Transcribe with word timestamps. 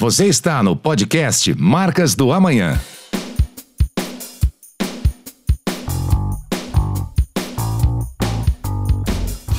Você 0.00 0.24
está 0.24 0.62
no 0.62 0.74
podcast 0.74 1.54
Marcas 1.60 2.14
do 2.14 2.32
Amanhã. 2.32 2.80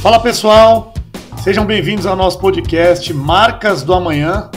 Fala 0.02 0.20
pessoal, 0.20 0.96
sejam 1.44 1.64
bem-vindos 1.64 2.08
ao 2.08 2.16
nosso 2.16 2.40
podcast 2.40 3.14
Marcas 3.14 3.84
do 3.84 3.94
Amanhã. 3.94 4.50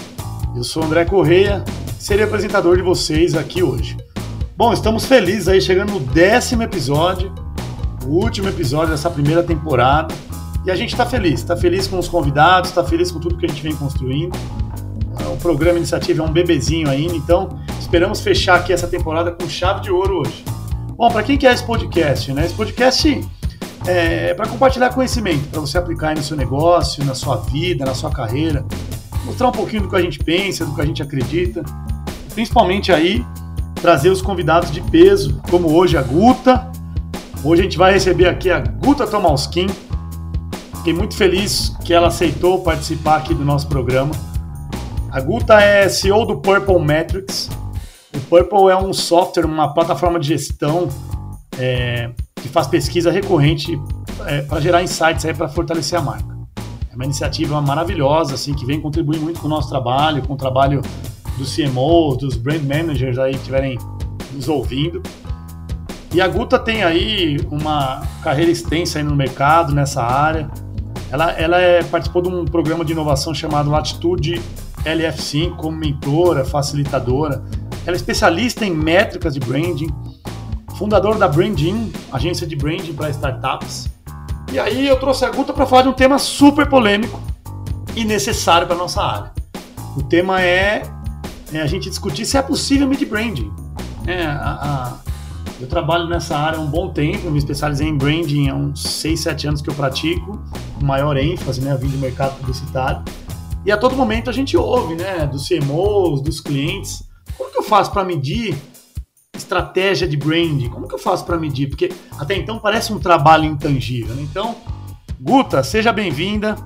Eu 0.56 0.64
sou 0.64 0.82
André 0.82 1.04
Correia, 1.04 1.62
serei 1.98 2.24
apresentador 2.24 2.78
de 2.78 2.82
vocês 2.82 3.34
aqui 3.34 3.62
hoje. 3.62 3.98
Bom, 4.56 4.72
estamos 4.72 5.04
felizes 5.04 5.48
aí 5.48 5.60
chegando 5.60 5.92
no 5.92 6.00
décimo 6.00 6.62
episódio, 6.62 7.30
o 8.06 8.24
último 8.24 8.48
episódio 8.48 8.92
dessa 8.92 9.10
primeira 9.10 9.42
temporada. 9.42 10.14
E 10.64 10.70
a 10.70 10.76
gente 10.76 10.92
está 10.92 11.04
feliz, 11.04 11.40
está 11.40 11.54
feliz 11.54 11.86
com 11.86 11.98
os 11.98 12.08
convidados, 12.08 12.70
está 12.70 12.82
feliz 12.82 13.12
com 13.12 13.20
tudo 13.20 13.36
que 13.36 13.44
a 13.44 13.48
gente 13.50 13.62
vem 13.62 13.76
construindo. 13.76 14.34
O 15.32 15.36
programa 15.36 15.78
Iniciativa 15.78 16.22
é 16.22 16.26
um 16.26 16.32
bebezinho 16.32 16.88
ainda, 16.88 17.14
então 17.14 17.58
esperamos 17.78 18.20
fechar 18.20 18.56
aqui 18.56 18.72
essa 18.72 18.86
temporada 18.86 19.30
com 19.32 19.48
chave 19.48 19.82
de 19.82 19.90
ouro 19.90 20.20
hoje. 20.20 20.44
Bom, 20.96 21.10
para 21.10 21.22
quem 21.22 21.36
quer 21.36 21.52
esse 21.52 21.64
podcast, 21.64 22.32
né? 22.32 22.44
Esse 22.44 22.54
podcast 22.54 23.20
é, 23.86 24.32
para 24.34 24.48
compartilhar 24.48 24.90
conhecimento, 24.90 25.48
para 25.48 25.60
você 25.60 25.76
aplicar 25.76 26.08
aí 26.08 26.14
no 26.14 26.22
seu 26.22 26.36
negócio, 26.36 27.04
na 27.04 27.14
sua 27.14 27.36
vida, 27.36 27.84
na 27.84 27.94
sua 27.94 28.10
carreira, 28.10 28.64
mostrar 29.24 29.48
um 29.48 29.52
pouquinho 29.52 29.82
do 29.82 29.88
que 29.88 29.96
a 29.96 30.00
gente 30.00 30.18
pensa, 30.18 30.64
do 30.64 30.74
que 30.74 30.80
a 30.80 30.86
gente 30.86 31.02
acredita, 31.02 31.62
principalmente 32.32 32.92
aí 32.92 33.24
trazer 33.80 34.08
os 34.08 34.22
convidados 34.22 34.70
de 34.70 34.80
peso, 34.80 35.40
como 35.50 35.74
hoje 35.74 35.96
a 35.96 36.02
Guta. 36.02 36.70
Hoje 37.42 37.60
a 37.60 37.64
gente 37.64 37.76
vai 37.76 37.92
receber 37.92 38.26
aqui 38.26 38.50
a 38.50 38.60
Guta 38.60 39.06
Tomalskin. 39.06 39.66
Fiquei 40.76 40.94
muito 40.94 41.14
feliz 41.14 41.76
que 41.84 41.92
ela 41.92 42.08
aceitou 42.08 42.62
participar 42.62 43.16
aqui 43.16 43.34
do 43.34 43.44
nosso 43.44 43.66
programa. 43.66 44.12
A 45.14 45.20
Guta 45.20 45.60
é 45.60 45.88
CEO 45.88 46.26
do 46.26 46.38
Purple 46.38 46.84
Metrics. 46.84 47.48
O 48.12 48.18
Purple 48.22 48.68
é 48.68 48.76
um 48.76 48.92
software, 48.92 49.46
uma 49.46 49.72
plataforma 49.72 50.18
de 50.18 50.26
gestão 50.26 50.88
é, 51.56 52.10
que 52.34 52.48
faz 52.48 52.66
pesquisa 52.66 53.12
recorrente 53.12 53.80
é, 54.26 54.42
para 54.42 54.60
gerar 54.60 54.82
insights 54.82 55.24
para 55.36 55.48
fortalecer 55.48 55.96
a 55.96 56.02
marca. 56.02 56.36
É 56.90 56.96
uma 56.96 57.04
iniciativa 57.04 57.62
maravilhosa, 57.62 58.34
assim, 58.34 58.54
que 58.54 58.66
vem 58.66 58.80
contribuir 58.80 59.20
muito 59.20 59.38
com 59.38 59.46
o 59.46 59.48
nosso 59.48 59.68
trabalho, 59.68 60.20
com 60.20 60.32
o 60.32 60.36
trabalho 60.36 60.82
dos 61.38 61.54
CMOs, 61.54 62.18
dos 62.18 62.36
brand 62.36 62.62
managers 62.62 63.16
aí 63.16 63.34
que 63.34 63.38
estiverem 63.38 63.78
nos 64.32 64.48
ouvindo. 64.48 65.00
E 66.12 66.20
a 66.20 66.26
Guta 66.26 66.58
tem 66.58 66.82
aí 66.82 67.38
uma 67.52 68.02
carreira 68.20 68.50
extensa 68.50 69.00
no 69.00 69.14
mercado, 69.14 69.72
nessa 69.72 70.02
área. 70.02 70.50
Ela, 71.08 71.30
ela 71.34 71.60
é, 71.60 71.84
participou 71.84 72.20
de 72.20 72.30
um 72.30 72.44
programa 72.44 72.84
de 72.84 72.90
inovação 72.90 73.32
chamado 73.32 73.70
Latitude 73.70 74.42
LF5 74.84 75.56
como 75.56 75.76
mentora, 75.76 76.44
facilitadora. 76.44 77.42
Ela 77.86 77.94
é 77.94 77.96
especialista 77.96 78.64
em 78.64 78.70
métricas 78.70 79.34
de 79.34 79.40
branding, 79.40 79.88
fundador 80.76 81.18
da 81.18 81.28
Branding, 81.28 81.92
agência 82.12 82.46
de 82.46 82.56
branding 82.56 82.92
para 82.92 83.10
startups. 83.10 83.88
E 84.52 84.58
aí 84.58 84.86
eu 84.86 84.98
trouxe 84.98 85.24
a 85.24 85.30
Guta 85.30 85.52
para 85.52 85.66
falar 85.66 85.82
de 85.82 85.88
um 85.88 85.92
tema 85.92 86.18
super 86.18 86.68
polêmico 86.68 87.20
e 87.96 88.04
necessário 88.04 88.66
para 88.66 88.76
nossa 88.76 89.02
área. 89.02 89.32
O 89.96 90.02
tema 90.02 90.42
é, 90.42 90.82
é, 91.52 91.60
a 91.60 91.66
gente 91.66 91.88
discutir 91.88 92.24
se 92.24 92.36
é 92.36 92.42
possível 92.42 92.88
mid 92.88 93.02
branding. 93.04 93.52
É, 94.06 94.26
eu 95.60 95.68
trabalho 95.68 96.08
nessa 96.08 96.36
área 96.36 96.58
há 96.58 96.62
um 96.62 96.66
bom 96.66 96.90
tempo, 96.90 97.30
me 97.30 97.38
especializei 97.38 97.88
em 97.88 97.96
branding 97.96 98.48
há 98.48 98.54
uns 98.54 98.82
6, 98.82 99.20
7 99.20 99.48
anos 99.48 99.62
que 99.62 99.70
eu 99.70 99.74
pratico, 99.74 100.42
com 100.78 100.84
maior 100.84 101.16
ênfase, 101.16 101.60
né, 101.60 101.76
vindo 101.76 101.92
do 101.92 101.98
mercado 101.98 102.36
publicitário. 102.38 103.02
E 103.64 103.72
a 103.72 103.76
todo 103.78 103.96
momento 103.96 104.28
a 104.28 104.32
gente 104.32 104.56
ouve, 104.56 104.94
né, 104.94 105.26
dos 105.26 105.48
CMOs, 105.48 106.20
dos 106.20 106.40
clientes, 106.40 107.02
como 107.36 107.50
que 107.50 107.58
eu 107.58 107.62
faço 107.62 107.90
para 107.90 108.04
medir 108.04 108.54
estratégia 109.34 110.06
de 110.06 110.16
branding? 110.16 110.68
Como 110.68 110.86
que 110.86 110.94
eu 110.94 110.98
faço 110.98 111.24
para 111.24 111.38
medir? 111.38 111.68
Porque 111.68 111.90
até 112.18 112.36
então 112.36 112.58
parece 112.58 112.92
um 112.92 112.98
trabalho 112.98 113.44
intangível. 113.44 114.14
Né? 114.14 114.22
Então, 114.22 114.54
Guta, 115.18 115.62
seja 115.62 115.92
bem-vinda. 115.92 116.56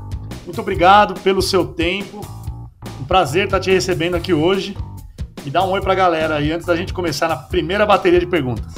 Muito 0.45 0.61
obrigado 0.61 1.15
pelo 1.21 1.41
seu 1.41 1.67
tempo. 1.67 2.21
Um 3.01 3.05
prazer 3.05 3.45
estar 3.45 3.61
te 3.61 3.71
recebendo 3.71 4.17
aqui 4.17 4.35
hoje. 4.35 4.77
E 5.47 5.51
dá 5.51 5.65
um 5.65 5.71
oi 5.71 5.81
para 5.81 5.93
a 5.93 5.97
galera 5.97 6.37
aí 6.37 6.51
antes 6.51 6.67
da 6.67 6.75
gente 6.75 6.93
começar 6.93 7.29
na 7.29 7.37
primeira 7.37 7.87
bateria 7.87 8.19
de 8.19 8.27
perguntas. 8.27 8.75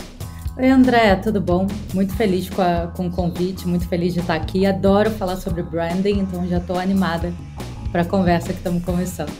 Oi, 0.58 0.68
André, 0.68 1.16
tudo 1.16 1.40
bom? 1.40 1.66
Muito 1.94 2.14
feliz 2.14 2.50
com, 2.50 2.60
a, 2.60 2.88
com 2.88 3.06
o 3.06 3.10
convite, 3.10 3.66
muito 3.66 3.88
feliz 3.88 4.12
de 4.12 4.20
estar 4.20 4.34
aqui. 4.34 4.66
Adoro 4.66 5.10
falar 5.10 5.36
sobre 5.36 5.62
branding, 5.62 6.18
então 6.18 6.46
já 6.46 6.58
estou 6.58 6.78
animada 6.78 7.32
para 7.90 8.02
a 8.02 8.04
conversa 8.04 8.48
que 8.48 8.58
estamos 8.58 8.84
começando. 8.84 9.32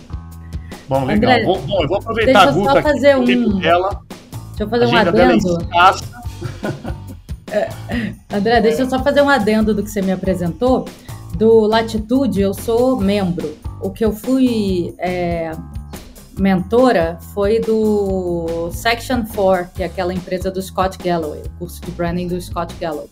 Bom, 0.89 1.05
legal. 1.05 1.33
André, 1.33 1.45
bom, 1.45 1.61
bom, 1.61 1.83
eu 1.83 1.89
vou 1.89 1.99
aproveitar 1.99 2.49
a 2.49 2.51
Guta 2.51 2.73
só 2.73 2.83
fazer 2.83 3.11
aqui, 3.11 3.37
um... 3.37 3.59
dela 3.59 4.01
Deixa 4.61 4.65
eu 4.65 4.69
fazer 4.69 4.87
um 4.87 4.97
adendo. 4.97 5.59
É, 7.51 7.69
André, 8.37 8.61
deixa 8.61 8.83
eu 8.83 8.91
só 8.91 9.03
fazer 9.03 9.23
um 9.23 9.29
adendo 9.29 9.75
do 9.75 9.83
que 9.83 9.89
você 9.89 10.03
me 10.03 10.13
apresentou. 10.13 10.87
Do 11.37 11.61
Latitude, 11.61 12.41
eu 12.41 12.53
sou 12.53 13.01
membro. 13.01 13.57
O 13.81 13.91
que 13.91 14.05
eu 14.05 14.13
fui 14.13 14.95
é, 14.99 15.53
mentora 16.39 17.19
foi 17.33 17.61
do 17.61 18.71
Section 18.73 19.25
4, 19.25 19.71
que 19.75 19.83
é 19.83 19.87
aquela 19.87 20.13
empresa 20.13 20.51
do 20.51 20.61
Scott 20.61 20.99
Galloway, 20.99 21.41
o 21.47 21.59
curso 21.59 21.81
de 21.81 21.91
branding 21.93 22.27
do 22.27 22.39
Scott 22.41 22.75
Galloway 22.79 23.09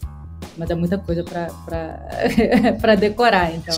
mas 0.59 0.69
é 0.71 0.75
muita 0.75 0.99
coisa 0.99 1.23
para 1.23 2.95
decorar, 2.99 3.55
então. 3.55 3.77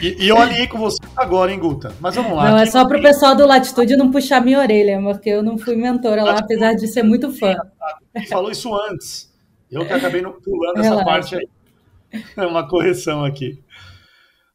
E, 0.00 0.24
e, 0.24 0.28
eu 0.28 0.38
alinhei 0.38 0.68
com 0.68 0.78
você 0.78 0.98
agora, 1.16 1.52
hein, 1.52 1.58
Guta? 1.58 1.92
Mas 2.00 2.14
vamos 2.14 2.36
lá. 2.36 2.50
Não, 2.50 2.58
é 2.58 2.66
só 2.66 2.86
para 2.86 2.98
o 2.98 3.02
pessoal 3.02 3.34
do 3.34 3.46
Latitude 3.46 3.96
não 3.96 4.10
puxar 4.10 4.40
minha 4.40 4.60
orelha, 4.60 5.00
porque 5.02 5.30
eu 5.30 5.42
não 5.42 5.58
fui 5.58 5.74
mentora 5.74 6.22
lá, 6.22 6.38
apesar 6.38 6.74
de 6.74 6.86
ser 6.86 7.02
muito 7.02 7.32
fã. 7.32 7.56
Você 8.14 8.26
falou 8.26 8.50
isso 8.50 8.72
antes. 8.74 9.32
Eu 9.70 9.84
que 9.84 9.92
acabei 9.92 10.22
pulando 10.22 10.78
essa 10.78 10.90
Relaxa. 10.90 11.04
parte 11.04 11.34
aí. 11.34 11.48
É 12.36 12.46
uma 12.46 12.68
correção 12.68 13.24
aqui. 13.24 13.60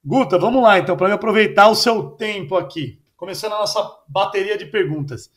Guta, 0.04 0.40
vamos 0.40 0.64
lá 0.64 0.80
então, 0.80 0.96
para 0.96 1.14
aproveitar 1.14 1.68
o 1.68 1.76
seu 1.76 2.12
tempo 2.12 2.56
aqui. 2.56 2.98
Começando 3.18 3.54
a 3.54 3.60
nossa 3.60 3.86
bateria 4.08 4.58
de 4.58 4.66
perguntas. 4.66 5.30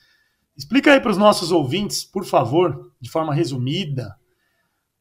Explica 0.56 0.92
aí 0.92 1.00
para 1.00 1.10
os 1.10 1.18
nossos 1.18 1.50
ouvintes, 1.50 2.04
por 2.04 2.24
favor, 2.24 2.92
de 3.00 3.10
forma 3.10 3.34
resumida, 3.34 4.14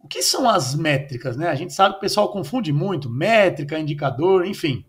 o 0.03 0.07
que 0.07 0.21
são 0.21 0.49
as 0.49 0.75
métricas? 0.75 1.37
Né? 1.37 1.47
A 1.47 1.55
gente 1.55 1.73
sabe 1.73 1.93
que 1.93 1.97
o 1.99 2.01
pessoal 2.01 2.31
confunde 2.31 2.71
muito, 2.71 3.09
métrica, 3.09 3.79
indicador, 3.79 4.45
enfim. 4.45 4.85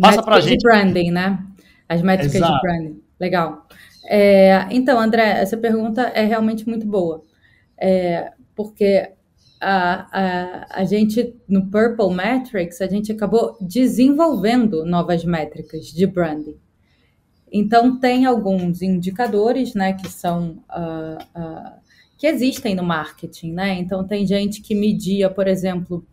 Passa 0.00 0.22
para 0.22 0.36
a 0.36 0.40
gente. 0.40 0.58
de 0.58 0.62
branding, 0.62 1.10
né? 1.10 1.44
As 1.88 2.02
métricas 2.02 2.36
Exato. 2.36 2.54
de 2.54 2.60
branding. 2.60 3.02
Legal. 3.18 3.66
É, 4.04 4.66
então, 4.70 4.98
André, 4.98 5.40
essa 5.40 5.56
pergunta 5.56 6.02
é 6.14 6.24
realmente 6.24 6.68
muito 6.68 6.86
boa. 6.86 7.24
É, 7.76 8.32
porque 8.54 9.12
a, 9.60 10.06
a, 10.12 10.80
a 10.80 10.84
gente, 10.84 11.36
no 11.48 11.66
Purple 11.70 12.14
Metrics, 12.14 12.80
a 12.80 12.86
gente 12.86 13.12
acabou 13.12 13.56
desenvolvendo 13.60 14.84
novas 14.84 15.24
métricas 15.24 15.86
de 15.86 16.06
branding. 16.06 16.56
Então, 17.52 17.98
tem 17.98 18.26
alguns 18.26 18.80
indicadores, 18.80 19.74
né, 19.74 19.92
que 19.94 20.08
são 20.08 20.62
uh, 20.70 21.18
uh, 21.38 21.79
que 22.20 22.26
existem 22.26 22.74
no 22.74 22.82
marketing, 22.82 23.54
né? 23.54 23.78
Então 23.78 24.06
tem 24.06 24.26
gente 24.26 24.60
que 24.60 24.74
media, 24.74 25.30
por 25.30 25.48
exemplo, 25.48 26.06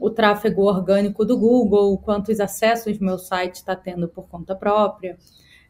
o 0.00 0.08
tráfego 0.08 0.62
orgânico 0.62 1.22
do 1.22 1.38
Google, 1.38 1.98
quantos 1.98 2.40
acessos 2.40 2.98
meu 2.98 3.18
site 3.18 3.56
está 3.56 3.76
tendo 3.76 4.08
por 4.08 4.26
conta 4.26 4.56
própria, 4.56 5.18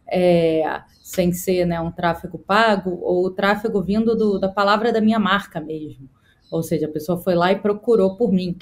é, 0.08 0.62
sem 1.02 1.32
ser 1.32 1.64
né, 1.64 1.80
um 1.80 1.90
tráfego 1.90 2.38
pago, 2.38 3.00
ou 3.02 3.26
o 3.26 3.30
tráfego 3.32 3.82
vindo 3.82 4.14
do, 4.14 4.38
da 4.38 4.48
palavra 4.48 4.92
da 4.92 5.00
minha 5.00 5.18
marca 5.18 5.60
mesmo. 5.60 6.08
Ou 6.52 6.62
seja, 6.62 6.86
a 6.86 6.90
pessoa 6.90 7.18
foi 7.18 7.34
lá 7.34 7.50
e 7.50 7.58
procurou 7.58 8.16
por 8.16 8.32
mim. 8.32 8.56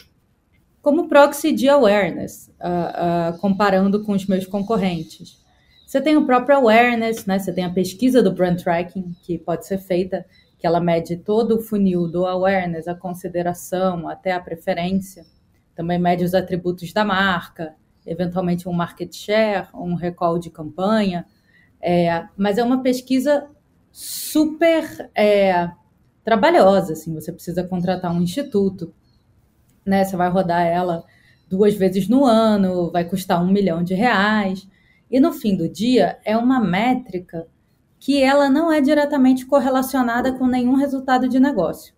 Como 0.81 1.09
proxy 1.09 1.53
de 1.53 1.69
awareness, 1.69 2.51
uh, 2.59 3.35
uh, 3.35 3.39
comparando 3.39 4.03
com 4.03 4.13
os 4.13 4.27
meus 4.27 4.47
concorrentes. 4.47 5.45
Você 5.87 6.01
tem 6.01 6.17
o 6.17 6.25
próprio 6.25 6.57
awareness, 6.57 7.27
né? 7.27 7.39
Você 7.39 7.53
tem 7.53 7.65
a 7.65 7.71
pesquisa 7.71 8.23
do 8.23 8.33
brand 8.33 8.59
tracking, 8.59 9.15
que 9.23 9.37
pode 9.37 9.67
ser 9.67 9.77
feita 9.77 10.25
que 10.59 10.67
ela 10.67 10.81
mede 10.81 11.17
todo 11.17 11.57
o 11.57 11.61
funil 11.61 12.09
do 12.09 12.27
awareness, 12.27 12.89
a 12.89 12.95
consideração, 12.95 14.09
até 14.09 14.33
a 14.33 14.41
preferência. 14.41 15.25
Também 15.75 15.99
mede 15.99 16.25
os 16.25 16.35
atributos 16.35 16.93
da 16.93 17.05
marca, 17.05 17.75
eventualmente 18.05 18.69
um 18.69 18.73
market 18.73 19.15
share, 19.15 19.69
um 19.73 19.95
recall 19.95 20.39
de 20.39 20.51
campanha. 20.51 21.25
É, 21.81 22.27
mas 22.37 22.59
é 22.59 22.65
uma 22.65 22.83
pesquisa 22.83 23.49
super 23.93 25.11
é, 25.15 25.71
trabalhosa, 26.25 26.95
assim, 26.95 27.15
você 27.15 27.33
precisa 27.33 27.63
contratar 27.63 28.13
um 28.13 28.21
instituto, 28.21 28.93
né? 29.87 30.05
Você 30.05 30.17
vai 30.17 30.29
rodar 30.29 30.67
ela 30.67 31.05
duas 31.49 31.75
vezes 31.75 32.09
no 32.09 32.25
ano, 32.25 32.91
vai 32.91 33.05
custar 33.05 33.43
um 33.43 33.47
milhão 33.47 33.83
de 33.83 33.95
reais. 33.95 34.69
E 35.11 35.21
no 35.21 35.33
fim 35.33 35.57
do 35.57 35.69
dia 35.69 36.19
é 36.25 36.37
uma 36.37 36.61
métrica 36.61 37.47
que 37.99 38.23
ela 38.23 38.49
não 38.49 38.73
é 38.73 38.81
diretamente 38.81 39.47
correlacionada 39.47 40.33
com 40.33 40.47
nenhum 40.47 40.75
resultado 40.75 41.29
de 41.29 41.41
negócio. 41.41 41.95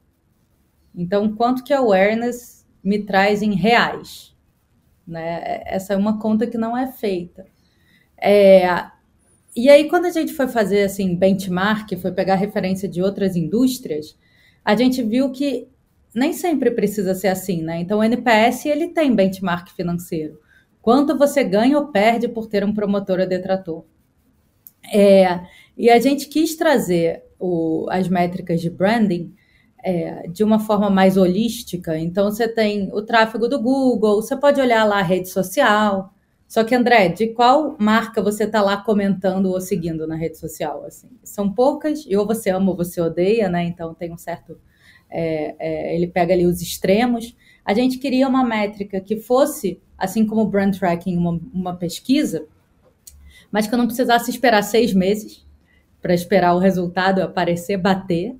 Então, 0.95 1.35
quanto 1.35 1.63
que 1.63 1.73
a 1.73 1.79
awareness 1.79 2.67
me 2.83 3.05
traz 3.05 3.43
em 3.43 3.55
reais? 3.55 4.35
Né? 5.07 5.63
Essa 5.67 5.95
é 5.95 5.97
uma 5.97 6.19
conta 6.19 6.47
que 6.47 6.59
não 6.59 6.77
é 6.77 6.91
feita. 6.91 7.47
É, 8.21 8.91
e 9.55 9.69
aí, 9.69 9.89
quando 9.89 10.07
a 10.07 10.11
gente 10.11 10.33
foi 10.33 10.49
fazer 10.49 10.85
assim 10.85 11.15
benchmark, 11.15 11.97
foi 11.97 12.13
pegar 12.13 12.37
referência 12.37 12.89
de 12.89 13.03
outras 13.03 13.37
indústrias, 13.37 14.17
a 14.65 14.75
gente 14.75 15.03
viu 15.03 15.31
que 15.33 15.69
nem 16.15 16.33
sempre 16.33 16.71
precisa 16.71 17.15
ser 17.15 17.29
assim, 17.29 17.63
né? 17.63 17.81
Então, 17.81 17.99
o 17.99 18.05
NPS 18.05 18.67
ele 18.67 18.89
tem 18.89 19.15
benchmark 19.15 19.71
financeiro. 19.71 20.39
Quanto 20.83 21.17
você 21.17 21.45
ganha 21.45 21.79
ou 21.79 21.89
perde 21.89 22.29
por 22.29 22.47
ter 22.47 22.65
um 22.65 22.73
promotor 22.73 23.21
ou 23.21 23.29
detrator? 23.29 23.85
É, 24.93 25.41
e 25.77 25.91
a 25.91 25.99
gente 25.99 26.29
quis 26.29 26.57
trazer 26.57 27.23
o, 27.39 27.87
as 27.91 28.09
métricas 28.09 28.61
de 28.61 28.69
branding 28.69 29.35
é, 29.83 30.29
de 30.29 30.45
uma 30.45 30.59
forma 30.59 30.91
mais 30.91 31.17
holística. 31.17 31.99
Então, 31.99 32.31
você 32.31 32.47
tem 32.47 32.91
o 32.93 33.03
tráfego 33.03 33.49
do 33.49 33.61
Google, 33.61 34.21
você 34.21 34.37
pode 34.37 34.61
olhar 34.61 34.85
lá 34.85 34.99
a 34.99 35.03
rede 35.03 35.29
social. 35.29 36.13
Só 36.47 36.65
que, 36.65 36.75
André, 36.75 37.09
de 37.09 37.29
qual 37.29 37.77
marca 37.79 38.21
você 38.21 38.45
está 38.45 38.61
lá 38.61 38.77
comentando 38.77 39.47
ou 39.47 39.61
seguindo 39.61 40.07
na 40.07 40.17
rede 40.17 40.37
social? 40.37 40.85
Assim, 40.85 41.09
são 41.23 41.51
poucas, 41.53 42.05
e 42.07 42.17
ou 42.17 42.27
você 42.27 42.51
ama 42.51 42.71
ou 42.71 42.77
você 42.77 43.01
odeia, 43.01 43.49
né? 43.49 43.65
Então, 43.65 43.95
tem 43.95 44.13
um 44.13 44.19
certo. 44.19 44.59
É, 45.09 45.55
é, 45.59 45.97
ele 45.97 46.07
pega 46.07 46.35
ali 46.35 46.47
os 46.47 46.61
extremos. 46.61 47.37
A 47.65 47.73
gente 47.73 47.99
queria 47.99 48.29
uma 48.29 48.45
métrica 48.45 49.01
que 49.01 49.17
fosse, 49.17 49.81
assim 49.97 50.27
como 50.27 50.43
o 50.43 50.49
brand 50.49 50.77
tracking, 50.77 51.17
uma, 51.17 51.41
uma 51.53 51.77
pesquisa, 51.77 52.47
mas 53.51 53.67
que 53.67 53.75
eu 53.75 53.79
não 53.79 53.87
precisasse 53.87 54.31
esperar 54.31 54.63
seis 54.63 54.93
meses 54.93 55.45
para 56.01 56.15
esperar 56.15 56.55
o 56.55 56.59
resultado 56.59 57.23
aparecer, 57.23 57.77
bater. 57.77 58.37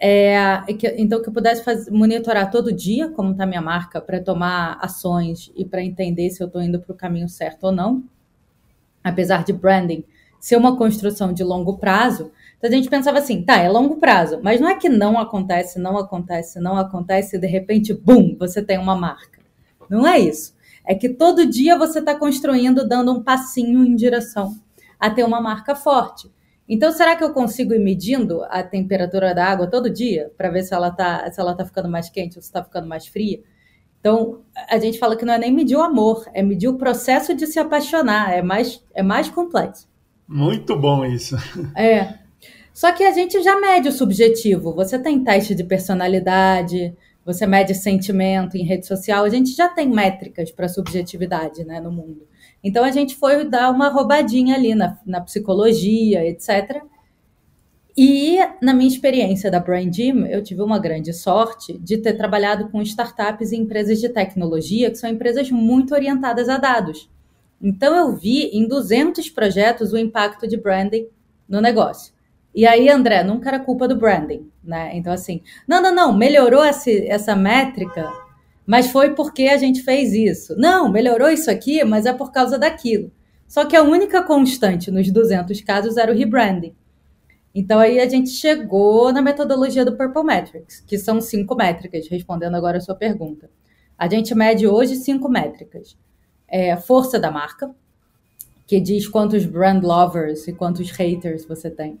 É, 0.00 0.60
que, 0.78 0.88
então, 0.98 1.22
que 1.22 1.28
eu 1.28 1.32
pudesse 1.32 1.62
fazer, 1.62 1.90
monitorar 1.90 2.50
todo 2.50 2.72
dia 2.72 3.08
como 3.08 3.32
está 3.32 3.46
minha 3.46 3.62
marca 3.62 4.00
para 4.00 4.20
tomar 4.20 4.78
ações 4.80 5.52
e 5.54 5.64
para 5.64 5.82
entender 5.82 6.28
se 6.30 6.42
eu 6.42 6.48
estou 6.48 6.60
indo 6.60 6.80
para 6.80 6.92
o 6.92 6.96
caminho 6.96 7.28
certo 7.28 7.64
ou 7.64 7.72
não. 7.72 8.02
Apesar 9.02 9.44
de 9.44 9.52
branding 9.52 10.04
ser 10.40 10.56
uma 10.56 10.76
construção 10.76 11.32
de 11.32 11.44
longo 11.44 11.78
prazo, 11.78 12.32
então 12.58 12.68
a 12.68 12.72
gente 12.72 12.90
pensava 12.90 13.18
assim, 13.18 13.42
tá, 13.42 13.58
é 13.58 13.68
longo 13.68 13.96
prazo, 13.96 14.40
mas 14.42 14.60
não 14.60 14.68
é 14.68 14.74
que 14.74 14.88
não 14.88 15.16
acontece, 15.18 15.78
não 15.78 15.96
acontece, 15.96 16.58
não 16.58 16.76
acontece 16.76 17.36
e 17.36 17.38
de 17.38 17.46
repente, 17.46 17.94
bum, 17.94 18.36
você 18.36 18.60
tem 18.60 18.78
uma 18.78 18.96
marca. 18.96 19.40
Não 19.88 20.06
é 20.06 20.18
isso. 20.18 20.54
É 20.84 20.94
que 20.94 21.08
todo 21.08 21.46
dia 21.46 21.78
você 21.78 22.00
está 22.00 22.14
construindo, 22.14 22.86
dando 22.88 23.12
um 23.12 23.22
passinho 23.22 23.84
em 23.84 23.94
direção 23.94 24.56
a 24.98 25.10
ter 25.10 25.22
uma 25.22 25.40
marca 25.40 25.74
forte. 25.74 26.30
Então, 26.68 26.92
será 26.92 27.16
que 27.16 27.24
eu 27.24 27.32
consigo 27.32 27.74
ir 27.74 27.80
medindo 27.80 28.42
a 28.44 28.62
temperatura 28.62 29.34
da 29.34 29.44
água 29.44 29.66
todo 29.66 29.90
dia 29.90 30.30
para 30.36 30.50
ver 30.50 30.62
se 30.62 30.72
ela 30.74 30.88
está 30.88 31.30
se 31.30 31.40
ela 31.40 31.54
tá 31.54 31.64
ficando 31.64 31.88
mais 31.88 32.08
quente 32.08 32.36
ou 32.36 32.42
se 32.42 32.48
está 32.48 32.62
ficando 32.62 32.86
mais 32.86 33.06
fria? 33.06 33.40
Então, 34.00 34.40
a 34.68 34.78
gente 34.78 34.98
fala 34.98 35.16
que 35.16 35.24
não 35.24 35.34
é 35.34 35.38
nem 35.38 35.52
medir 35.52 35.76
o 35.76 35.82
amor, 35.82 36.28
é 36.34 36.42
medir 36.42 36.68
o 36.68 36.76
processo 36.76 37.34
de 37.34 37.46
se 37.46 37.60
apaixonar, 37.60 38.32
é 38.32 38.42
mais, 38.42 38.84
é 38.94 39.02
mais 39.02 39.28
complexo. 39.28 39.88
Muito 40.26 40.76
bom 40.76 41.04
isso. 41.04 41.36
É. 41.76 42.20
Só 42.74 42.90
que 42.90 43.04
a 43.04 43.12
gente 43.12 43.40
já 43.42 43.60
mede 43.60 43.88
o 43.88 43.92
subjetivo. 43.92 44.74
Você 44.74 44.98
tem 44.98 45.22
teste 45.22 45.54
de 45.54 45.62
personalidade, 45.62 46.96
você 47.24 47.46
mede 47.46 47.74
sentimento 47.74 48.56
em 48.56 48.64
rede 48.64 48.86
social, 48.86 49.24
a 49.24 49.28
gente 49.28 49.54
já 49.54 49.68
tem 49.68 49.88
métricas 49.88 50.50
para 50.50 50.68
subjetividade 50.68 51.64
né, 51.64 51.80
no 51.80 51.92
mundo. 51.92 52.26
Então 52.62 52.84
a 52.84 52.90
gente 52.90 53.16
foi 53.16 53.44
dar 53.44 53.70
uma 53.70 53.88
roubadinha 53.88 54.54
ali 54.54 54.74
na, 54.74 54.98
na 55.04 55.20
psicologia, 55.20 56.24
etc. 56.24 56.82
E 57.96 58.38
na 58.62 58.72
minha 58.72 58.88
experiência 58.88 59.50
da 59.50 59.60
Brain 59.60 59.92
Gym, 59.92 60.26
eu 60.26 60.42
tive 60.42 60.62
uma 60.62 60.78
grande 60.78 61.12
sorte 61.12 61.76
de 61.78 61.98
ter 61.98 62.14
trabalhado 62.14 62.68
com 62.68 62.80
startups 62.80 63.52
e 63.52 63.56
empresas 63.56 64.00
de 64.00 64.08
tecnologia, 64.08 64.90
que 64.90 64.96
são 64.96 65.10
empresas 65.10 65.50
muito 65.50 65.92
orientadas 65.92 66.48
a 66.48 66.56
dados. 66.56 67.10
Então 67.60 67.94
eu 67.94 68.16
vi 68.16 68.44
em 68.46 68.66
200 68.66 69.28
projetos 69.30 69.92
o 69.92 69.98
impacto 69.98 70.48
de 70.48 70.56
branding 70.56 71.06
no 71.48 71.60
negócio. 71.60 72.12
E 72.54 72.66
aí, 72.66 72.88
André, 72.88 73.22
nunca 73.24 73.48
era 73.48 73.58
culpa 73.58 73.88
do 73.88 73.96
branding, 73.96 74.50
né? 74.62 74.90
Então 74.94 75.12
assim, 75.12 75.42
não, 75.66 75.82
não, 75.82 75.94
não, 75.94 76.16
melhorou 76.16 76.62
essa, 76.62 76.90
essa 76.90 77.36
métrica 77.36 78.10
mas 78.66 78.90
foi 78.90 79.14
porque 79.14 79.44
a 79.44 79.56
gente 79.56 79.82
fez 79.82 80.12
isso. 80.12 80.54
Não, 80.56 80.90
melhorou 80.90 81.28
isso 81.30 81.50
aqui, 81.50 81.84
mas 81.84 82.06
é 82.06 82.12
por 82.12 82.30
causa 82.30 82.58
daquilo. 82.58 83.10
Só 83.46 83.64
que 83.64 83.76
a 83.76 83.82
única 83.82 84.22
constante 84.22 84.90
nos 84.90 85.10
200 85.10 85.60
casos 85.62 85.96
era 85.96 86.12
o 86.12 86.16
rebranding. 86.16 86.74
Então 87.54 87.78
aí 87.78 88.00
a 88.00 88.08
gente 88.08 88.30
chegou 88.30 89.12
na 89.12 89.20
metodologia 89.20 89.84
do 89.84 89.96
Purple 89.96 90.24
Metrics, 90.24 90.80
que 90.80 90.96
são 90.96 91.20
cinco 91.20 91.54
métricas, 91.54 92.08
respondendo 92.08 92.54
agora 92.54 92.78
a 92.78 92.80
sua 92.80 92.94
pergunta. 92.94 93.50
A 93.98 94.08
gente 94.08 94.34
mede 94.34 94.66
hoje 94.66 94.96
cinco 94.96 95.28
métricas. 95.28 95.96
É 96.48 96.76
força 96.76 97.18
da 97.18 97.30
marca, 97.30 97.74
que 98.66 98.80
diz 98.80 99.06
quantos 99.06 99.44
brand 99.44 99.82
lovers 99.82 100.48
e 100.48 100.52
quantos 100.52 100.90
haters 100.90 101.44
você 101.44 101.70
tem. 101.70 102.00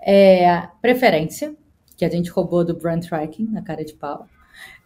É 0.00 0.66
preferência, 0.80 1.54
que 1.94 2.04
a 2.04 2.08
gente 2.08 2.30
roubou 2.30 2.64
do 2.64 2.74
brand 2.74 3.04
tracking, 3.04 3.48
na 3.50 3.60
cara 3.60 3.84
de 3.84 3.92
pau 3.92 4.26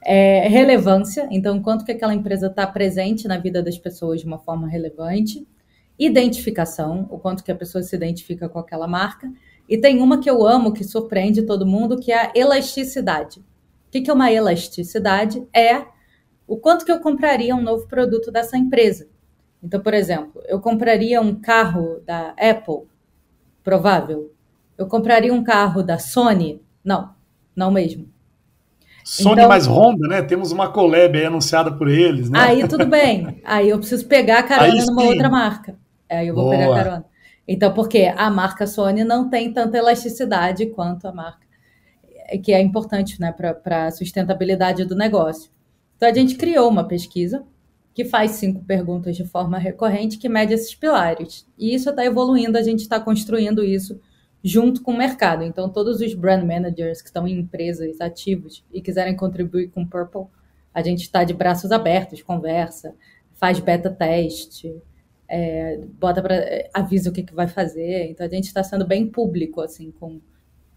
é, 0.05 0.49
relevância, 0.49 1.27
então 1.31 1.63
quanto 1.63 1.85
que 1.85 1.93
aquela 1.93 2.15
empresa 2.15 2.49
está 2.49 2.67
presente 2.67 3.27
na 3.27 3.39
vida 3.39 3.63
das 3.63 3.79
pessoas 3.79 4.21
de 4.21 4.27
uma 4.27 4.39
forma 4.39 4.69
relevante, 4.69 5.47
identificação, 5.99 7.07
o 7.11 7.19
quanto 7.19 7.43
que 7.45 7.53
a 7.53 7.57
pessoa 7.57 7.83
se 7.83 7.95
identifica 7.95 8.49
com 8.49 8.59
aquela 8.59 8.87
marca, 8.87 9.31
e 9.69 9.79
tem 9.79 10.01
uma 10.01 10.21
que 10.21 10.29
eu 10.29 10.47
amo, 10.47 10.73
que 10.73 10.85
surpreende 10.85 11.43
todo 11.43 11.67
mundo, 11.67 11.99
que 11.99 12.13
é 12.13 12.27
a 12.27 12.33
elasticidade. 12.35 13.41
O 13.41 13.91
que, 13.91 14.03
que 14.03 14.11
é 14.11 14.15
uma 14.15 14.31
elasticidade? 14.31 15.47
É 15.55 15.85
o 16.47 16.57
quanto 16.59 16.85
que 16.85 16.93
eu 16.93 17.01
compraria 17.01 17.55
um 17.55 17.63
novo 17.63 17.87
produto 17.87 18.31
dessa 18.31 18.59
empresa. 18.59 19.09
Então, 19.63 19.81
por 19.81 19.95
exemplo, 19.95 20.43
eu 20.47 20.61
compraria 20.61 21.21
um 21.21 21.35
carro 21.35 22.01
da 22.05 22.35
Apple? 22.39 22.87
Provável. 23.63 24.31
Eu 24.77 24.87
compraria 24.87 25.33
um 25.33 25.43
carro 25.43 25.83
da 25.83 25.99
Sony? 25.99 26.61
Não, 26.85 27.15
não 27.57 27.71
mesmo. 27.71 28.14
Sony 29.05 29.35
então, 29.35 29.49
mais 29.49 29.67
Honda, 29.67 30.09
né? 30.09 30.23
Temos 30.23 30.51
uma 30.51 30.73
collab 30.73 31.19
aí 31.19 31.27
anunciada 31.27 31.71
por 31.71 31.89
eles, 31.89 32.31
né? 32.31 32.39
Aí 32.39 32.67
tudo 32.67 32.87
bem. 32.87 33.39
Aí 33.45 33.69
eu 33.69 33.79
preciso 33.79 34.07
pegar 34.07 34.39
a 34.39 34.43
carona 34.43 34.87
numa 34.87 35.05
outra 35.05 35.29
marca. 35.29 35.77
Aí 36.11 36.27
eu 36.27 36.35
vou 36.35 36.45
Boa. 36.45 36.57
pegar 36.57 36.73
a 36.73 36.75
carona. 36.75 37.05
Então, 37.47 37.75
porque 37.75 38.11
a 38.17 38.31
marca 38.31 38.67
Sony 38.67 39.05
não 39.05 39.29
tem 39.29 39.53
tanta 39.53 39.77
elasticidade 39.77 40.65
quanto 40.67 41.07
a 41.07 41.13
marca, 41.13 41.47
que 42.43 42.51
é 42.51 42.63
importante 42.63 43.21
né, 43.21 43.31
para 43.31 43.87
a 43.87 43.91
sustentabilidade 43.91 44.87
do 44.87 44.97
negócio. 44.97 45.51
Então, 45.97 46.09
a 46.09 46.15
gente 46.15 46.37
criou 46.37 46.71
uma 46.71 46.89
pesquisa 46.89 47.45
que 47.93 48.07
faz 48.07 48.33
cinco 48.33 48.65
perguntas 48.65 49.15
de 49.15 49.25
forma 49.25 49.59
recorrente 49.59 50.17
que 50.17 50.31
mede 50.31 50.55
esses 50.55 50.75
pilares. 50.75 51.47
E 51.59 51.75
isso 51.75 51.91
está 51.91 52.03
evoluindo, 52.03 52.57
a 52.57 52.63
gente 52.63 52.81
está 52.81 52.99
construindo 52.99 53.63
isso 53.63 54.01
junto 54.45 54.83
com 54.83 54.93
o 54.93 54.97
mercado. 54.97 55.43
Então, 55.43 55.71
todos 55.71 56.03
os 56.03 56.13
brand 56.13 56.45
managers 56.45 57.01
que 57.01 57.09
estão 57.09 57.27
em 57.27 57.39
empresas 57.39 57.99
ativos 57.99 58.63
e 58.71 58.83
quiserem 58.83 59.17
contribuir 59.17 59.71
com 59.71 59.83
o 59.83 59.89
Purple, 59.89 60.27
a 60.75 60.83
gente 60.83 61.01
está 61.01 61.25
de 61.25 61.33
braços 61.33 61.73
abertos, 61.73 62.23
conversa, 62.23 62.95
faz 63.33 63.59
beta 63.59 63.89
teste, 63.89 64.77
é, 65.27 65.81
bota 65.99 66.21
para 66.21 66.35
é, 66.35 66.69
avisa 66.75 67.09
o 67.09 67.13
que, 67.13 67.23
que 67.23 67.35
vai 67.35 67.49
fazer. 67.49 68.11
Então, 68.11 68.27
a 68.27 68.29
gente 68.29 68.45
está 68.45 68.63
sendo 68.63 68.87
bem 68.87 69.07
público 69.07 69.63
assim 69.63 69.91
com, 69.93 70.21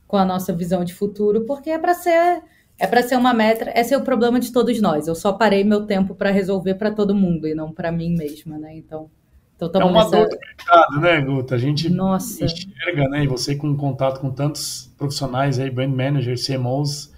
com 0.08 0.16
a 0.16 0.24
nossa 0.24 0.54
visão 0.54 0.86
de 0.86 0.94
futuro, 0.94 1.46
porque 1.46 1.70
é 1.70 1.78
para 1.78 1.94
ser 1.94 2.42
é 2.80 2.86
para 2.86 3.02
ser 3.02 3.18
uma 3.18 3.34
meta, 3.34 3.72
esse 3.76 3.92
é 3.94 3.98
o 3.98 4.04
problema 4.04 4.40
de 4.40 4.52
todos 4.52 4.80
nós. 4.80 5.08
Eu 5.08 5.16
só 5.16 5.34
parei 5.34 5.64
meu 5.64 5.88
tempo 5.88 6.14
para 6.14 6.30
resolver 6.30 6.76
para 6.76 6.92
todo 6.92 7.16
mundo 7.16 7.48
e 7.48 7.56
não 7.56 7.74
para 7.74 7.92
mim 7.92 8.16
mesma, 8.16 8.60
né? 8.60 8.76
Então, 8.78 9.10
então, 9.60 9.82
é 9.82 9.86
uma 9.86 10.04
nessa... 10.04 10.18
dor 10.18 10.30
do 10.30 10.38
mercado, 10.38 11.02
né, 11.02 11.22
Guta? 11.22 11.56
A 11.56 11.58
gente 11.58 11.90
Nossa. 11.90 12.46
enxerga, 12.46 13.10
né? 13.10 13.24
E 13.24 13.28
você 13.28 13.56
com 13.56 13.76
contato 13.76 14.20
com 14.20 14.30
tantos 14.30 14.94
profissionais 14.98 15.60
aí, 15.60 15.70
brand 15.70 15.94
managers, 15.94 16.46
CMOs, 16.46 17.12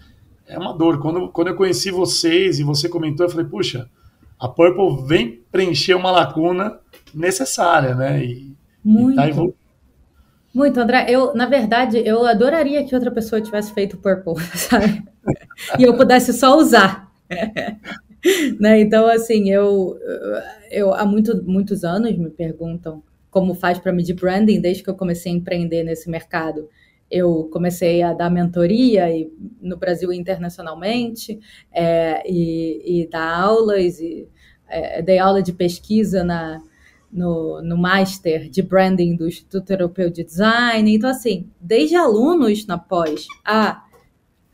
é 0.48 0.58
uma 0.58 0.74
dor. 0.74 1.00
Quando, 1.00 1.30
quando 1.30 1.50
eu 1.50 1.56
conheci 1.56 1.92
vocês 1.92 2.60
e 2.60 2.64
você 2.64 2.88
comentou, 2.88 3.26
eu 3.26 3.30
falei, 3.30 3.46
puxa, 3.46 3.90
a 4.40 4.48
Purple 4.48 5.06
vem 5.06 5.42
preencher 5.52 5.96
uma 5.96 6.12
lacuna 6.12 6.80
necessária, 7.14 7.94
né? 7.94 8.24
E, 8.24 8.56
Muito. 8.84 9.14
E 9.14 9.16
tá 9.16 9.28
evolu... 9.28 9.56
Muito, 10.54 10.80
André. 10.80 11.06
Eu, 11.10 11.36
na 11.36 11.46
verdade, 11.46 12.02
eu 12.04 12.26
adoraria 12.26 12.84
que 12.84 12.96
outra 12.96 13.12
pessoa 13.12 13.42
tivesse 13.42 13.74
feito 13.74 13.98
Purple, 13.98 14.42
sabe? 14.56 15.04
e 15.78 15.84
eu 15.84 15.96
pudesse 15.96 16.34
só 16.34 16.58
usar. 16.58 17.12
né? 18.60 18.80
Então, 18.80 19.08
assim, 19.08 19.50
eu, 19.50 19.98
eu 20.72 20.94
há 20.94 21.06
muito, 21.06 21.44
muitos 21.44 21.84
anos 21.84 22.16
me 22.18 22.30
perguntam 22.30 23.04
como 23.30 23.54
faz 23.54 23.78
para 23.78 23.94
medir 23.94 24.16
branding, 24.16 24.60
desde 24.60 24.84
que 24.84 24.90
eu 24.90 24.96
comecei 24.96 25.32
a 25.32 25.36
empreender 25.36 25.84
nesse 25.84 26.10
mercado. 26.10 26.68
Eu 27.10 27.50
comecei 27.52 28.02
a 28.02 28.14
dar 28.14 28.30
mentoria 28.30 29.10
e, 29.12 29.32
no 29.62 29.78
Brasil 29.78 30.12
e 30.12 30.18
internacionalmente, 30.18 31.40
é, 31.72 32.24
e, 32.30 33.02
e, 33.04 33.10
dar 33.10 33.40
aulas, 33.40 34.00
e 34.00 34.28
é, 34.68 35.02
dei 35.02 35.18
aula 35.18 35.42
de 35.42 35.54
pesquisa 35.54 36.24
na, 36.24 36.62
no, 37.12 37.62
no 37.62 37.78
Master 37.78 38.50
de 38.50 38.62
Branding 38.62 39.16
do 39.16 39.28
Instituto 39.28 39.72
Europeu 39.72 40.10
de 40.10 40.24
Design. 40.24 40.94
Então, 40.94 41.10
assim, 41.10 41.50
desde 41.60 41.96
alunos 41.96 42.66
na 42.68 42.78
pós 42.78 43.26
a 43.46 43.84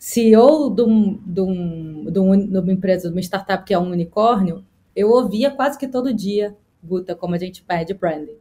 CEO 0.07 0.69
de, 0.69 0.83
um, 0.83 1.19
de, 1.25 1.41
um, 1.41 2.05
de, 2.11 2.19
um, 2.19 2.47
de 2.47 2.59
uma 2.59 2.71
empresa, 2.71 3.09
de 3.09 3.15
uma 3.15 3.21
startup 3.21 3.65
que 3.65 3.73
é 3.73 3.79
um 3.79 3.89
unicórnio, 3.89 4.63
eu 4.95 5.09
ouvia 5.09 5.49
quase 5.49 5.79
que 5.79 5.87
todo 5.87 6.13
dia, 6.13 6.55
Guta, 6.83 7.15
como 7.15 7.33
a 7.33 7.39
gente 7.39 7.63
perde 7.63 7.95
branding. 7.95 8.37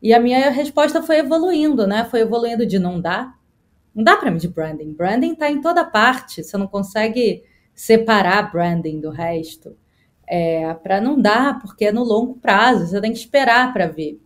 E 0.00 0.14
a 0.14 0.20
minha 0.20 0.48
resposta 0.48 1.02
foi 1.02 1.18
evoluindo, 1.18 1.88
né? 1.88 2.04
Foi 2.04 2.20
evoluindo 2.20 2.64
de 2.64 2.78
não 2.78 3.00
dá. 3.00 3.34
Não 3.92 4.04
dá 4.04 4.16
para 4.16 4.30
medir 4.30 4.46
branding. 4.46 4.92
Branding 4.92 5.32
está 5.32 5.50
em 5.50 5.60
toda 5.60 5.84
parte. 5.84 6.44
Você 6.44 6.56
não 6.56 6.68
consegue 6.68 7.42
separar 7.74 8.52
branding 8.52 9.00
do 9.00 9.10
resto. 9.10 9.76
É, 10.24 10.72
para 10.72 11.00
não 11.00 11.20
dar, 11.20 11.58
porque 11.58 11.86
é 11.86 11.90
no 11.90 12.04
longo 12.04 12.34
prazo, 12.34 12.86
você 12.86 13.00
tem 13.00 13.10
que 13.10 13.18
esperar 13.18 13.72
para 13.72 13.88
ver. 13.88 14.20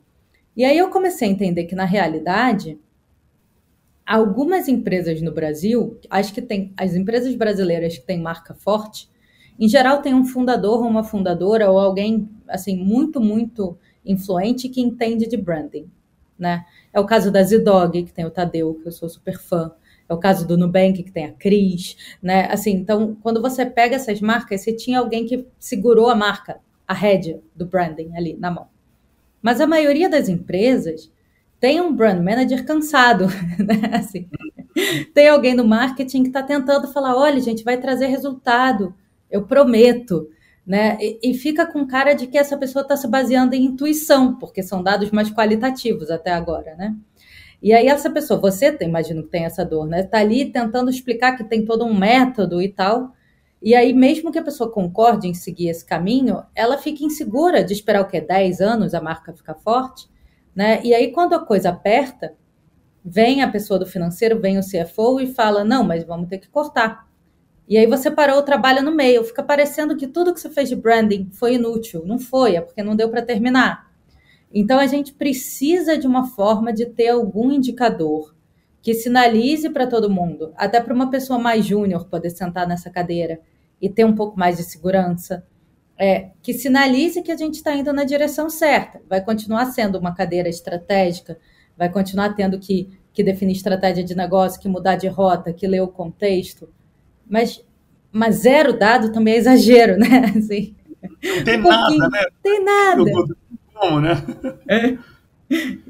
E 0.55 0.63
aí 0.63 0.77
eu 0.77 0.91
comecei 0.91 1.27
a 1.27 1.33
entender 1.33 1.65
que, 1.65 1.75
na 1.75 1.87
realidade, 1.87 2.79
algumas 4.17 4.69
empresas 4.69 5.23
no 5.23 5.33
Brasil, 5.33 5.99
acho 6.11 6.35
que 6.35 6.43
tem 6.43 6.73
as 6.77 6.95
empresas 6.95 7.35
brasileiras 7.35 7.97
que 7.97 8.05
têm 8.05 8.21
marca 8.21 8.53
forte, 8.53 9.09
em 9.59 9.67
geral 9.67 10.03
tem 10.03 10.13
um 10.13 10.27
fundador 10.27 10.83
ou 10.83 10.89
uma 10.89 11.03
fundadora 11.03 11.71
ou 11.71 11.79
alguém 11.79 12.29
assim 12.47 12.77
muito 12.77 13.21
muito 13.23 13.79
influente 14.05 14.69
que 14.69 14.83
entende 14.83 15.27
de 15.27 15.37
branding, 15.39 15.91
né? 16.39 16.65
É 16.93 17.01
o 17.01 17.07
caso 17.07 17.31
da 17.31 17.43
Zidog, 17.43 18.03
que 18.03 18.13
tem 18.13 18.27
o 18.27 18.31
Tadeu, 18.31 18.75
que 18.75 18.89
eu 18.89 18.93
sou 18.93 19.09
super 19.09 19.39
fã. 19.39 19.73
É 20.07 20.13
o 20.13 20.19
caso 20.19 20.47
do 20.47 20.59
Nubank, 20.59 21.03
que 21.03 21.11
tem 21.13 21.27
a 21.27 21.33
Cris, 21.33 21.97
né? 22.21 22.49
Assim, 22.51 22.73
então, 22.73 23.17
quando 23.23 23.41
você 23.41 23.65
pega 23.65 23.97
essas 23.97 24.21
marcas, 24.21 24.61
você 24.61 24.75
tinha 24.75 24.99
alguém 24.99 25.25
que 25.25 25.47
segurou 25.59 26.11
a 26.11 26.15
marca, 26.15 26.61
a 26.87 26.93
rédea 26.93 27.41
do 27.55 27.65
branding 27.65 28.15
ali 28.15 28.37
na 28.37 28.51
mão. 28.51 28.67
Mas 29.41 29.61
a 29.61 29.67
maioria 29.67 30.09
das 30.09 30.29
empresas 30.29 31.11
tem 31.63 31.81
um 31.81 31.95
brand 31.95 32.21
manager 32.21 32.67
cansado, 32.67 33.29
né? 33.57 33.97
Assim, 33.97 34.29
tem 35.15 35.29
alguém 35.29 35.55
no 35.55 35.65
marketing 35.65 36.25
que 36.25 36.29
está 36.29 36.43
tentando 36.43 36.89
falar: 36.89 37.17
olha, 37.17 37.39
gente, 37.41 37.63
vai 37.63 37.79
trazer 37.79 38.07
resultado, 38.07 38.93
eu 39.31 39.47
prometo. 39.47 40.29
Né? 40.65 40.97
E, 41.01 41.31
e 41.31 41.35
fica 41.35 41.67
com 41.67 41.87
cara 41.87 42.15
de 42.15 42.29
que 42.29 42.39
essa 42.39 42.57
pessoa 42.57 42.83
está 42.83 42.97
se 42.97 43.09
baseando 43.09 43.55
em 43.55 43.65
intuição, 43.65 44.37
porque 44.39 44.63
são 44.63 44.81
dados 44.81 45.11
mais 45.11 45.29
qualitativos 45.31 46.09
até 46.09 46.31
agora, 46.33 46.77
né? 46.77 46.97
E 47.61 47.73
aí 47.73 47.87
essa 47.87 48.11
pessoa, 48.11 48.39
você 48.39 48.77
imagino 48.81 49.25
que 49.25 49.29
tem 49.29 49.45
essa 49.45 49.65
dor, 49.65 49.87
né? 49.87 50.01
Está 50.01 50.19
ali 50.19 50.47
tentando 50.53 50.91
explicar 50.91 51.37
que 51.37 51.45
tem 51.45 51.65
todo 51.65 51.85
um 51.85 51.97
método 51.97 52.61
e 52.61 52.69
tal. 52.69 53.13
E 53.61 53.75
aí, 53.75 53.93
mesmo 53.93 54.33
que 54.33 54.39
a 54.39 54.43
pessoa 54.43 54.71
concorde 54.71 55.29
em 55.29 55.35
seguir 55.35 55.69
esse 55.69 55.85
caminho, 55.85 56.43
ela 56.55 56.77
fica 56.79 57.05
insegura 57.05 57.63
de 57.63 57.73
esperar 57.73 58.03
o 58.03 58.09
quê? 58.09 58.21
10 58.21 58.61
anos 58.61 58.95
a 58.95 59.01
marca 59.01 59.33
ficar 59.33 59.55
forte? 59.55 60.09
Né? 60.55 60.81
E 60.85 60.95
aí, 60.95 61.13
quando 61.13 61.35
a 61.35 61.45
coisa 61.45 61.71
aperta, 61.71 62.35
vem 63.05 63.43
a 63.43 63.51
pessoa 63.51 63.79
do 63.79 63.87
financeiro, 63.87 64.41
vem 64.41 64.59
o 64.59 64.63
CFO 64.63 65.21
e 65.21 65.27
fala: 65.27 65.65
não, 65.65 65.83
mas 65.83 66.05
vamos 66.05 66.29
ter 66.29 66.39
que 66.39 66.49
cortar. 66.49 67.11
E 67.69 67.79
aí 67.79 67.87
você 67.87 68.11
parou 68.11 68.39
o 68.39 68.43
trabalho 68.43 68.83
no 68.83 68.95
meio. 68.95 69.25
Fica 69.25 69.43
parecendo 69.43 69.97
que 69.97 70.07
tudo 70.07 70.35
que 70.35 70.41
você 70.41 70.51
fez 70.51 70.69
de 70.69 70.77
branding 70.77 71.31
foi 71.33 71.55
inútil. 71.55 72.03
Não 72.05 72.19
foi, 72.19 72.57
é 72.57 72.61
porque 72.61 72.83
não 72.83 72.97
deu 72.97 73.09
para 73.09 73.23
terminar. 73.23 73.91
Então 74.53 74.79
a 74.79 74.87
gente 74.87 75.15
precisa 75.15 75.97
de 75.97 76.07
uma 76.07 76.27
forma 76.27 76.73
de 76.73 76.87
ter 76.87 77.09
algum 77.09 77.51
indicador 77.51 78.35
que 78.83 78.93
sinalize 78.95 79.71
para 79.71 79.87
todo 79.87 80.11
mundo, 80.11 80.53
até 80.57 80.81
para 80.81 80.93
uma 80.93 81.09
pessoa 81.09 81.39
mais 81.39 81.65
júnior 81.65 82.09
poder 82.09 82.31
sentar 82.31 82.67
nessa 82.67 82.91
cadeira 82.91 83.41
e 83.81 83.89
ter 83.89 84.05
um 84.05 84.15
pouco 84.15 84.39
mais 84.39 84.57
de 84.57 84.65
segurança, 84.65 85.47
é, 85.99 86.31
que 86.43 86.53
sinalize 86.53 87.23
que 87.23 87.31
a 87.31 87.37
gente 87.37 87.55
está 87.55 87.75
indo 87.75 87.93
na 87.93 88.05
direção 88.05 88.51
certa. 88.51 89.01
Vai 89.09 89.21
continuar 89.21 89.67
sendo 89.67 89.99
uma 89.99 90.15
cadeira 90.15 90.49
estratégica, 90.49 91.39
vai 91.77 91.89
continuar 91.89 92.35
tendo 92.35 92.59
que, 92.59 92.89
que 93.13 93.23
definir 93.23 93.53
estratégia 93.53 94.03
de 94.03 94.15
negócio, 94.15 94.61
que 94.61 94.69
mudar 94.69 94.97
de 94.97 95.09
rota, 95.09 95.53
que 95.53 95.67
ler 95.67 95.81
o 95.81 95.89
contexto. 95.89 96.69
Mas, 97.29 97.65
mas 98.11 98.37
zero 98.37 98.79
dado 98.79 99.13
também 99.13 99.35
é 99.35 99.39
exagero, 99.39 99.97
né? 100.01 100.33
Assim, 100.37 100.75
não 101.23 101.45
tem 101.45 101.61
um 101.61 101.69
nada, 101.69 102.09
né? 102.09 102.25
Tem 102.43 102.65
nada. 102.65 103.05
Como, 103.75 104.01
né? 104.01 104.23
É. 104.69 104.99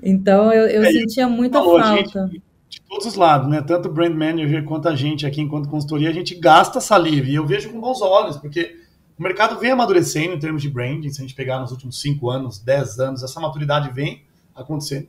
Então 0.02 0.52
eu, 0.52 0.66
eu 0.66 0.82
é, 0.82 0.90
sentia 0.90 1.28
muita 1.28 1.58
falou, 1.58 1.78
falta. 1.78 2.26
Gente, 2.26 2.42
de 2.68 2.80
todos 2.82 3.06
os 3.06 3.14
lados, 3.14 3.48
né? 3.48 3.62
Tanto 3.62 3.88
o 3.88 3.92
brand 3.92 4.14
manager 4.14 4.64
quanto 4.64 4.88
a 4.88 4.96
gente 4.96 5.26
aqui 5.26 5.40
enquanto 5.40 5.68
consultoria, 5.68 6.08
a 6.08 6.12
gente 6.12 6.34
gasta 6.34 6.80
saliva. 6.80 7.28
E 7.28 7.34
eu 7.34 7.46
vejo 7.46 7.70
com 7.70 7.80
bons 7.80 8.00
olhos, 8.00 8.36
porque 8.38 8.81
o 9.22 9.24
mercado 9.24 9.56
vem 9.56 9.70
amadurecendo 9.70 10.34
em 10.34 10.38
termos 10.38 10.60
de 10.60 10.68
branding, 10.68 11.08
se 11.08 11.20
a 11.20 11.22
gente 11.22 11.34
pegar 11.34 11.60
nos 11.60 11.70
últimos 11.70 12.00
5 12.00 12.28
anos, 12.28 12.58
10 12.58 12.98
anos, 12.98 13.22
essa 13.22 13.38
maturidade 13.38 13.88
vem 13.92 14.24
acontecendo. 14.52 15.06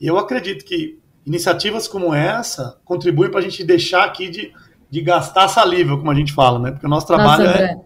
E 0.00 0.06
eu 0.06 0.16
acredito 0.16 0.64
que 0.64 0.96
iniciativas 1.26 1.88
como 1.88 2.14
essa 2.14 2.78
contribuem 2.84 3.32
para 3.32 3.40
a 3.40 3.42
gente 3.42 3.64
deixar 3.64 4.04
aqui 4.04 4.30
de, 4.30 4.52
de 4.88 5.00
gastar 5.00 5.48
saliva, 5.48 5.98
como 5.98 6.08
a 6.08 6.14
gente 6.14 6.32
fala, 6.32 6.60
né? 6.60 6.70
Porque 6.70 6.86
o 6.86 6.88
nosso 6.88 7.08
trabalho 7.08 7.46
Nossa, 7.46 7.58
é 7.58 7.76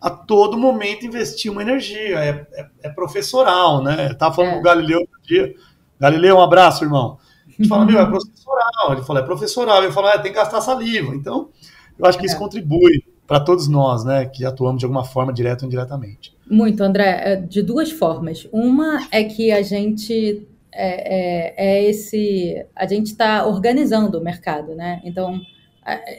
a 0.00 0.08
todo 0.08 0.56
momento 0.56 1.04
investir 1.04 1.52
uma 1.52 1.60
energia, 1.60 2.18
é, 2.18 2.46
é, 2.54 2.66
é 2.84 2.88
professoral, 2.88 3.82
né? 3.82 4.06
Eu 4.06 4.12
estava 4.12 4.34
falando 4.34 4.52
é. 4.52 4.54
com 4.54 4.60
o 4.60 4.64
Galileu 4.64 5.00
outro 5.00 5.20
dia. 5.24 5.54
Galileu, 6.00 6.36
um 6.36 6.42
abraço, 6.42 6.84
irmão. 6.84 7.18
A 7.46 7.50
gente 7.50 7.68
fala, 7.68 7.84
meu, 7.84 8.00
é 8.00 8.06
professoral. 8.06 8.92
Ele 8.92 9.02
falou, 9.02 9.22
é 9.22 9.26
professoral. 9.26 9.82
Eu 9.82 9.92
falo, 9.92 10.08
é, 10.08 10.18
tem 10.18 10.32
que 10.32 10.38
gastar 10.38 10.62
saliva. 10.62 11.14
Então, 11.14 11.50
eu 11.98 12.06
acho 12.06 12.18
que 12.18 12.24
isso 12.24 12.36
é. 12.36 12.38
contribui 12.38 13.04
para 13.26 13.40
todos 13.40 13.68
nós, 13.68 14.04
né, 14.04 14.26
que 14.26 14.44
atuamos 14.44 14.78
de 14.78 14.84
alguma 14.84 15.04
forma, 15.04 15.32
direto 15.32 15.62
ou 15.62 15.66
indiretamente. 15.66 16.34
Muito, 16.48 16.82
André, 16.82 17.20
é, 17.24 17.36
de 17.36 17.62
duas 17.62 17.90
formas. 17.90 18.48
Uma 18.52 19.06
é 19.10 19.24
que 19.24 19.50
a 19.50 19.62
gente 19.62 20.46
é, 20.72 21.54
é, 21.54 21.54
é 21.56 21.84
esse, 21.84 22.64
a 22.74 22.86
gente 22.86 23.06
está 23.06 23.46
organizando 23.46 24.18
o 24.18 24.22
mercado, 24.22 24.74
né? 24.74 25.00
Então, 25.04 25.40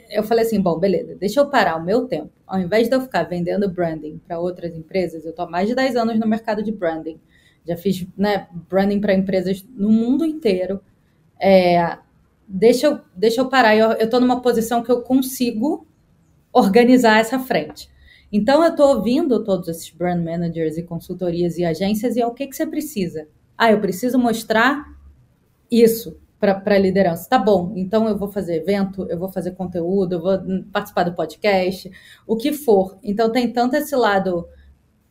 eu 0.09 0.23
falei 0.23 0.45
assim, 0.45 0.59
bom, 0.59 0.77
beleza, 0.79 1.15
deixa 1.15 1.39
eu 1.39 1.47
parar 1.47 1.77
o 1.77 1.83
meu 1.83 2.05
tempo. 2.05 2.29
Ao 2.45 2.59
invés 2.59 2.89
de 2.89 2.95
eu 2.95 3.01
ficar 3.01 3.23
vendendo 3.23 3.69
branding 3.69 4.19
para 4.25 4.39
outras 4.39 4.75
empresas, 4.75 5.25
eu 5.25 5.31
estou 5.31 5.45
há 5.45 5.49
mais 5.49 5.67
de 5.67 5.75
10 5.75 5.95
anos 5.95 6.19
no 6.19 6.27
mercado 6.27 6.63
de 6.63 6.71
branding. 6.71 7.19
Já 7.65 7.75
fiz 7.75 8.05
né, 8.17 8.47
branding 8.69 8.99
para 8.99 9.13
empresas 9.13 9.65
no 9.75 9.89
mundo 9.89 10.25
inteiro. 10.25 10.79
É, 11.39 11.97
deixa, 12.47 12.87
eu, 12.87 12.99
deixa 13.15 13.41
eu 13.41 13.49
parar. 13.49 13.75
Eu 13.75 13.91
estou 13.93 14.19
numa 14.21 14.41
posição 14.41 14.81
que 14.81 14.89
eu 14.89 15.01
consigo 15.01 15.86
organizar 16.57 17.19
essa 17.19 17.39
frente. 17.39 17.89
Então, 18.31 18.63
eu 18.63 18.71
estou 18.71 18.95
ouvindo 18.95 19.43
todos 19.43 19.67
esses 19.67 19.89
brand 19.89 20.23
managers 20.23 20.77
e 20.77 20.83
consultorias 20.83 21.57
e 21.57 21.63
agências 21.63 22.15
e 22.15 22.21
é 22.21 22.27
o 22.27 22.33
que, 22.33 22.47
que 22.47 22.55
você 22.55 22.65
precisa. 22.65 23.27
Ah, 23.57 23.71
eu 23.71 23.79
preciso 23.79 24.19
mostrar 24.19 24.85
isso 25.71 26.19
para 26.39 26.61
a 26.65 26.77
liderança. 26.77 27.29
Tá 27.29 27.39
bom, 27.39 27.73
então 27.75 28.07
eu 28.07 28.17
vou 28.17 28.29
fazer 28.29 28.57
evento, 28.57 29.07
eu 29.09 29.17
vou 29.17 29.29
fazer 29.29 29.51
conteúdo, 29.51 30.13
eu 30.13 30.21
vou 30.21 30.39
participar 30.71 31.03
do 31.03 31.15
podcast, 31.15 31.89
o 32.27 32.35
que 32.35 32.53
for. 32.53 32.97
Então, 33.01 33.31
tem 33.31 33.51
tanto 33.51 33.75
esse 33.75 33.95
lado 33.95 34.47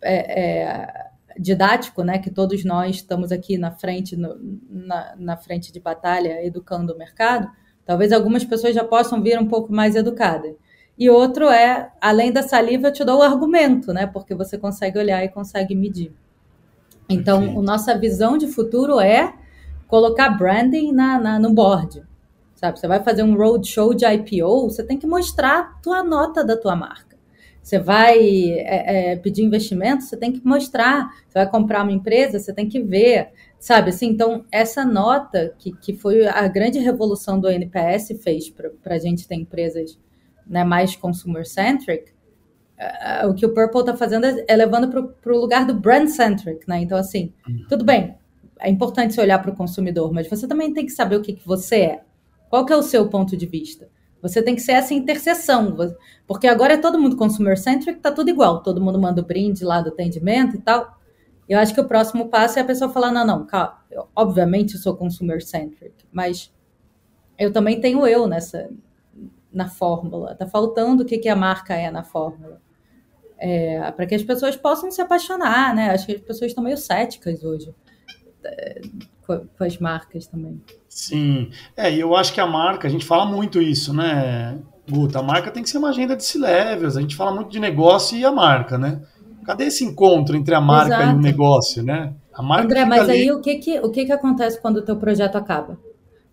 é, 0.02 0.42
é, 0.42 1.06
didático, 1.38 2.02
né, 2.02 2.18
que 2.18 2.30
todos 2.30 2.64
nós 2.64 2.96
estamos 2.96 3.32
aqui 3.32 3.56
na 3.56 3.70
frente, 3.70 4.14
no, 4.14 4.36
na, 4.68 5.14
na 5.16 5.36
frente 5.36 5.72
de 5.72 5.80
batalha, 5.80 6.44
educando 6.44 6.92
o 6.92 6.98
mercado. 6.98 7.50
Talvez 7.84 8.12
algumas 8.12 8.44
pessoas 8.44 8.74
já 8.74 8.84
possam 8.84 9.22
vir 9.22 9.38
um 9.38 9.46
pouco 9.46 9.72
mais 9.72 9.96
educadas. 9.96 10.54
E 10.98 11.10
outro 11.10 11.48
é, 11.48 11.90
além 12.00 12.32
da 12.32 12.42
saliva, 12.42 12.88
eu 12.88 12.92
te 12.92 13.04
dou 13.04 13.18
o 13.18 13.22
argumento, 13.22 13.92
né? 13.92 14.06
Porque 14.06 14.34
você 14.34 14.56
consegue 14.56 14.98
olhar 14.98 15.22
e 15.22 15.28
consegue 15.28 15.74
medir. 15.74 16.12
Então, 17.08 17.58
a 17.58 17.62
nossa 17.62 17.96
visão 17.96 18.38
de 18.38 18.48
futuro 18.48 18.98
é 18.98 19.34
colocar 19.86 20.30
branding 20.30 20.92
na, 20.92 21.20
na, 21.20 21.38
no 21.38 21.52
board. 21.52 22.02
Sabe? 22.54 22.78
Você 22.78 22.88
vai 22.88 23.02
fazer 23.02 23.22
um 23.22 23.36
roadshow 23.36 23.94
de 23.94 24.06
IPO, 24.06 24.70
você 24.70 24.82
tem 24.82 24.98
que 24.98 25.06
mostrar 25.06 25.58
a 25.58 25.62
tua 25.82 26.02
nota 26.02 26.42
da 26.42 26.56
tua 26.56 26.74
marca. 26.74 27.16
Você 27.62 27.78
vai 27.78 28.18
é, 28.50 29.12
é, 29.12 29.16
pedir 29.16 29.42
investimento, 29.42 30.04
você 30.04 30.16
tem 30.16 30.32
que 30.32 30.44
mostrar. 30.46 31.10
Você 31.28 31.34
vai 31.34 31.50
comprar 31.50 31.82
uma 31.82 31.92
empresa, 31.92 32.38
você 32.38 32.52
tem 32.52 32.68
que 32.68 32.80
ver. 32.80 33.30
Sabe 33.58 33.90
assim? 33.90 34.06
Então, 34.06 34.44
essa 34.50 34.84
nota, 34.84 35.52
que, 35.58 35.72
que 35.72 35.92
foi 35.92 36.26
a 36.26 36.46
grande 36.48 36.78
revolução 36.78 37.38
do 37.38 37.50
NPS, 37.50 38.16
fez 38.22 38.48
para 38.48 38.94
a 38.94 38.98
gente 38.98 39.26
ter 39.26 39.34
empresas 39.34 39.98
né, 40.46 40.64
mais 40.64 40.94
consumer-centric, 40.94 42.12
uh, 42.78 43.28
o 43.28 43.34
que 43.34 43.44
o 43.44 43.52
Purple 43.52 43.80
está 43.80 43.96
fazendo 43.96 44.24
é, 44.24 44.44
é 44.46 44.56
levando 44.56 44.88
para 44.88 45.32
o 45.32 45.40
lugar 45.40 45.66
do 45.66 45.74
brand-centric, 45.74 46.68
né? 46.68 46.80
Então, 46.80 46.96
assim, 46.96 47.32
uhum. 47.48 47.64
tudo 47.68 47.84
bem, 47.84 48.16
é 48.60 48.70
importante 48.70 49.14
você 49.14 49.20
olhar 49.20 49.40
para 49.40 49.50
o 49.50 49.56
consumidor, 49.56 50.12
mas 50.12 50.28
você 50.28 50.46
também 50.46 50.72
tem 50.72 50.86
que 50.86 50.92
saber 50.92 51.16
o 51.16 51.22
que, 51.22 51.32
que 51.32 51.46
você 51.46 51.76
é. 51.76 52.02
Qual 52.48 52.64
que 52.64 52.72
é 52.72 52.76
o 52.76 52.82
seu 52.82 53.08
ponto 53.08 53.36
de 53.36 53.46
vista? 53.46 53.88
Você 54.22 54.42
tem 54.42 54.54
que 54.54 54.62
ser 54.62 54.72
essa 54.72 54.94
interseção, 54.94 55.76
porque 56.26 56.46
agora 56.46 56.74
é 56.74 56.78
todo 56.78 56.98
mundo 56.98 57.16
consumer-centric, 57.16 58.00
tá 58.00 58.10
tudo 58.10 58.30
igual, 58.30 58.62
todo 58.62 58.80
mundo 58.80 58.98
manda 58.98 59.20
o 59.20 59.24
brinde 59.24 59.64
lá 59.64 59.80
do 59.80 59.90
atendimento 59.90 60.56
e 60.56 60.60
tal. 60.60 60.96
Eu 61.48 61.58
acho 61.58 61.74
que 61.74 61.80
o 61.80 61.86
próximo 61.86 62.28
passo 62.28 62.58
é 62.58 62.62
a 62.62 62.64
pessoa 62.64 62.90
falar, 62.90 63.12
não, 63.12 63.24
não, 63.24 63.46
calma, 63.46 63.78
eu, 63.90 64.08
obviamente 64.16 64.74
eu 64.74 64.80
sou 64.80 64.96
consumer-centric, 64.96 65.94
mas 66.10 66.52
eu 67.38 67.52
também 67.52 67.80
tenho 67.80 68.06
eu 68.06 68.26
nessa, 68.26 68.68
na 69.56 69.68
fórmula. 69.68 70.32
Está 70.32 70.46
faltando 70.46 71.02
o 71.02 71.06
que, 71.06 71.16
que 71.16 71.28
a 71.30 71.34
marca 71.34 71.74
é 71.74 71.90
na 71.90 72.04
fórmula. 72.04 72.60
É, 73.38 73.90
para 73.92 74.06
que 74.06 74.14
as 74.14 74.22
pessoas 74.22 74.54
possam 74.54 74.90
se 74.90 75.00
apaixonar, 75.00 75.74
né? 75.74 75.90
Acho 75.90 76.06
que 76.06 76.12
as 76.12 76.20
pessoas 76.20 76.50
estão 76.50 76.62
meio 76.62 76.76
céticas 76.76 77.42
hoje 77.42 77.74
é, 78.44 78.82
com, 79.26 79.64
as 79.64 79.78
marcas 79.78 80.26
também. 80.26 80.60
Sim, 80.88 81.50
é, 81.76 81.90
e 81.92 82.00
eu 82.00 82.14
acho 82.14 82.32
que 82.32 82.40
a 82.40 82.46
marca, 82.46 82.86
a 82.86 82.90
gente 82.90 83.04
fala 83.04 83.26
muito 83.26 83.60
isso, 83.60 83.92
né, 83.92 84.58
Guta? 84.88 85.18
A 85.18 85.22
marca 85.22 85.50
tem 85.50 85.62
que 85.62 85.68
ser 85.68 85.78
uma 85.78 85.88
agenda 85.88 86.16
de 86.16 86.24
C-levels, 86.24 86.96
a 86.96 87.00
gente 87.00 87.16
fala 87.16 87.34
muito 87.34 87.50
de 87.50 87.58
negócio 87.58 88.16
e 88.16 88.24
a 88.24 88.32
marca, 88.32 88.78
né? 88.78 89.02
Cadê 89.44 89.64
esse 89.64 89.84
encontro 89.84 90.36
entre 90.36 90.54
a 90.54 90.60
marca 90.60 90.94
Exato. 90.94 91.12
e 91.12 91.14
o 91.14 91.20
negócio, 91.20 91.82
né? 91.82 92.14
André, 92.38 92.84
mas 92.84 93.02
ali... 93.02 93.12
aí 93.12 93.32
o 93.32 93.40
que 93.40 93.56
que, 93.56 93.80
o 93.80 93.90
que 93.90 94.04
que 94.04 94.12
acontece 94.12 94.60
quando 94.60 94.78
o 94.78 94.82
teu 94.82 94.96
projeto 94.96 95.36
acaba? 95.36 95.78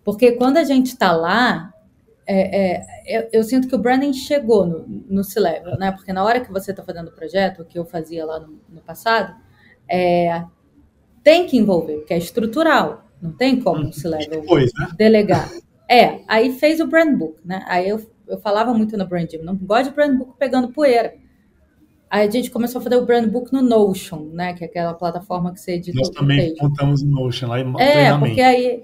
Porque 0.04 0.34
quando 0.34 0.58
a 0.58 0.64
gente 0.64 0.88
está 0.88 1.14
lá, 1.14 1.73
é, 2.26 2.76
é, 3.06 3.30
eu, 3.32 3.44
sinto 3.44 3.68
que 3.68 3.76
o 3.76 3.80
branding 3.80 4.14
chegou 4.14 4.66
no, 4.66 4.86
no 4.88 5.24
C-Level, 5.24 5.78
né? 5.78 5.92
Porque 5.92 6.14
na 6.14 6.24
hora 6.24 6.40
que 6.40 6.52
você 6.52 6.72
está 6.72 6.84
fazendo 6.84 7.08
o 7.08 7.12
projeto, 7.12 7.62
o 7.62 7.66
que 7.66 7.78
eu 7.78 7.86
fazia 7.86 8.26
lá 8.26 8.40
no, 8.40 8.60
no 8.70 8.82
passado, 8.82 9.36
é, 9.90 10.44
tem 11.24 11.46
que 11.46 11.58
envolver, 11.58 11.98
porque 11.98 12.14
é 12.14 12.18
estrutural. 12.18 13.06
Não 13.22 13.32
tem 13.32 13.60
como 13.60 13.88
o 13.88 13.94
C-Level 13.94 14.44
né? 14.44 14.90
delegar. 14.98 15.50
É, 15.90 16.22
aí 16.28 16.54
fez 16.54 16.80
o 16.80 16.88
brand 16.88 17.18
book, 17.18 17.40
né? 17.46 17.64
Aí 17.68 17.88
eu, 17.88 18.02
eu 18.28 18.38
falava 18.40 18.74
muito 18.74 18.98
no 18.98 19.08
brand 19.08 19.30
não 19.42 19.56
gosto 19.56 19.90
de 19.90 19.96
brand 19.96 20.18
book 20.18 20.34
pegando 20.38 20.70
poeira. 20.70 21.14
Aí 22.10 22.28
a 22.28 22.30
gente 22.30 22.52
começou 22.52 22.80
a 22.80 22.84
fazer 22.84 22.98
o 22.98 23.06
brand 23.06 23.28
book 23.28 23.52
no 23.52 23.62
Notion, 23.62 24.30
né? 24.34 24.54
Que 24.54 24.64
é 24.64 24.68
aquela 24.68 24.94
plataforma 24.94 25.52
que 25.52 25.60
você 25.60 25.74
edita. 25.74 25.98
Nós 25.98 26.10
também 26.10 26.54
montamos 26.62 27.02
o 27.02 27.08
Notion 27.08 27.48
lá 27.48 27.60
em 27.60 27.74
É, 27.80 28.18
porque 28.18 28.42
aí, 28.42 28.84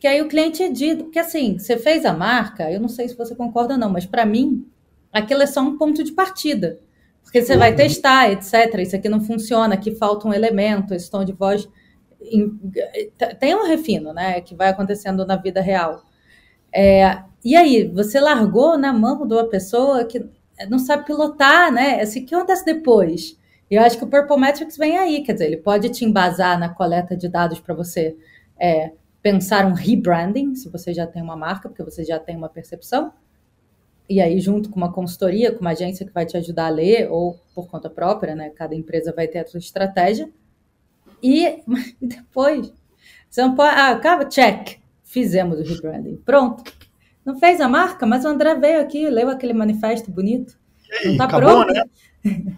que 0.00 0.06
aí 0.06 0.22
o 0.22 0.28
cliente 0.28 0.62
edita. 0.62 1.04
Porque 1.04 1.18
assim, 1.18 1.58
você 1.58 1.76
fez 1.76 2.06
a 2.06 2.12
marca, 2.12 2.72
eu 2.72 2.80
não 2.80 2.88
sei 2.88 3.06
se 3.06 3.16
você 3.16 3.34
concorda 3.34 3.74
ou 3.74 3.78
não, 3.78 3.90
mas 3.90 4.06
para 4.06 4.24
mim, 4.24 4.66
aquilo 5.12 5.42
é 5.42 5.46
só 5.46 5.60
um 5.60 5.76
ponto 5.76 6.02
de 6.02 6.12
partida. 6.12 6.80
Porque 7.22 7.42
você 7.42 7.52
uhum. 7.52 7.58
vai 7.58 7.74
testar, 7.74 8.32
etc. 8.32 8.78
Isso 8.80 8.96
aqui 8.96 9.08
não 9.08 9.20
funciona, 9.20 9.74
aqui 9.74 9.94
falta 9.94 10.26
um 10.26 10.32
elemento, 10.32 10.94
esse 10.94 11.10
tom 11.10 11.22
de 11.22 11.32
voz. 11.32 11.68
Tem 13.38 13.54
um 13.54 13.66
refino, 13.66 14.12
né? 14.14 14.40
Que 14.40 14.54
vai 14.54 14.70
acontecendo 14.70 15.26
na 15.26 15.36
vida 15.36 15.60
real. 15.60 16.02
É, 16.74 17.22
e 17.44 17.54
aí, 17.54 17.86
você 17.88 18.18
largou 18.18 18.78
na 18.78 18.92
mão 18.92 19.26
de 19.26 19.34
uma 19.34 19.48
pessoa 19.48 20.04
que 20.04 20.24
não 20.68 20.78
sabe 20.78 21.04
pilotar, 21.04 21.70
né? 21.70 22.00
Assim, 22.00 22.22
o 22.22 22.26
que 22.26 22.34
acontece 22.34 22.64
depois? 22.64 23.38
E 23.70 23.74
eu 23.74 23.82
acho 23.82 23.98
que 23.98 24.04
o 24.04 24.08
Purple 24.08 24.40
Metrics 24.40 24.76
vem 24.76 24.98
aí, 24.98 25.22
quer 25.22 25.34
dizer, 25.34 25.46
ele 25.46 25.58
pode 25.58 25.88
te 25.90 26.04
embasar 26.04 26.58
na 26.58 26.68
coleta 26.70 27.16
de 27.16 27.28
dados 27.28 27.60
para 27.60 27.74
você 27.74 28.16
é, 28.58 28.92
pensar 29.22 29.66
um 29.66 29.72
rebranding, 29.72 30.54
se 30.54 30.68
você 30.68 30.94
já 30.94 31.06
tem 31.06 31.22
uma 31.22 31.36
marca, 31.36 31.68
porque 31.68 31.82
você 31.82 32.04
já 32.04 32.18
tem 32.18 32.36
uma 32.36 32.48
percepção. 32.48 33.12
E 34.08 34.20
aí, 34.20 34.40
junto 34.40 34.70
com 34.70 34.76
uma 34.76 34.92
consultoria, 34.92 35.52
com 35.52 35.60
uma 35.60 35.70
agência 35.70 36.04
que 36.04 36.12
vai 36.12 36.26
te 36.26 36.36
ajudar 36.36 36.66
a 36.66 36.70
ler, 36.70 37.08
ou 37.10 37.38
por 37.54 37.68
conta 37.68 37.88
própria, 37.88 38.34
né? 38.34 38.50
Cada 38.50 38.74
empresa 38.74 39.12
vai 39.14 39.28
ter 39.28 39.38
a 39.38 39.46
sua 39.46 39.58
estratégia. 39.58 40.28
E 41.22 41.62
depois, 42.00 42.72
você 43.28 43.42
não 43.42 43.54
pode. 43.54 43.74
Ah, 43.74 43.90
acaba, 43.90 44.24
check. 44.24 44.80
Fizemos 45.04 45.60
o 45.60 45.62
rebranding. 45.62 46.16
Pronto. 46.16 46.64
Não 47.24 47.38
fez 47.38 47.60
a 47.60 47.68
marca, 47.68 48.06
mas 48.06 48.24
o 48.24 48.28
André 48.28 48.54
veio 48.54 48.80
aqui, 48.80 49.08
leu 49.08 49.28
aquele 49.28 49.52
manifesto 49.52 50.10
bonito. 50.10 50.58
E 50.88 51.08
aí, 51.08 51.16
tá 51.16 51.24
acabou, 51.24 51.64
pronto? 51.64 51.72
né? 51.72 51.84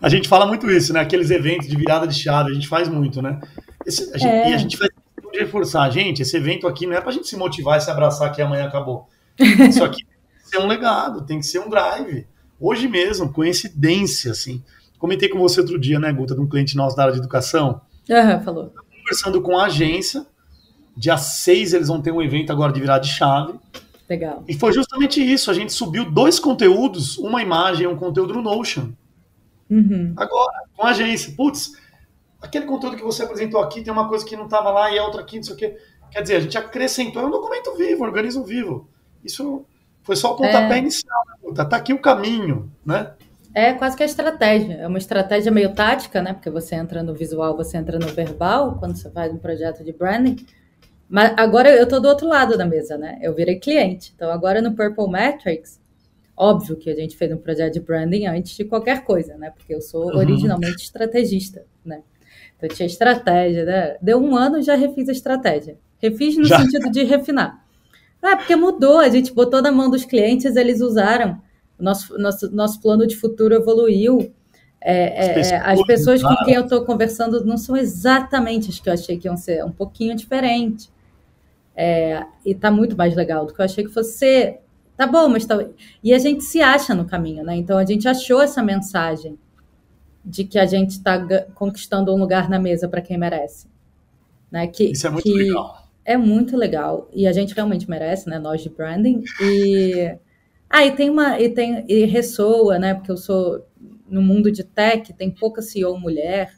a 0.00 0.08
gente 0.08 0.28
fala 0.28 0.46
muito 0.46 0.68
isso, 0.70 0.92
né? 0.92 1.00
Aqueles 1.00 1.30
eventos 1.30 1.68
de 1.68 1.76
virada 1.76 2.06
de 2.06 2.14
chave, 2.14 2.50
a 2.50 2.54
gente 2.54 2.66
faz 2.66 2.88
muito, 2.88 3.22
né? 3.22 3.40
Esse, 3.86 4.12
a 4.14 4.18
gente, 4.18 4.32
é. 4.32 4.50
E 4.50 4.54
a 4.54 4.56
gente 4.56 4.76
vai 5.34 5.44
reforçar, 5.44 5.90
gente, 5.90 6.22
esse 6.22 6.36
evento 6.36 6.66
aqui 6.66 6.86
não 6.86 6.94
é 6.94 7.00
pra 7.00 7.12
gente 7.12 7.28
se 7.28 7.36
motivar 7.36 7.78
e 7.78 7.80
se 7.80 7.90
abraçar 7.90 8.32
que 8.32 8.42
amanhã 8.42 8.66
acabou. 8.66 9.08
Isso 9.38 9.82
aqui 9.82 10.04
tem 10.04 10.42
que 10.42 10.48
ser 10.48 10.58
um 10.58 10.66
legado, 10.66 11.24
tem 11.24 11.38
que 11.38 11.46
ser 11.46 11.58
um 11.58 11.68
drive. 11.68 12.26
Hoje 12.60 12.88
mesmo, 12.88 13.32
coincidência, 13.32 14.32
assim. 14.32 14.62
Comentei 14.98 15.28
com 15.28 15.38
você 15.38 15.60
outro 15.60 15.78
dia, 15.78 15.98
né, 15.98 16.12
Guta, 16.12 16.34
de 16.34 16.40
um 16.40 16.48
cliente 16.48 16.76
nosso 16.76 16.96
da 16.96 17.02
área 17.02 17.14
de 17.14 17.20
educação. 17.20 17.80
Aham, 18.10 18.36
uhum, 18.36 18.42
falou. 18.42 18.72
Conversando 19.02 19.42
com 19.42 19.58
a 19.58 19.66
agência, 19.66 20.26
Dia 20.96 21.16
6 21.16 21.74
eles 21.74 21.88
vão 21.88 22.00
ter 22.00 22.12
um 22.12 22.22
evento 22.22 22.52
agora 22.52 22.72
de 22.72 22.80
virar 22.80 22.98
de 22.98 23.08
chave. 23.08 23.54
Legal. 24.08 24.44
E 24.46 24.54
foi 24.54 24.72
justamente 24.72 25.20
isso. 25.20 25.50
A 25.50 25.54
gente 25.54 25.72
subiu 25.72 26.10
dois 26.10 26.38
conteúdos, 26.38 27.18
uma 27.18 27.42
imagem 27.42 27.84
e 27.84 27.86
um 27.86 27.96
conteúdo 27.96 28.34
no 28.34 28.42
Notion. 28.42 28.90
Uhum. 29.68 30.12
Agora, 30.16 30.62
com 30.76 30.86
a 30.86 30.90
agência. 30.90 31.32
Putz, 31.36 31.72
aquele 32.44 32.66
conteúdo 32.66 32.96
que 32.96 33.02
você 33.02 33.22
apresentou 33.22 33.60
aqui 33.60 33.82
tem 33.82 33.92
uma 33.92 34.08
coisa 34.08 34.24
que 34.24 34.36
não 34.36 34.44
estava 34.44 34.70
lá 34.70 34.90
e 34.90 34.98
a 34.98 35.04
outra 35.04 35.22
aqui, 35.22 35.36
não 35.36 35.42
sei 35.42 35.54
o 35.54 35.56
quê. 35.56 35.76
Quer 36.10 36.22
dizer, 36.22 36.36
a 36.36 36.40
gente 36.40 36.56
acrescentou, 36.56 37.22
é 37.22 37.26
um 37.26 37.30
documento 37.30 37.74
vivo, 37.76 38.02
um 38.02 38.06
organismo 38.06 38.44
vivo. 38.44 38.88
Isso 39.24 39.64
foi 40.02 40.16
só 40.16 40.32
o 40.32 40.36
pontapé 40.36 40.74
é. 40.74 40.78
inicial. 40.78 41.24
Né? 41.42 41.64
Tá 41.64 41.76
aqui 41.76 41.92
o 41.92 42.00
caminho, 42.00 42.70
né? 42.84 43.12
É 43.54 43.72
quase 43.72 43.96
que 43.96 44.02
a 44.02 44.06
estratégia. 44.06 44.74
É 44.74 44.86
uma 44.86 44.98
estratégia 44.98 45.50
meio 45.50 45.74
tática, 45.74 46.20
né? 46.20 46.32
Porque 46.32 46.50
você 46.50 46.74
entra 46.74 47.02
no 47.02 47.14
visual, 47.14 47.56
você 47.56 47.76
entra 47.76 47.98
no 47.98 48.08
verbal, 48.08 48.76
quando 48.78 48.96
você 48.96 49.10
faz 49.10 49.32
um 49.32 49.38
projeto 49.38 49.84
de 49.84 49.92
branding. 49.92 50.44
Mas 51.08 51.32
agora 51.36 51.70
eu 51.70 51.84
estou 51.84 52.00
do 52.00 52.08
outro 52.08 52.26
lado 52.26 52.58
da 52.58 52.66
mesa, 52.66 52.98
né? 52.98 53.18
Eu 53.22 53.34
virei 53.34 53.58
cliente. 53.58 54.12
Então 54.14 54.30
agora 54.30 54.60
no 54.60 54.74
Purple 54.74 55.08
Metrics, 55.08 55.80
óbvio 56.36 56.76
que 56.76 56.90
a 56.90 56.94
gente 56.94 57.16
fez 57.16 57.32
um 57.32 57.36
projeto 57.36 57.74
de 57.74 57.80
branding 57.80 58.26
antes 58.26 58.56
de 58.56 58.64
qualquer 58.64 59.04
coisa, 59.04 59.36
né? 59.36 59.50
Porque 59.50 59.74
eu 59.74 59.80
sou 59.80 60.06
uhum. 60.06 60.18
originalmente 60.18 60.84
estrategista, 60.84 61.64
né? 61.84 62.02
Então 62.64 62.76
tinha 62.76 62.86
estratégia, 62.86 63.64
né? 63.64 63.96
Deu 64.00 64.18
um 64.18 64.36
ano 64.36 64.62
já 64.62 64.74
refiz 64.74 65.08
a 65.08 65.12
estratégia. 65.12 65.76
Refiz 65.98 66.36
no 66.36 66.44
já. 66.44 66.58
sentido 66.58 66.90
de 66.90 67.02
refinar. 67.04 67.64
Ah, 68.22 68.36
porque 68.36 68.56
mudou, 68.56 68.98
a 68.98 69.08
gente 69.08 69.32
botou 69.32 69.60
na 69.60 69.70
mão 69.70 69.90
dos 69.90 70.04
clientes, 70.04 70.56
eles 70.56 70.80
usaram. 70.80 71.40
Nosso, 71.78 72.16
nosso, 72.18 72.54
nosso 72.54 72.80
plano 72.80 73.06
de 73.06 73.16
futuro 73.16 73.54
evoluiu. 73.54 74.32
É, 74.80 75.40
é, 75.40 75.56
as 75.56 75.82
pessoas 75.86 76.22
com 76.22 76.34
quem 76.44 76.54
eu 76.54 76.62
estou 76.62 76.84
conversando 76.84 77.44
não 77.44 77.56
são 77.56 77.76
exatamente 77.76 78.68
as 78.68 78.78
que 78.78 78.88
eu 78.88 78.92
achei 78.92 79.16
que 79.16 79.26
iam 79.26 79.36
ser, 79.36 79.64
um 79.64 79.72
pouquinho 79.72 80.14
diferente. 80.14 80.90
É, 81.76 82.24
e 82.44 82.54
tá 82.54 82.70
muito 82.70 82.96
mais 82.96 83.14
legal 83.14 83.46
do 83.46 83.52
que 83.52 83.60
eu 83.60 83.64
achei 83.64 83.84
que 83.84 83.90
fosse 83.90 84.18
ser. 84.18 84.60
Tá 84.96 85.06
bom, 85.06 85.28
mas 85.28 85.44
tá... 85.44 85.58
E 86.02 86.14
a 86.14 86.18
gente 86.18 86.44
se 86.44 86.62
acha 86.62 86.94
no 86.94 87.04
caminho, 87.04 87.42
né? 87.44 87.56
Então 87.56 87.76
a 87.76 87.84
gente 87.84 88.06
achou 88.06 88.40
essa 88.40 88.62
mensagem 88.62 89.38
de 90.24 90.44
que 90.44 90.58
a 90.58 90.66
gente 90.66 90.90
está 90.90 91.18
conquistando 91.54 92.14
um 92.14 92.18
lugar 92.18 92.48
na 92.48 92.58
mesa 92.58 92.88
para 92.88 93.02
quem 93.02 93.18
merece. 93.18 93.68
Né? 94.50 94.66
Que, 94.66 94.92
Isso 94.92 95.06
é 95.06 95.10
muito 95.10 95.30
legal. 95.30 95.84
É 96.04 96.16
muito 96.16 96.56
legal. 96.56 97.08
E 97.12 97.26
a 97.26 97.32
gente 97.32 97.54
realmente 97.54 97.88
merece, 97.88 98.28
né? 98.28 98.38
Nós 98.38 98.62
de 98.62 98.68
branding. 98.68 99.22
E. 99.40 100.16
Ah, 100.68 100.84
e 100.84 100.92
tem 100.92 101.10
uma. 101.10 101.40
E, 101.40 101.48
tem, 101.48 101.84
e 101.88 102.04
ressoa, 102.04 102.78
né? 102.78 102.94
Porque 102.94 103.10
eu 103.10 103.16
sou 103.16 103.66
no 104.06 104.22
mundo 104.22 104.52
de 104.52 104.62
tech, 104.62 105.12
tem 105.14 105.30
pouca 105.30 105.62
CEO 105.62 105.98
mulher. 105.98 106.52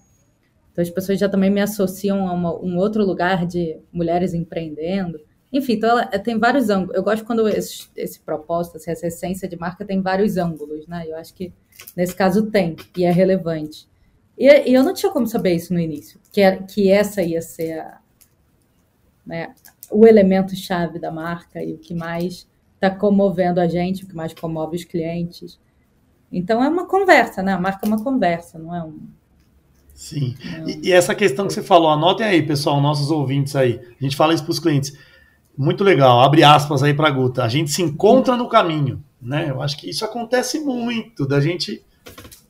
Então 0.72 0.82
as 0.82 0.90
pessoas 0.90 1.18
já 1.18 1.28
também 1.28 1.50
me 1.50 1.60
associam 1.60 2.28
a 2.28 2.32
uma, 2.32 2.54
um 2.60 2.76
outro 2.76 3.04
lugar 3.04 3.46
de 3.46 3.78
mulheres 3.92 4.34
empreendendo. 4.34 5.18
Enfim, 5.52 5.74
então 5.74 5.90
ela, 5.90 6.06
tem 6.18 6.38
vários 6.38 6.68
ângulos. 6.68 6.94
Eu 6.94 7.02
gosto 7.02 7.24
quando 7.24 7.48
esse, 7.48 7.88
esse 7.96 8.20
propósito, 8.20 8.76
assim, 8.76 8.90
essa 8.90 9.06
essência 9.06 9.48
de 9.48 9.56
marca 9.56 9.84
tem 9.84 10.02
vários 10.02 10.36
ângulos, 10.36 10.86
né? 10.86 11.04
Eu 11.06 11.16
acho 11.16 11.32
que 11.32 11.52
nesse 11.96 12.14
caso 12.14 12.50
tem, 12.50 12.76
e 12.96 13.04
é 13.04 13.10
relevante. 13.10 13.88
E, 14.38 14.46
eu 14.72 14.82
não 14.82 14.94
tinha 14.94 15.10
como 15.10 15.26
saber 15.26 15.54
isso 15.54 15.72
no 15.72 15.80
início, 15.80 16.20
que, 16.32 16.40
era, 16.40 16.62
que 16.62 16.90
essa 16.90 17.22
ia 17.22 17.40
ser 17.40 17.78
a, 17.78 17.98
né, 19.26 19.54
o 19.90 20.06
elemento-chave 20.06 20.98
da 20.98 21.10
marca 21.10 21.62
e 21.62 21.72
o 21.72 21.78
que 21.78 21.94
mais 21.94 22.46
está 22.74 22.90
comovendo 22.90 23.60
a 23.60 23.66
gente, 23.66 24.04
o 24.04 24.06
que 24.06 24.14
mais 24.14 24.34
comove 24.34 24.76
os 24.76 24.84
clientes. 24.84 25.58
Então 26.30 26.62
é 26.62 26.68
uma 26.68 26.86
conversa, 26.86 27.42
né? 27.42 27.52
A 27.52 27.60
marca 27.60 27.86
é 27.86 27.88
uma 27.88 28.02
conversa, 28.02 28.58
não 28.58 28.74
é 28.74 28.82
um 28.82 28.98
Sim. 29.96 30.34
E, 30.66 30.88
e, 30.88 30.92
essa 30.92 31.14
questão 31.14 31.46
que 31.46 31.54
você 31.54 31.62
falou, 31.62 31.88
anotem 31.88 32.26
aí, 32.26 32.42
pessoal, 32.42 32.78
nossos 32.82 33.10
ouvintes 33.10 33.56
aí. 33.56 33.80
A 33.98 34.04
gente 34.04 34.14
fala 34.14 34.34
isso 34.34 34.44
para 34.44 34.50
os 34.50 34.58
clientes. 34.58 34.92
Muito 35.56 35.82
legal, 35.82 36.20
abre 36.20 36.44
aspas 36.44 36.82
aí 36.82 36.92
para 36.92 37.08
a 37.08 37.10
Guta. 37.10 37.42
A 37.42 37.48
gente 37.48 37.70
se 37.70 37.82
encontra 37.82 38.36
no 38.36 38.48
caminho, 38.48 39.02
né? 39.20 39.48
Eu 39.48 39.62
acho 39.62 39.76
que 39.78 39.88
isso 39.88 40.04
acontece 40.04 40.60
muito, 40.60 41.26
da 41.26 41.40
gente 41.40 41.82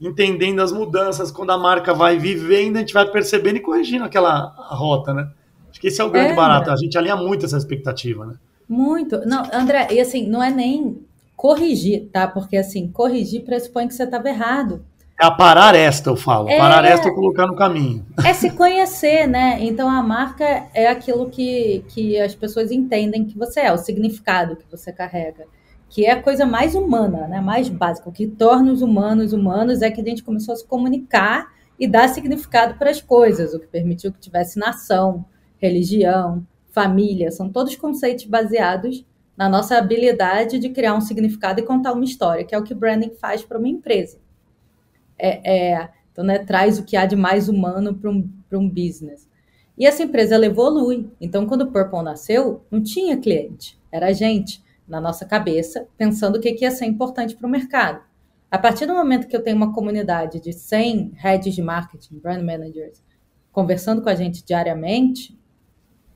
entendendo 0.00 0.60
as 0.60 0.72
mudanças, 0.72 1.30
quando 1.30 1.50
a 1.50 1.58
marca 1.58 1.94
vai 1.94 2.18
vivendo, 2.18 2.76
a 2.76 2.80
gente 2.80 2.92
vai 2.92 3.06
percebendo 3.10 3.56
e 3.56 3.60
corrigindo 3.60 4.04
aquela 4.04 4.54
rota, 4.70 5.14
né? 5.14 5.30
Acho 5.70 5.80
que 5.80 5.88
esse 5.88 6.00
é 6.00 6.04
o 6.04 6.10
grande 6.10 6.32
é, 6.32 6.34
barato. 6.34 6.70
A 6.70 6.76
gente 6.76 6.96
alinha 6.96 7.16
muito 7.16 7.44
essa 7.46 7.56
expectativa, 7.56 8.26
né? 8.26 8.34
Muito. 8.68 9.20
Não, 9.26 9.44
André, 9.52 9.88
e 9.92 10.00
assim, 10.00 10.26
não 10.26 10.42
é 10.42 10.50
nem 10.50 10.98
corrigir, 11.36 12.08
tá? 12.12 12.26
Porque 12.26 12.56
assim, 12.56 12.88
corrigir 12.88 13.44
pressupõe 13.44 13.86
que 13.86 13.94
você 13.94 14.04
estava 14.04 14.28
errado. 14.28 14.84
É 15.18 15.24
a 15.24 15.30
parar 15.30 15.74
esta, 15.74 16.10
eu 16.10 16.16
falo. 16.16 16.48
É, 16.48 16.58
parar 16.58 16.84
esta 16.84 17.08
é 17.08 17.14
colocar 17.14 17.46
no 17.46 17.56
caminho. 17.56 18.04
É 18.22 18.34
se 18.34 18.50
conhecer, 18.50 19.26
né? 19.26 19.58
Então 19.62 19.88
a 19.88 20.02
marca 20.02 20.68
é 20.74 20.88
aquilo 20.88 21.30
que, 21.30 21.82
que 21.88 22.20
as 22.20 22.34
pessoas 22.34 22.70
entendem 22.70 23.24
que 23.24 23.36
você 23.36 23.60
é, 23.60 23.72
o 23.72 23.78
significado 23.78 24.56
que 24.56 24.70
você 24.70 24.92
carrega. 24.92 25.46
Que 25.88 26.04
é 26.04 26.10
a 26.10 26.22
coisa 26.22 26.44
mais 26.44 26.74
humana, 26.74 27.26
né? 27.28 27.40
Mais 27.40 27.70
básica. 27.70 28.10
O 28.10 28.12
que 28.12 28.26
torna 28.26 28.70
os 28.70 28.82
humanos 28.82 29.32
humanos 29.32 29.80
é 29.80 29.90
que 29.90 30.02
a 30.02 30.04
gente 30.04 30.22
começou 30.22 30.52
a 30.52 30.56
se 30.56 30.66
comunicar 30.66 31.46
e 31.78 31.88
dar 31.88 32.08
significado 32.08 32.74
para 32.74 32.90
as 32.90 33.00
coisas, 33.00 33.54
o 33.54 33.60
que 33.60 33.66
permitiu 33.66 34.12
que 34.12 34.20
tivesse 34.20 34.58
nação, 34.58 35.24
religião, 35.56 36.46
família. 36.72 37.30
São 37.30 37.48
todos 37.48 37.74
conceitos 37.74 38.26
baseados 38.26 39.02
na 39.34 39.48
nossa 39.48 39.78
habilidade 39.78 40.58
de 40.58 40.68
criar 40.68 40.94
um 40.94 41.00
significado 41.00 41.60
e 41.60 41.62
contar 41.62 41.92
uma 41.92 42.04
história, 42.04 42.44
que 42.44 42.54
é 42.54 42.58
o 42.58 42.62
que 42.62 42.74
branding 42.74 43.12
faz 43.18 43.42
para 43.42 43.58
uma 43.58 43.68
empresa 43.68 44.25
é, 45.18 45.72
é, 45.74 45.90
então, 46.12 46.24
né, 46.24 46.38
traz 46.38 46.78
o 46.78 46.84
que 46.84 46.96
há 46.96 47.04
de 47.04 47.16
mais 47.16 47.48
humano 47.48 47.94
para 47.94 48.10
um, 48.10 48.28
um 48.52 48.68
business. 48.68 49.28
E 49.76 49.86
essa 49.86 50.02
empresa 50.02 50.34
ela 50.34 50.46
evolui. 50.46 51.10
Então, 51.20 51.46
quando 51.46 51.62
o 51.62 51.70
Purple 51.70 52.02
nasceu, 52.02 52.64
não 52.70 52.82
tinha 52.82 53.16
cliente, 53.16 53.78
era 53.92 54.06
a 54.06 54.12
gente, 54.12 54.64
na 54.88 55.00
nossa 55.00 55.26
cabeça, 55.26 55.86
pensando 55.96 56.36
o 56.36 56.40
que, 56.40 56.52
que 56.52 56.64
ia 56.64 56.70
ser 56.70 56.86
importante 56.86 57.36
para 57.36 57.46
o 57.46 57.50
mercado. 57.50 58.00
A 58.50 58.58
partir 58.58 58.86
do 58.86 58.94
momento 58.94 59.26
que 59.26 59.36
eu 59.36 59.42
tenho 59.42 59.56
uma 59.56 59.74
comunidade 59.74 60.40
de 60.40 60.52
100 60.52 61.12
heads 61.16 61.54
de 61.54 61.60
marketing, 61.60 62.18
brand 62.18 62.42
managers, 62.42 63.02
conversando 63.52 64.00
com 64.00 64.08
a 64.08 64.14
gente 64.14 64.44
diariamente, 64.44 65.38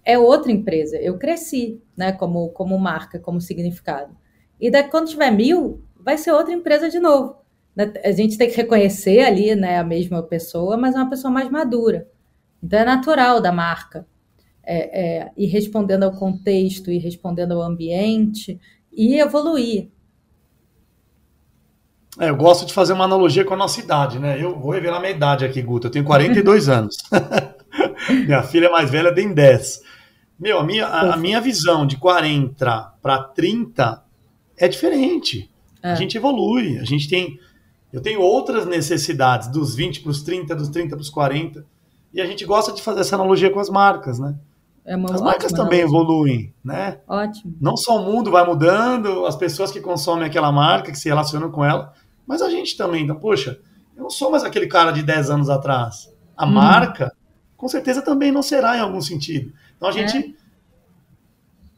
é 0.04 0.18
outra 0.18 0.50
empresa. 0.50 0.96
Eu 0.96 1.18
cresci, 1.18 1.82
né, 1.96 2.12
como, 2.12 2.48
como 2.50 2.78
marca, 2.78 3.18
como 3.18 3.40
significado. 3.40 4.16
E 4.60 4.70
daí, 4.70 4.84
quando 4.84 5.08
tiver 5.08 5.30
mil, 5.30 5.82
vai 5.96 6.16
ser 6.16 6.32
outra 6.32 6.54
empresa 6.54 6.88
de 6.88 6.98
novo. 6.98 7.39
Né, 7.74 7.92
a 8.04 8.12
gente 8.12 8.36
tem 8.36 8.48
que 8.48 8.56
reconhecer 8.56 9.20
ali, 9.20 9.54
né, 9.54 9.78
a 9.78 9.84
mesma 9.84 10.22
pessoa, 10.22 10.76
mas 10.76 10.94
é 10.94 10.98
uma 10.98 11.10
pessoa 11.10 11.32
mais 11.32 11.50
madura. 11.50 12.08
Então 12.62 12.78
é 12.78 12.84
natural 12.84 13.40
da 13.40 13.52
marca 13.52 14.06
é, 14.62 15.00
é, 15.00 15.30
ir 15.36 15.46
respondendo 15.46 16.04
ao 16.04 16.12
contexto, 16.12 16.90
ir 16.90 16.98
respondendo 16.98 17.52
ao 17.52 17.62
ambiente 17.62 18.60
e 18.92 19.18
evoluir. 19.18 19.88
É, 22.18 22.28
eu 22.28 22.36
gosto 22.36 22.66
de 22.66 22.72
fazer 22.72 22.92
uma 22.92 23.04
analogia 23.04 23.44
com 23.44 23.54
a 23.54 23.56
nossa 23.56 23.80
idade, 23.80 24.18
né? 24.18 24.42
Eu 24.42 24.58
vou 24.58 24.72
revelar 24.72 25.00
minha 25.00 25.12
idade 25.12 25.44
aqui, 25.44 25.62
Guto. 25.62 25.86
Eu 25.86 25.90
tenho 25.90 26.04
42 26.04 26.68
anos. 26.70 26.96
minha 28.26 28.42
filha 28.42 28.70
mais 28.70 28.90
velha 28.90 29.14
tem 29.14 29.32
10. 29.32 29.80
Meu, 30.38 30.58
a 30.58 30.64
minha, 30.64 30.86
a, 30.86 31.14
a 31.14 31.16
minha 31.16 31.40
visão 31.40 31.86
de 31.86 31.96
40 31.96 32.94
para 33.00 33.22
30 33.22 34.02
é 34.56 34.68
diferente. 34.68 35.50
É. 35.82 35.92
A 35.92 35.94
gente 35.94 36.16
evolui, 36.16 36.78
a 36.78 36.84
gente 36.84 37.08
tem. 37.08 37.38
Eu 37.92 38.00
tenho 38.00 38.20
outras 38.20 38.66
necessidades, 38.66 39.48
dos 39.48 39.74
20 39.74 40.00
para 40.00 40.10
os 40.10 40.22
30, 40.22 40.54
dos 40.54 40.68
30 40.68 40.96
para 40.96 41.02
os 41.02 41.10
40. 41.10 41.64
E 42.12 42.20
a 42.20 42.26
gente 42.26 42.44
gosta 42.44 42.72
de 42.72 42.82
fazer 42.82 43.00
essa 43.00 43.16
analogia 43.16 43.50
com 43.50 43.60
as 43.60 43.68
marcas, 43.68 44.18
né? 44.18 44.36
É 44.84 44.94
as 44.94 45.20
marcas 45.20 45.52
também 45.52 45.82
analogia. 45.82 45.84
evoluem, 45.84 46.54
né? 46.64 46.98
Ótimo. 47.06 47.54
Não 47.60 47.76
só 47.76 48.00
o 48.00 48.04
mundo 48.04 48.30
vai 48.30 48.44
mudando, 48.44 49.26
as 49.26 49.36
pessoas 49.36 49.70
que 49.70 49.80
consomem 49.80 50.24
aquela 50.24 50.50
marca, 50.50 50.90
que 50.90 50.98
se 50.98 51.08
relacionam 51.08 51.50
com 51.50 51.64
ela, 51.64 51.92
mas 52.26 52.42
a 52.42 52.48
gente 52.48 52.76
também. 52.76 53.04
Então, 53.04 53.16
poxa, 53.16 53.60
eu 53.96 54.02
não 54.02 54.10
sou 54.10 54.30
mais 54.30 54.42
aquele 54.42 54.66
cara 54.66 54.90
de 54.90 55.02
10 55.02 55.30
anos 55.30 55.50
atrás. 55.50 56.12
A 56.36 56.46
hum. 56.46 56.52
marca, 56.52 57.12
com 57.56 57.68
certeza, 57.68 58.02
também 58.02 58.32
não 58.32 58.42
será 58.42 58.76
em 58.76 58.80
algum 58.80 59.00
sentido. 59.00 59.52
Então 59.76 59.88
a 59.88 59.92
gente. 59.92 60.16
É. 60.16 60.39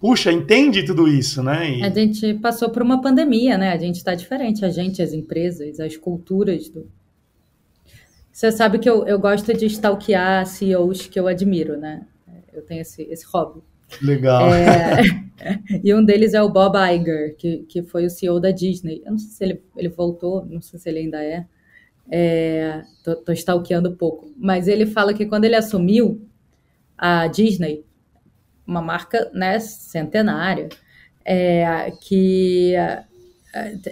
Puxa, 0.02 0.30
entende 0.30 0.84
tudo 0.84 1.08
isso, 1.08 1.42
né? 1.42 1.78
E... 1.78 1.82
A 1.82 1.88
gente 1.88 2.34
passou 2.34 2.68
por 2.68 2.82
uma 2.82 3.00
pandemia, 3.00 3.56
né? 3.56 3.72
A 3.72 3.78
gente 3.78 3.96
está 3.96 4.14
diferente, 4.14 4.64
a 4.64 4.68
gente, 4.68 5.00
as 5.00 5.14
empresas, 5.14 5.80
as 5.80 5.96
culturas 5.96 6.68
do, 6.68 6.86
você 8.32 8.50
sabe 8.50 8.78
que 8.78 8.88
eu, 8.88 9.06
eu 9.06 9.18
gosto 9.18 9.52
de 9.52 9.66
stalkear 9.66 10.46
CEOs 10.46 11.06
que 11.06 11.20
eu 11.20 11.28
admiro, 11.28 11.76
né? 11.76 12.06
Eu 12.52 12.62
tenho 12.62 12.80
esse, 12.80 13.02
esse 13.02 13.26
hobby. 13.26 13.60
Legal. 14.00 14.52
É, 14.54 15.02
e 15.84 15.94
um 15.94 16.02
deles 16.02 16.32
é 16.32 16.42
o 16.42 16.48
Bob 16.48 16.74
Iger, 16.76 17.36
que, 17.36 17.58
que 17.68 17.82
foi 17.82 18.06
o 18.06 18.10
CEO 18.10 18.40
da 18.40 18.50
Disney. 18.50 19.02
Eu 19.04 19.12
não 19.12 19.18
sei 19.18 19.28
se 19.28 19.44
ele, 19.44 19.62
ele 19.76 19.90
voltou, 19.90 20.46
não 20.46 20.62
sei 20.62 20.80
se 20.80 20.88
ele 20.88 21.00
ainda 21.00 21.22
é. 21.22 21.46
é 22.10 22.82
tô, 23.04 23.14
tô 23.16 23.32
stalkeando 23.32 23.90
um 23.90 23.96
pouco. 23.96 24.32
Mas 24.38 24.66
ele 24.66 24.86
fala 24.86 25.12
que 25.12 25.26
quando 25.26 25.44
ele 25.44 25.56
assumiu 25.56 26.26
a 26.96 27.26
Disney, 27.26 27.84
uma 28.66 28.81
marca 28.81 29.31
né, 29.33 29.59
centenária, 29.59 30.68
é, 31.25 31.92
que 32.01 32.75
é, 32.75 33.05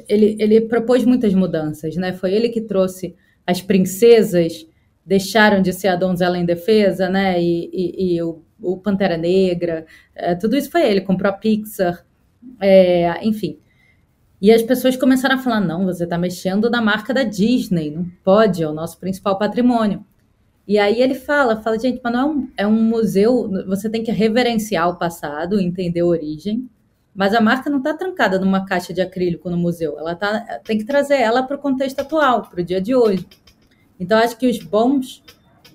ele, 0.09 0.37
ele 0.39 0.61
propôs 0.63 1.05
muitas 1.05 1.35
mudanças, 1.35 1.97
né? 1.97 2.13
Foi 2.13 2.33
ele 2.33 2.49
que 2.49 2.61
trouxe 2.61 3.15
as 3.47 3.61
princesas 3.61 4.67
deixaram 5.05 5.61
de 5.61 5.73
ser 5.73 5.89
a 5.89 5.97
donzela 5.97 6.39
em 6.39 6.45
defesa, 6.45 7.09
né? 7.09 7.41
E, 7.43 7.71
e, 7.73 8.15
e 8.15 8.23
o, 8.23 8.43
o, 8.61 8.77
Pantera 8.77 9.17
Negra, 9.17 9.87
é, 10.15 10.35
tudo 10.35 10.57
isso 10.57 10.71
foi 10.71 10.89
ele, 10.89 11.01
comprou 11.01 11.31
a 11.31 11.35
Pixar, 11.35 12.05
é, 12.61 13.27
enfim. 13.27 13.59
E 14.41 14.51
as 14.53 14.63
pessoas 14.63 14.97
começaram 14.97 15.35
a 15.37 15.39
falar: 15.39 15.61
não, 15.61 15.85
você 15.85 16.05
está 16.05 16.17
mexendo 16.17 16.71
na 16.71 16.81
marca 16.81 17.13
da 17.13 17.23
Disney, 17.23 17.91
não 17.91 18.07
pode, 18.25 18.63
é 18.63 18.69
o 18.69 18.73
nosso 18.73 18.99
principal 18.99 19.39
patrimônio. 19.39 20.05
E 20.71 20.79
aí 20.79 21.03
ele 21.03 21.17
fala, 21.17 21.61
fala, 21.61 21.77
gente, 21.77 22.01
mas 22.01 22.13
não 22.13 22.21
é 22.21 22.25
um, 22.25 22.49
é 22.59 22.65
um 22.65 22.81
museu, 22.81 23.51
você 23.67 23.91
tem 23.91 24.05
que 24.05 24.13
reverenciar 24.13 24.89
o 24.89 24.95
passado, 24.95 25.59
entender 25.59 25.99
a 25.99 26.07
origem, 26.07 26.71
mas 27.13 27.35
a 27.35 27.41
marca 27.41 27.69
não 27.69 27.79
está 27.79 27.93
trancada 27.93 28.39
numa 28.39 28.65
caixa 28.65 28.95
de 28.95 29.01
acrílico 29.01 29.51
no 29.51 29.57
museu. 29.57 29.99
Ela 29.99 30.15
tá, 30.15 30.61
tem 30.63 30.79
que 30.79 30.85
trazer 30.85 31.17
ela 31.17 31.43
para 31.43 31.57
o 31.57 31.59
contexto 31.59 31.99
atual, 31.99 32.43
para 32.43 32.61
o 32.61 32.65
dia 32.65 32.81
de 32.81 32.95
hoje. 32.95 33.27
Então, 33.99 34.17
acho 34.17 34.39
que 34.39 34.49
os 34.49 34.61
bons 34.61 35.25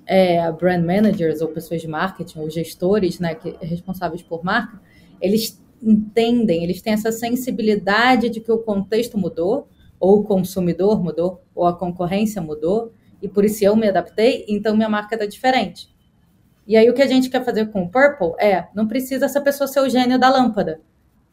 é, 0.06 0.50
brand 0.54 0.86
managers 0.86 1.42
ou 1.42 1.50
pessoas 1.50 1.82
de 1.82 1.90
marketing 1.90 2.40
ou 2.40 2.50
gestores 2.50 3.20
né, 3.20 3.36
que, 3.36 3.54
responsáveis 3.60 4.22
por 4.22 4.46
marca, 4.46 4.80
eles 5.20 5.62
entendem, 5.84 6.64
eles 6.64 6.82
têm 6.82 6.94
essa 6.94 7.12
sensibilidade 7.12 8.30
de 8.30 8.40
que 8.40 8.50
o 8.50 8.60
contexto 8.60 9.18
mudou, 9.18 9.68
ou 10.00 10.20
o 10.20 10.24
consumidor 10.24 11.04
mudou, 11.04 11.42
ou 11.54 11.66
a 11.66 11.78
concorrência 11.78 12.42
mudou, 12.42 12.94
e 13.22 13.28
por 13.28 13.46
isso 13.46 13.64
eu 13.64 13.76
me 13.76 13.88
adaptei, 13.88 14.46
então 14.48 14.76
minha 14.76 14.90
marca 14.90 15.16
está 15.16 15.26
diferente. 15.26 15.90
E 16.68 16.76
aí 16.76 16.90
o 16.90 16.94
que 16.94 17.02
a 17.02 17.08
gente 17.08 17.30
quer 17.30 17.44
fazer 17.44 17.68
com 17.68 17.84
o 17.84 17.90
Purple 17.90 18.34
é, 18.40 18.68
não 18.74 18.88
precisa 18.88 19.26
essa 19.26 19.40
pessoa 19.40 19.68
ser 19.68 19.82
o 19.82 19.90
gênio 19.90 20.18
da 20.18 20.30
lâmpada. 20.30 20.80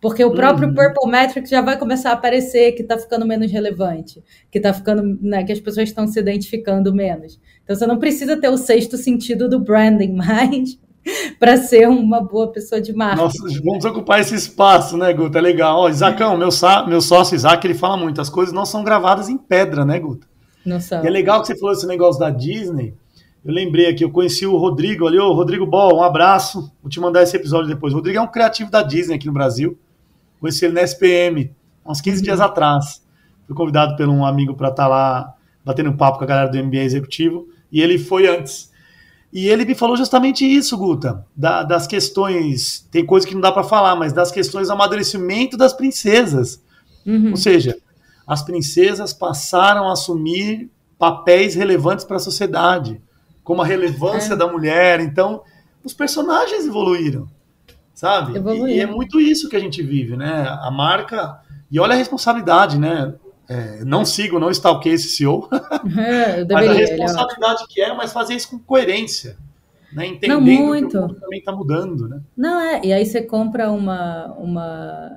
Porque 0.02 0.24
o 0.24 0.32
próprio 0.32 0.68
uhum. 0.68 0.74
Purple 0.74 1.08
Metrics 1.08 1.48
já 1.48 1.60
vai 1.60 1.78
começar 1.78 2.10
a 2.10 2.14
aparecer 2.14 2.72
que 2.72 2.82
está 2.82 2.98
ficando 2.98 3.24
menos 3.24 3.52
relevante, 3.52 4.20
que 4.50 4.58
está 4.58 4.74
ficando, 4.74 5.16
né, 5.22 5.44
que 5.44 5.52
as 5.52 5.60
pessoas 5.60 5.88
estão 5.88 6.08
se 6.08 6.18
identificando 6.18 6.92
menos. 6.92 7.40
Então 7.62 7.76
você 7.76 7.86
não 7.86 7.98
precisa 7.98 8.36
ter 8.36 8.48
o 8.48 8.58
sexto 8.58 8.96
sentido 8.96 9.48
do 9.48 9.60
branding 9.60 10.12
mais 10.12 10.76
para 11.38 11.56
ser 11.56 11.88
uma 11.88 12.20
boa 12.20 12.50
pessoa 12.50 12.80
de 12.80 12.92
marketing. 12.92 13.22
Nossa, 13.22 13.60
vamos 13.64 13.84
ocupar 13.84 14.20
esse 14.20 14.34
espaço, 14.34 14.96
né, 14.96 15.12
Guta? 15.12 15.38
É 15.38 15.40
legal. 15.40 15.78
Ó, 15.78 15.88
Isacão, 15.88 16.36
meu, 16.36 16.48
meu 16.88 17.00
sócio 17.00 17.36
Isaac, 17.36 17.64
ele 17.64 17.74
fala 17.74 17.96
muito, 17.96 18.20
as 18.20 18.28
coisas 18.28 18.52
não 18.52 18.66
são 18.66 18.82
gravadas 18.82 19.28
em 19.28 19.38
pedra, 19.38 19.84
né, 19.84 20.00
Guta? 20.00 20.26
E 21.04 21.06
é 21.06 21.10
legal 21.10 21.40
que 21.40 21.48
você 21.48 21.58
falou 21.58 21.74
esse 21.74 21.86
negócio 21.86 22.20
da 22.20 22.30
Disney. 22.30 22.94
Eu 23.44 23.52
lembrei 23.52 23.88
aqui, 23.88 24.04
eu 24.04 24.10
conheci 24.10 24.46
o 24.46 24.56
Rodrigo 24.56 25.06
ali, 25.06 25.18
ô 25.18 25.32
Rodrigo 25.32 25.66
Ball, 25.66 25.96
um 25.96 26.02
abraço. 26.02 26.72
Vou 26.80 26.88
te 26.88 27.00
mandar 27.00 27.22
esse 27.22 27.36
episódio 27.36 27.68
depois. 27.68 27.92
O 27.92 27.96
Rodrigo 27.96 28.18
é 28.18 28.22
um 28.22 28.28
criativo 28.28 28.70
da 28.70 28.82
Disney 28.82 29.16
aqui 29.16 29.26
no 29.26 29.32
Brasil. 29.32 29.76
Conheci 30.40 30.64
ele 30.64 30.74
na 30.74 30.82
SPM, 30.82 31.50
uns 31.84 32.00
15 32.00 32.18
uhum. 32.18 32.22
dias 32.24 32.40
atrás. 32.40 33.02
Fui 33.46 33.56
convidado 33.56 33.96
por 33.96 34.08
um 34.08 34.24
amigo 34.24 34.54
para 34.54 34.68
estar 34.68 34.84
tá 34.84 34.88
lá 34.88 35.34
batendo 35.64 35.90
um 35.90 35.96
papo 35.96 36.18
com 36.18 36.24
a 36.24 36.26
galera 36.26 36.50
do 36.50 36.58
MBA 36.58 36.82
Executivo, 36.82 37.48
e 37.70 37.80
ele 37.80 37.98
foi 37.98 38.26
antes. 38.26 38.70
E 39.32 39.48
ele 39.48 39.64
me 39.64 39.74
falou 39.74 39.96
justamente 39.96 40.44
isso, 40.44 40.76
Guta, 40.76 41.24
da, 41.34 41.62
das 41.62 41.86
questões, 41.86 42.86
tem 42.90 43.06
coisa 43.06 43.26
que 43.26 43.34
não 43.34 43.40
dá 43.40 43.50
para 43.50 43.62
falar, 43.62 43.96
mas 43.96 44.12
das 44.12 44.30
questões 44.30 44.68
do 44.68 44.74
amadurecimento 44.74 45.56
das 45.56 45.72
princesas. 45.72 46.62
Uhum. 47.06 47.30
Ou 47.30 47.36
seja, 47.36 47.78
as 48.32 48.42
princesas 48.42 49.12
passaram 49.12 49.88
a 49.88 49.92
assumir 49.92 50.70
papéis 50.98 51.54
relevantes 51.54 52.04
para 52.04 52.16
a 52.16 52.20
sociedade, 52.20 53.00
como 53.44 53.62
a 53.62 53.66
relevância 53.66 54.34
é. 54.34 54.36
da 54.36 54.46
mulher. 54.46 55.00
Então, 55.00 55.42
os 55.84 55.92
personagens 55.92 56.66
evoluíram 56.66 57.28
sabe? 58.02 58.36
E, 58.36 58.76
e, 58.76 58.80
é 58.80 58.86
muito 58.86 59.20
isso 59.20 59.48
que 59.48 59.54
a 59.54 59.60
gente 59.60 59.80
vive, 59.80 60.16
né? 60.16 60.48
A 60.60 60.72
marca. 60.72 61.38
E 61.70 61.78
olha 61.78 61.94
a 61.94 61.96
responsabilidade, 61.96 62.76
né? 62.76 63.14
É, 63.48 63.84
não 63.84 64.04
sigo, 64.04 64.40
não 64.40 64.50
stalkeei 64.50 64.94
esse 64.94 65.08
CEO. 65.08 65.48
É, 65.96 66.44
mas 66.52 66.68
a 66.68 66.72
responsabilidade 66.72 67.64
que 67.68 67.80
é, 67.80 67.94
mas 67.94 68.12
fazer 68.12 68.34
isso 68.34 68.50
com 68.50 68.58
coerência. 68.58 69.36
Né? 69.92 70.06
Entendendo 70.06 70.40
não, 70.40 70.66
muito. 70.66 70.88
que 70.88 70.96
o 70.96 71.00
mundo 71.02 71.14
também 71.20 71.38
está 71.38 71.52
mudando, 71.52 72.08
né? 72.08 72.20
Não, 72.36 72.60
é. 72.60 72.80
E 72.82 72.92
aí 72.92 73.06
você 73.06 73.22
compra 73.22 73.70
uma, 73.70 74.34
uma, 74.38 75.10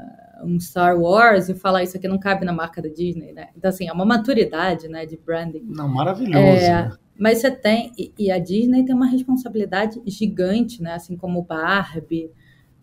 um 0.46 0.60
Star 0.60 1.00
Wars 1.00 1.50
e 1.50 1.56
fala 1.56 1.84
isso 1.84 1.98
aqui 1.98 2.08
não 2.08 2.20
cabe 2.20 2.46
na 2.46 2.54
marca 2.54 2.82
da 2.82 2.90
Disney, 2.90 3.34
né? 3.34 3.50
Então, 3.58 3.70
assim, 3.70 3.88
é 3.88 3.94
uma 3.94 4.06
maturidade 4.06 4.88
né, 4.88 5.06
de 5.06 5.18
branding. 5.18 5.64
Não, 5.68 5.88
maravilhoso. 5.88 6.38
É? 6.38 6.92
Mas 7.18 7.40
você 7.40 7.52
tem... 7.52 7.92
E, 7.98 8.14
e 8.18 8.32
a 8.32 8.38
Disney 8.38 8.86
tem 8.86 8.94
uma 8.94 9.08
responsabilidade 9.08 10.02
gigante, 10.06 10.82
né? 10.82 10.94
Assim 10.94 11.18
como 11.18 11.42
Barbie 11.42 12.32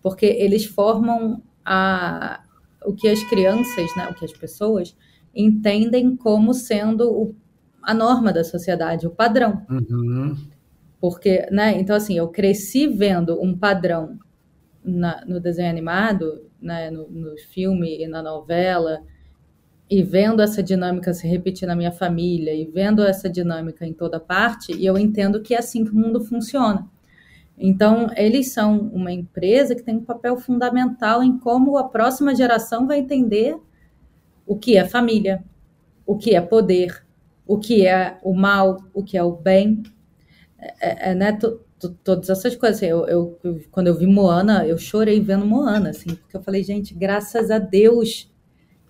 porque 0.02 0.26
eles 0.26 0.64
formam 0.64 1.40
a, 1.64 2.42
o 2.84 2.92
que 2.92 3.08
as 3.08 3.22
crianças, 3.22 3.94
né, 3.96 4.08
o 4.10 4.14
que 4.14 4.24
as 4.24 4.32
pessoas 4.32 4.96
entendem 5.34 6.16
como 6.16 6.52
sendo 6.52 7.10
o, 7.10 7.34
a 7.80 7.94
norma 7.94 8.32
da 8.32 8.42
sociedade, 8.42 9.06
o 9.06 9.10
padrão. 9.10 9.64
Uhum. 9.70 10.36
Porque, 11.00 11.46
né, 11.50 11.78
então 11.78 11.94
assim, 11.94 12.18
eu 12.18 12.28
cresci 12.28 12.86
vendo 12.88 13.40
um 13.40 13.56
padrão 13.56 14.18
na, 14.84 15.24
no 15.26 15.40
desenho 15.40 15.70
animado, 15.70 16.42
né, 16.60 16.90
no, 16.90 17.08
no 17.08 17.36
filme 17.38 18.02
e 18.02 18.06
na 18.06 18.22
novela, 18.22 19.02
e 19.88 20.02
vendo 20.02 20.40
essa 20.40 20.62
dinâmica 20.62 21.12
se 21.12 21.26
repetir 21.26 21.68
na 21.68 21.76
minha 21.76 21.92
família, 21.92 22.54
e 22.54 22.64
vendo 22.64 23.02
essa 23.02 23.28
dinâmica 23.28 23.86
em 23.86 23.92
toda 23.92 24.18
parte, 24.18 24.72
e 24.72 24.86
eu 24.86 24.96
entendo 24.96 25.42
que 25.42 25.54
é 25.54 25.58
assim 25.58 25.84
que 25.84 25.90
o 25.90 25.96
mundo 25.96 26.24
funciona. 26.24 26.88
Então, 27.58 28.10
eles 28.16 28.52
são 28.52 28.78
uma 28.92 29.12
empresa 29.12 29.74
que 29.74 29.82
tem 29.82 29.96
um 29.96 30.04
papel 30.04 30.36
fundamental 30.36 31.22
em 31.22 31.38
como 31.38 31.76
a 31.76 31.84
próxima 31.84 32.34
geração 32.34 32.86
vai 32.86 32.98
entender 32.98 33.56
o 34.46 34.56
que 34.56 34.76
é 34.76 34.84
família, 34.84 35.44
o 36.06 36.16
que 36.16 36.34
é 36.34 36.40
poder, 36.40 37.04
o 37.46 37.58
que 37.58 37.86
é 37.86 38.18
o 38.22 38.34
mal, 38.34 38.78
o 38.94 39.02
que 39.02 39.16
é 39.16 39.22
o 39.22 39.32
bem, 39.32 39.82
é, 40.58 40.74
é, 40.80 41.10
é 41.10 41.14
né? 41.14 41.38
Todas 41.88 42.30
essas 42.30 42.56
coisas. 42.56 42.82
Eu, 42.82 43.06
eu, 43.06 43.38
quando 43.70 43.88
eu 43.88 43.94
vi 43.94 44.06
Moana, 44.06 44.66
eu 44.66 44.78
chorei 44.78 45.20
vendo 45.20 45.46
Moana, 45.46 45.90
assim, 45.90 46.14
porque 46.14 46.36
eu 46.36 46.42
falei, 46.42 46.62
gente, 46.62 46.94
graças 46.94 47.50
a 47.50 47.58
Deus 47.58 48.32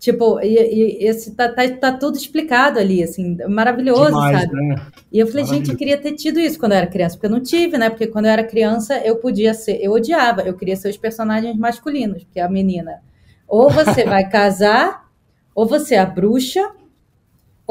Tipo, 0.03 0.41
e, 0.41 0.49
e 0.49 1.07
esse 1.07 1.31
tá, 1.37 1.49
tá, 1.49 1.63
tá, 1.77 1.93
tudo 1.93 2.17
explicado 2.17 2.77
ali, 2.77 3.05
assim, 3.05 3.37
maravilhoso, 3.49 4.07
Demais, 4.07 4.41
sabe? 4.41 4.53
Né? 4.53 4.75
E 5.13 5.21
eu 5.21 5.29
falei, 5.29 5.45
gente, 5.45 5.71
eu 5.71 5.77
queria 5.77 5.97
ter 5.97 6.15
tido 6.15 6.41
isso 6.41 6.59
quando 6.59 6.73
eu 6.73 6.79
era 6.79 6.89
criança, 6.89 7.15
porque 7.15 7.27
eu 7.27 7.31
não 7.31 7.41
tive, 7.41 7.79
né? 7.79 7.89
Porque 7.89 8.09
quando 8.09 8.25
eu 8.25 8.33
era 8.33 8.43
criança, 8.43 8.99
eu 8.99 9.15
podia 9.19 9.55
ser, 9.55 9.79
eu 9.81 9.93
odiava, 9.93 10.43
eu 10.43 10.55
queria 10.55 10.75
ser 10.75 10.89
os 10.89 10.97
personagens 10.97 11.57
masculinos, 11.57 12.25
porque 12.25 12.41
a 12.41 12.49
menina, 12.49 13.01
ou 13.47 13.71
você 13.71 14.03
vai 14.05 14.29
casar, 14.29 15.09
ou 15.55 15.67
você 15.67 15.95
é 15.95 16.01
a 16.01 16.07
bruxa, 16.07 16.69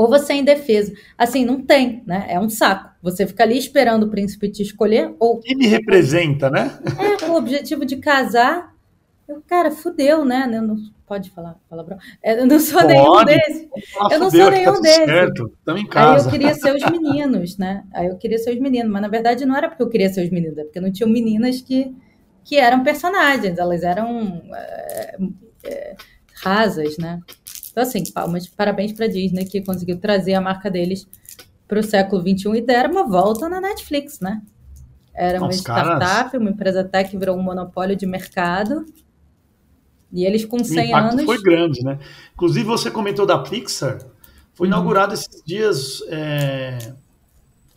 ou 0.02 0.10
você 0.10 0.34
é 0.34 0.38
indefesa. 0.38 0.94
Assim, 1.18 1.46
não 1.46 1.62
tem, 1.62 2.04
né? 2.06 2.26
É 2.30 2.40
um 2.40 2.50
saco. 2.50 2.90
Você 3.02 3.28
fica 3.28 3.44
ali 3.44 3.58
esperando 3.58 4.04
o 4.04 4.10
príncipe 4.10 4.50
te 4.50 4.64
escolher, 4.64 5.14
ou. 5.20 5.40
Que 5.40 5.56
me 5.56 5.68
representa, 5.68 6.50
né? 6.50 6.80
É, 7.22 7.26
o 7.26 7.36
objetivo 7.36 7.86
de 7.86 7.98
casar. 7.98 8.72
Eu, 9.28 9.42
cara, 9.48 9.72
fudeu, 9.72 10.26
né? 10.26 10.46
Não, 10.48 10.76
Pode 11.12 11.30
falar 11.32 11.58
palavrão? 11.70 11.98
É, 12.24 12.40
eu 12.40 12.48
não 12.48 12.58
sou 12.58 12.80
Pode. 12.80 12.94
nenhum 12.94 13.26
desses. 13.26 13.68
Eu 14.12 14.18
não 14.18 14.32
sou 14.32 14.50
nenhum 14.50 14.74
tá 14.76 14.80
desses. 14.80 15.06
Certo. 15.06 15.52
em 15.76 15.86
casa. 15.86 16.20
Aí 16.20 16.26
eu 16.26 16.32
queria 16.32 16.54
ser 16.54 16.74
os 16.74 16.90
meninos, 16.90 17.58
né? 17.58 17.84
Aí 17.94 18.08
eu 18.08 18.16
queria 18.16 18.38
ser 18.38 18.54
os 18.54 18.60
meninos, 18.62 18.90
mas 18.90 19.02
na 19.02 19.10
verdade 19.10 19.46
não 19.46 19.54
era 19.54 19.68
porque 19.68 19.84
eu 19.84 19.90
queria 19.90 20.08
ser 20.08 20.24
os 20.24 20.30
meninos, 20.30 20.58
é 20.58 20.64
porque 20.64 20.80
não 20.80 20.90
tinham 20.90 21.10
meninas 21.10 21.60
que, 21.60 21.94
que 22.46 22.56
eram 22.56 22.82
personagens, 22.82 23.58
elas 23.58 23.84
eram 23.84 24.42
é, 24.56 25.18
é, 25.66 25.96
rasas, 26.42 26.98
né? 26.98 27.20
Então, 27.71 27.84
assim, 27.84 28.03
palmas, 28.12 28.47
parabéns 28.47 28.91
para 28.91 29.07
Disney 29.07 29.45
que 29.45 29.62
conseguiu 29.62 29.97
trazer 29.97 30.34
a 30.34 30.41
marca 30.41 30.69
deles 30.69 31.07
para 31.67 31.79
o 31.79 31.84
século 31.84 32.21
XXI 32.21 32.57
e 32.57 32.62
deram 32.62 32.91
uma 32.91 33.07
volta 33.07 33.47
na 33.47 33.62
Netflix, 33.62 34.19
né? 34.19 34.41
Era 35.13 35.39
uma 35.39 35.51
startup, 35.51 35.99
caras... 35.99 36.34
uma 36.34 36.49
empresa 36.49 36.84
tech 36.84 37.10
que 37.10 37.17
virou 37.17 37.38
um 37.38 37.41
monopólio 37.41 37.95
de 37.95 38.05
mercado 38.05 38.86
e 40.12 40.25
eles 40.25 40.43
com 40.43 40.63
100 40.63 40.91
o 40.91 40.95
anos. 40.95 41.25
foi 41.25 41.41
grande, 41.41 41.84
né? 41.84 41.97
Inclusive, 42.34 42.65
você 42.65 42.91
comentou 42.91 43.25
da 43.25 43.39
Pixar. 43.39 43.99
Foi 44.53 44.67
uhum. 44.67 44.73
inaugurado 44.73 45.13
esses 45.13 45.41
dias 45.45 46.01
é, 46.10 46.93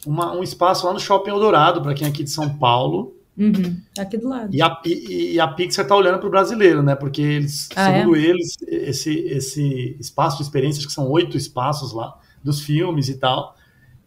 uma, 0.05 0.35
um 0.37 0.43
espaço 0.43 0.87
lá 0.87 0.93
no 0.93 0.99
Shopping 0.99 1.31
Eldorado, 1.31 1.81
para 1.81 1.95
quem 1.95 2.07
é 2.07 2.11
aqui 2.11 2.25
de 2.25 2.31
São 2.31 2.59
Paulo. 2.59 3.17
Uhum. 3.37 3.77
Aqui 3.99 4.17
do 4.17 4.29
lado. 4.29 4.55
E 4.55 4.63
a, 4.63 4.81
e, 4.85 5.33
e 5.35 5.41
a 5.41 5.49
Pixar 5.49 5.85
está 5.85 5.97
olhando 5.97 6.19
para 6.19 6.29
o 6.29 6.31
brasileiro, 6.31 6.83
né? 6.83 6.95
Porque 6.95 7.21
eles, 7.21 7.69
ah, 7.75 7.93
segundo 7.93 8.17
é? 8.17 8.21
eles, 8.21 8.57
esse, 8.69 9.19
esse 9.27 9.97
espaço 9.99 10.37
de 10.37 10.45
experiências, 10.45 10.87
que 10.87 10.93
são 10.93 11.11
oito 11.11 11.37
espaços 11.37 11.93
lá, 11.93 12.15
dos 12.43 12.61
filmes 12.61 13.09
e 13.09 13.19
tal, 13.19 13.57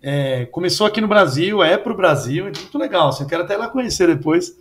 é, 0.02 0.46
começou 0.46 0.88
aqui 0.88 1.02
no 1.02 1.08
Brasil, 1.08 1.62
é 1.62 1.78
para 1.78 1.92
o 1.92 1.98
Brasil, 1.98 2.48
é 2.48 2.52
muito 2.52 2.78
legal. 2.78 3.10
Assim, 3.10 3.24
eu 3.24 3.30
quero 3.30 3.44
até 3.44 3.58
lá 3.58 3.68
conhecer 3.68 4.08
depois. 4.08 4.58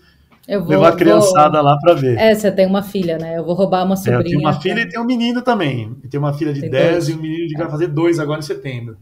Eu 0.48 0.60
vou, 0.60 0.70
levar 0.70 0.88
a 0.90 0.96
criançada 0.96 1.58
vou... 1.60 1.70
lá 1.70 1.78
para 1.78 1.94
ver. 1.94 2.16
É, 2.18 2.34
você 2.34 2.50
tem 2.50 2.66
uma 2.66 2.82
filha, 2.82 3.18
né? 3.18 3.38
Eu 3.38 3.44
vou 3.44 3.54
roubar 3.54 3.84
uma 3.84 3.96
sobrinha. 3.96 4.18
É, 4.18 4.20
eu 4.20 4.24
tenho 4.24 4.40
uma 4.40 4.60
filha 4.60 4.80
e 4.80 4.88
tenho 4.88 5.02
um 5.02 5.06
menino 5.06 5.42
também. 5.42 5.96
Eu 6.02 6.10
tenho 6.10 6.22
uma 6.22 6.32
filha 6.32 6.52
de 6.52 6.60
tem 6.60 6.70
10 6.70 6.92
dois. 6.92 7.08
e 7.08 7.14
um 7.14 7.20
menino 7.20 7.48
que 7.48 7.58
vai 7.58 7.70
fazer 7.70 7.88
dois 7.88 8.18
agora 8.18 8.38
em 8.38 8.42
setembro. 8.42 8.96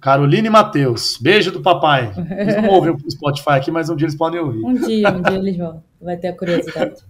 Carolina 0.00 0.46
e 0.46 0.50
Matheus, 0.50 1.18
beijo 1.20 1.50
do 1.50 1.60
papai. 1.60 2.12
Eles 2.38 2.56
não 2.56 2.68
ouvem 2.74 2.92
o 2.92 3.10
Spotify 3.10 3.50
aqui, 3.50 3.70
mas 3.70 3.90
um 3.90 3.96
dia 3.96 4.06
eles 4.06 4.16
podem 4.16 4.40
ouvir. 4.40 4.64
Um 4.64 4.74
dia, 4.74 5.10
um 5.10 5.22
dia 5.22 5.36
eles 5.36 5.56
vão. 5.56 5.82
Vai 6.00 6.16
ter 6.16 6.28
a 6.28 6.36
curiosidade. 6.36 7.02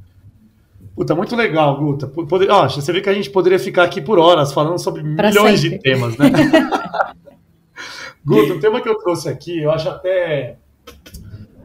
Puta, 0.95 1.15
muito 1.15 1.37
legal, 1.37 1.79
Guta. 1.79 2.07
Poder... 2.09 2.51
Oh, 2.51 2.69
você 2.69 2.93
vê 2.93 3.01
que 3.01 3.09
a 3.09 3.15
gente 3.15 3.31
poderia 3.31 3.59
ficar 3.59 3.85
aqui 3.85 4.01
por 4.01 4.19
horas 4.19 4.53
falando 4.53 4.79
sobre 4.79 5.03
pra 5.15 5.29
milhões 5.29 5.61
sempre. 5.61 5.79
de 5.79 5.83
temas, 5.83 6.17
né? 6.17 6.31
Guta, 8.25 8.55
o 8.55 8.61
tema 8.61 8.81
que 8.81 8.89
eu 8.89 8.97
trouxe 8.97 9.29
aqui, 9.29 9.63
eu 9.63 9.71
acho 9.71 9.89
até 9.89 10.57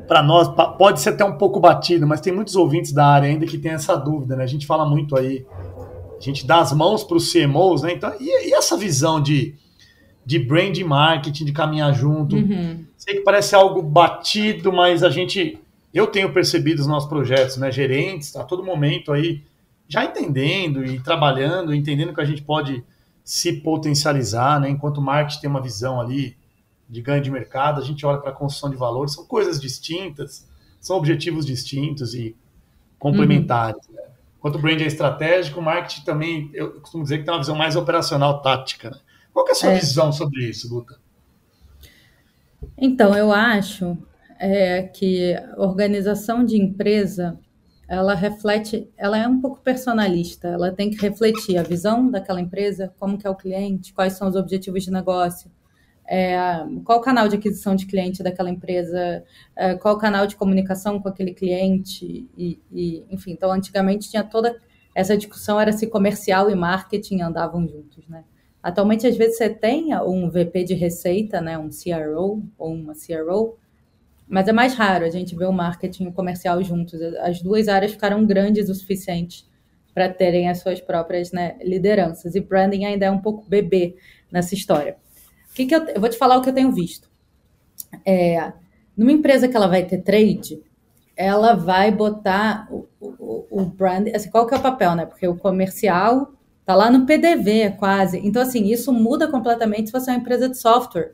para 0.07 0.21
nós 0.21 0.47
pode 0.77 0.99
ser 1.01 1.09
até 1.09 1.25
um 1.25 1.38
pouco 1.38 1.59
batido, 1.59 2.05
mas 2.05 2.21
tem 2.21 2.33
muitos 2.33 2.55
ouvintes 2.55 2.91
da 2.91 3.05
área 3.05 3.27
ainda 3.27 3.45
que 3.45 3.57
tem 3.57 3.71
essa 3.71 3.95
dúvida, 3.95 4.36
né? 4.36 4.43
A 4.43 4.47
gente 4.47 4.67
fala 4.67 4.86
muito 4.86 5.17
aí, 5.17 5.45
a 6.15 6.21
gente 6.21 6.45
dá 6.45 6.59
as 6.59 6.71
mãos 6.73 7.03
para 7.03 7.17
os 7.17 7.31
CMOs, 7.31 7.81
né? 7.81 7.93
Então, 7.93 8.13
e, 8.19 8.49
e, 8.49 8.53
essa 8.53 8.77
visão 8.77 9.21
de, 9.21 9.55
de 10.25 10.39
brand 10.39 10.77
marketing, 10.79 11.45
de 11.45 11.51
caminhar 11.51 11.93
junto? 11.93 12.36
Uhum. 12.36 12.86
Sei 12.97 13.15
que 13.15 13.21
parece 13.21 13.55
algo 13.55 13.81
batido, 13.81 14.71
mas 14.71 15.03
a 15.03 15.09
gente, 15.09 15.59
eu 15.93 16.07
tenho 16.07 16.31
percebido 16.31 16.79
os 16.79 16.88
nossos 16.88 17.09
projetos, 17.09 17.57
né? 17.57 17.71
Gerentes, 17.71 18.36
a 18.36 18.43
todo 18.43 18.63
momento 18.63 19.12
aí, 19.12 19.43
já 19.88 20.05
entendendo 20.05 20.86
e 20.86 20.99
trabalhando, 20.99 21.73
entendendo 21.73 22.13
que 22.13 22.21
a 22.21 22.25
gente 22.25 22.41
pode 22.41 22.83
se 23.23 23.53
potencializar, 23.53 24.59
né? 24.59 24.69
Enquanto 24.69 24.97
o 24.97 25.01
marketing 25.01 25.41
tem 25.41 25.49
uma 25.49 25.62
visão 25.62 25.99
ali 25.99 26.38
de 26.89 27.01
ganho 27.01 27.21
de 27.21 27.31
mercado, 27.31 27.81
a 27.81 27.83
gente 27.83 28.05
olha 28.05 28.19
para 28.19 28.29
a 28.29 28.33
construção 28.33 28.69
de 28.69 28.75
valor, 28.75 29.09
são 29.09 29.25
coisas 29.25 29.59
distintas, 29.59 30.47
são 30.79 30.97
objetivos 30.97 31.45
distintos 31.45 32.13
e 32.13 32.36
complementares. 32.99 33.86
Uhum. 33.88 33.95
Né? 33.95 34.03
Enquanto 34.38 34.55
o 34.55 34.59
brand 34.59 34.81
é 34.81 34.86
estratégico, 34.86 35.59
o 35.59 35.63
marketing 35.63 36.03
também, 36.03 36.49
eu 36.53 36.79
costumo 36.81 37.03
dizer 37.03 37.19
que 37.19 37.23
tem 37.23 37.33
uma 37.33 37.39
visão 37.39 37.55
mais 37.55 37.75
operacional, 37.75 38.41
tática. 38.41 38.89
Né? 38.89 38.97
Qual 39.33 39.47
é 39.47 39.51
a 39.51 39.55
sua 39.55 39.71
é. 39.71 39.79
visão 39.79 40.11
sobre 40.11 40.47
isso, 40.47 40.73
Luca? 40.73 40.97
Então, 42.77 43.15
eu 43.15 43.31
acho 43.31 43.97
é, 44.39 44.83
que 44.83 45.35
organização 45.57 46.45
de 46.45 46.57
empresa 46.57 47.39
ela 47.87 48.15
reflete, 48.15 48.89
ela 48.97 49.17
é 49.17 49.27
um 49.27 49.41
pouco 49.41 49.61
personalista, 49.61 50.47
ela 50.47 50.71
tem 50.71 50.89
que 50.89 50.99
refletir 51.01 51.57
a 51.57 51.63
visão 51.63 52.09
daquela 52.09 52.41
empresa, 52.41 52.93
como 52.97 53.17
que 53.17 53.27
é 53.27 53.29
o 53.29 53.35
cliente, 53.35 53.93
quais 53.93 54.13
são 54.13 54.27
os 54.27 54.35
objetivos 54.35 54.83
de 54.83 54.91
negócio, 54.91 55.51
é, 56.07 56.35
qual 56.83 56.99
o 56.99 57.01
canal 57.01 57.27
de 57.27 57.35
aquisição 57.35 57.75
de 57.75 57.85
cliente 57.85 58.23
daquela 58.23 58.49
empresa, 58.49 59.23
é, 59.55 59.75
qual 59.75 59.95
o 59.95 59.97
canal 59.97 60.25
de 60.25 60.35
comunicação 60.35 60.99
com 60.99 61.09
aquele 61.09 61.33
cliente, 61.33 62.27
e, 62.37 62.59
e, 62.71 63.05
enfim, 63.09 63.31
então 63.31 63.51
antigamente 63.51 64.09
tinha 64.09 64.23
toda 64.23 64.55
essa 64.95 65.15
discussão, 65.17 65.59
era 65.59 65.71
se 65.71 65.87
comercial 65.87 66.49
e 66.49 66.55
marketing 66.55 67.21
andavam 67.21 67.67
juntos, 67.67 68.07
né? 68.07 68.23
Atualmente, 68.63 69.06
às 69.06 69.15
vezes, 69.17 69.38
você 69.38 69.49
tem 69.49 69.93
um 69.95 70.30
VP 70.30 70.63
de 70.63 70.73
receita, 70.73 71.41
né, 71.41 71.58
um 71.58 71.69
CRO 71.69 72.41
ou 72.58 72.73
uma 72.73 72.93
CRO, 72.93 73.58
mas 74.28 74.47
é 74.47 74.54
mais 74.54 74.73
raro 74.73 75.06
a 75.06 75.10
gente 75.10 75.36
ver 75.36 75.45
o 75.45 75.52
marketing 75.52 76.06
e 76.06 76.08
o 76.08 76.13
comercial 76.13 76.63
juntos. 76.63 76.99
As 77.19 77.41
duas 77.41 77.67
áreas 77.67 77.91
ficaram 77.91 78.26
grandes 78.26 78.69
o 78.69 78.73
suficiente 78.73 79.45
para 79.93 80.08
terem 80.08 80.49
as 80.49 80.60
suas 80.60 80.80
próprias 80.80 81.32
né, 81.34 81.58
lideranças. 81.62 82.34
E 82.34 82.39
branding 82.39 82.86
ainda 82.86 83.06
é 83.06 83.12
um 83.12 83.19
pouco 83.19 83.47
bebê 83.47 83.97
nessa 84.32 84.56
história 84.56 84.97
que, 85.54 85.65
que 85.65 85.76
eu, 85.76 85.84
eu 85.86 86.02
vou 86.02 86.10
te 86.10 86.17
falar 86.17 86.38
o 86.38 86.41
que 86.41 86.49
eu 86.49 86.54
tenho 86.54 86.71
visto. 86.71 87.10
É, 88.06 88.52
numa 88.97 89.12
empresa 89.12 89.47
que 89.47 89.56
ela 89.56 89.67
vai 89.67 89.86
ter 89.86 89.99
trade, 89.99 90.62
ela 91.15 91.54
vai 91.54 91.91
botar 91.91 92.67
o, 92.71 92.88
o, 92.99 93.47
o 93.52 93.73
assim, 94.15 94.32
qual 94.32 94.47
que 94.47 94.54
é 94.54 94.58
o 94.58 94.62
papel, 94.62 94.95
né? 94.95 95.06
Porque 95.06 95.28
o 95.28 95.38
comercial 95.38 96.34
tá 96.65 96.76
lá 96.76 96.89
no 96.89 97.06
PDV 97.06 97.71
quase. 97.78 98.19
Então, 98.23 98.41
assim, 98.41 98.65
isso 98.65 98.91
muda 98.91 99.28
completamente 99.28 99.88
se 99.88 99.93
você 99.93 100.12
é 100.12 100.13
uma 100.13 100.19
empresa 100.19 100.49
de 100.49 100.58
software 100.58 101.13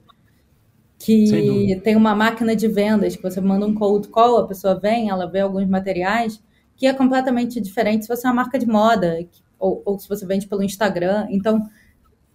que 1.00 1.80
tem 1.84 1.96
uma 1.96 2.14
máquina 2.14 2.54
de 2.56 2.68
vendas, 2.68 3.16
que 3.16 3.24
você 3.24 3.40
manda 3.40 3.66
um 3.66 3.74
cold 3.74 4.10
call, 4.10 4.38
a 4.38 4.48
pessoa 4.48 4.78
vem, 4.78 5.10
ela 5.10 5.26
vê 5.26 5.40
alguns 5.40 5.66
materiais, 5.66 6.44
que 6.76 6.86
é 6.86 6.94
completamente 6.94 7.60
diferente 7.62 8.06
se 8.06 8.10
você 8.10 8.28
é 8.28 8.30
uma 8.30 8.36
marca 8.36 8.60
de 8.60 8.68
moda, 8.68 9.18
ou, 9.58 9.82
ou 9.86 9.98
se 9.98 10.10
você 10.10 10.26
vende 10.26 10.46
pelo 10.46 10.62
Instagram. 10.62 11.28
Então, 11.30 11.70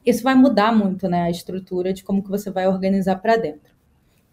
isso 0.04 0.22
vai 0.22 0.34
mudar 0.34 0.74
muito 0.74 1.08
né, 1.08 1.22
a 1.22 1.30
estrutura 1.30 1.92
de 1.92 2.02
como 2.02 2.22
que 2.22 2.30
você 2.30 2.50
vai 2.50 2.66
organizar 2.66 3.16
para 3.16 3.36
dentro. 3.36 3.74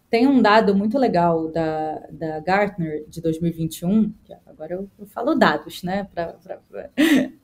Tem 0.08 0.26
um 0.26 0.42
dado 0.42 0.74
muito 0.74 0.98
legal 0.98 1.48
da, 1.50 2.02
da 2.10 2.40
Gartner 2.40 3.04
de 3.08 3.20
2021, 3.20 4.12
agora 4.46 4.74
eu, 4.74 4.88
eu 4.98 5.06
falo 5.06 5.34
dados, 5.34 5.82
né? 5.82 6.06
Pra, 6.12 6.34
pra, 6.34 6.58
pra 6.68 6.90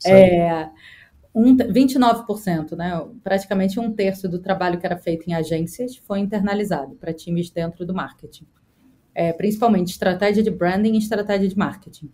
é, 0.05 0.69
um, 1.39 1.57
29%, 1.57 2.77
né? 2.77 3.01
Praticamente 3.23 3.79
um 3.79 3.93
terço 3.93 4.29
do 4.29 4.41
trabalho 4.41 4.79
que 4.79 4.85
era 4.85 4.97
feito 4.97 5.29
em 5.29 5.35
agências 5.35 5.97
foi 5.97 6.19
internalizado 6.19 6.97
para 6.97 7.13
times 7.13 7.49
dentro 7.51 7.87
do 7.87 7.95
marketing. 7.95 8.47
É, 9.15 9.33
principalmente 9.33 9.93
estratégia 9.93 10.43
de 10.43 10.51
branding 10.51 10.95
e 10.95 10.99
estratégia 10.99 11.49
de 11.49 11.57
marketing. 11.57 12.11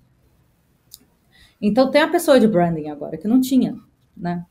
Então 1.61 1.91
tem 1.91 2.03
a 2.03 2.09
pessoa 2.09 2.39
de 2.39 2.47
branding 2.47 2.89
agora 2.91 3.17
que 3.17 3.27
não 3.27 3.41
tinha, 3.41 3.79
né? 4.15 4.45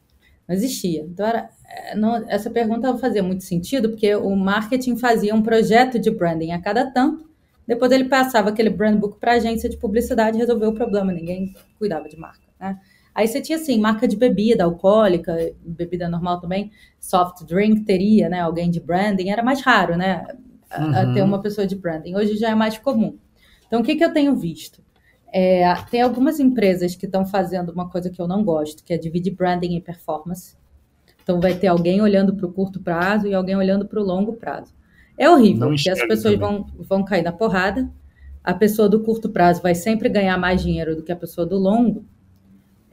Não 0.48 0.56
existia. 0.56 1.04
Então, 1.04 1.26
era, 1.26 1.50
é, 1.66 1.96
não, 1.96 2.16
essa 2.28 2.50
pergunta 2.50 2.98
fazia 2.98 3.24
muito 3.24 3.44
sentido, 3.44 3.90
porque 3.90 4.14
o 4.16 4.36
marketing 4.36 4.98
fazia 4.98 5.34
um 5.34 5.42
projeto 5.42 6.00
de 6.00 6.10
branding 6.12 6.52
a 6.52 6.62
cada 6.62 6.92
tanto, 6.92 7.30
depois 7.66 7.92
ele 7.92 8.06
passava 8.06 8.50
aquele 8.50 8.70
brand 8.70 9.00
book 9.00 9.20
para 9.20 9.34
agência 9.34 9.70
de 9.70 9.78
publicidade 9.78 10.36
e 10.36 10.40
resolveu 10.40 10.70
o 10.70 10.74
problema, 10.74 11.14
ninguém 11.14 11.54
cuidava 11.78 12.10
de 12.10 12.18
marca. 12.18 12.44
Né? 12.60 12.78
Aí 13.14 13.28
você 13.28 13.42
tinha 13.42 13.58
assim, 13.58 13.80
marca 13.80 14.08
de 14.08 14.16
bebida 14.16 14.64
alcoólica, 14.64 15.36
bebida 15.64 16.10
normal 16.10 16.40
também, 16.40 16.72
soft 17.00 17.44
drink 17.46 17.82
teria, 17.82 18.28
né? 18.30 18.40
Alguém 18.40 18.72
de 18.72 18.80
branding, 18.80 19.30
era 19.30 19.44
mais 19.44 19.62
raro, 19.62 19.96
né? 19.96 20.26
Uhum. 20.76 21.14
ter 21.14 21.22
uma 21.22 21.40
pessoa 21.40 21.68
de 21.68 21.76
branding. 21.76 22.16
Hoje 22.16 22.36
já 22.36 22.50
é 22.50 22.56
mais 22.56 22.78
comum. 22.80 23.18
Então, 23.68 23.82
o 23.82 23.84
que, 23.84 23.96
que 23.96 24.04
eu 24.04 24.12
tenho 24.12 24.36
visto? 24.36 24.82
É, 25.32 25.64
tem 25.90 26.02
algumas 26.02 26.40
empresas 26.40 26.96
que 26.96 27.06
estão 27.06 27.26
fazendo 27.26 27.72
uma 27.72 27.90
coisa 27.90 28.10
que 28.10 28.22
eu 28.22 28.28
não 28.28 28.44
gosto, 28.44 28.84
que 28.84 28.94
é 28.94 28.98
dividir 28.98 29.34
branding 29.36 29.76
e 29.76 29.82
performance. 29.82 30.56
Então 31.24 31.40
vai 31.40 31.56
ter 31.56 31.68
alguém 31.68 32.02
olhando 32.02 32.36
para 32.36 32.46
o 32.46 32.52
curto 32.52 32.80
prazo 32.80 33.28
e 33.28 33.34
alguém 33.34 33.56
olhando 33.56 33.88
para 33.88 34.00
o 34.00 34.04
longo 34.04 34.34
prazo. 34.34 34.74
É 35.18 35.30
horrível, 35.30 35.70
porque 35.70 35.90
as 35.90 36.06
pessoas 36.06 36.36
vão, 36.38 36.66
vão 36.78 37.04
cair 37.04 37.24
na 37.24 37.32
porrada. 37.32 37.90
A 38.44 38.54
pessoa 38.54 38.90
do 38.90 39.00
curto 39.00 39.30
prazo 39.30 39.62
vai 39.62 39.74
sempre 39.74 40.10
ganhar 40.10 40.38
mais 40.38 40.62
dinheiro 40.62 40.96
do 40.96 41.02
que 41.02 41.12
a 41.12 41.16
pessoa 41.16 41.48
do 41.48 41.58
longo. 41.58 42.06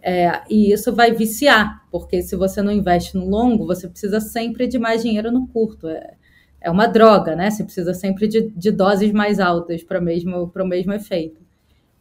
É, 0.03 0.43
e 0.49 0.73
isso 0.73 0.95
vai 0.95 1.13
viciar 1.13 1.81
porque 1.91 2.23
se 2.23 2.37
você 2.37 2.63
não 2.63 2.73
investe 2.73 3.17
no 3.17 3.29
longo, 3.29 3.67
você 3.67 3.89
precisa 3.89 4.21
sempre 4.21 4.67
de 4.67 4.79
mais 4.79 5.03
dinheiro 5.03 5.31
no 5.31 5.47
curto. 5.49 5.89
É, 5.89 6.15
é 6.61 6.71
uma 6.71 6.87
droga, 6.87 7.35
né? 7.35 7.51
Você 7.51 7.65
precisa 7.65 7.93
sempre 7.95 8.29
de, 8.29 8.51
de 8.51 8.71
doses 8.71 9.13
mais 9.13 9.41
altas 9.41 9.83
para 9.83 10.01
mesmo, 10.01 10.53
o 10.55 10.65
mesmo 10.65 10.93
efeito. 10.93 11.41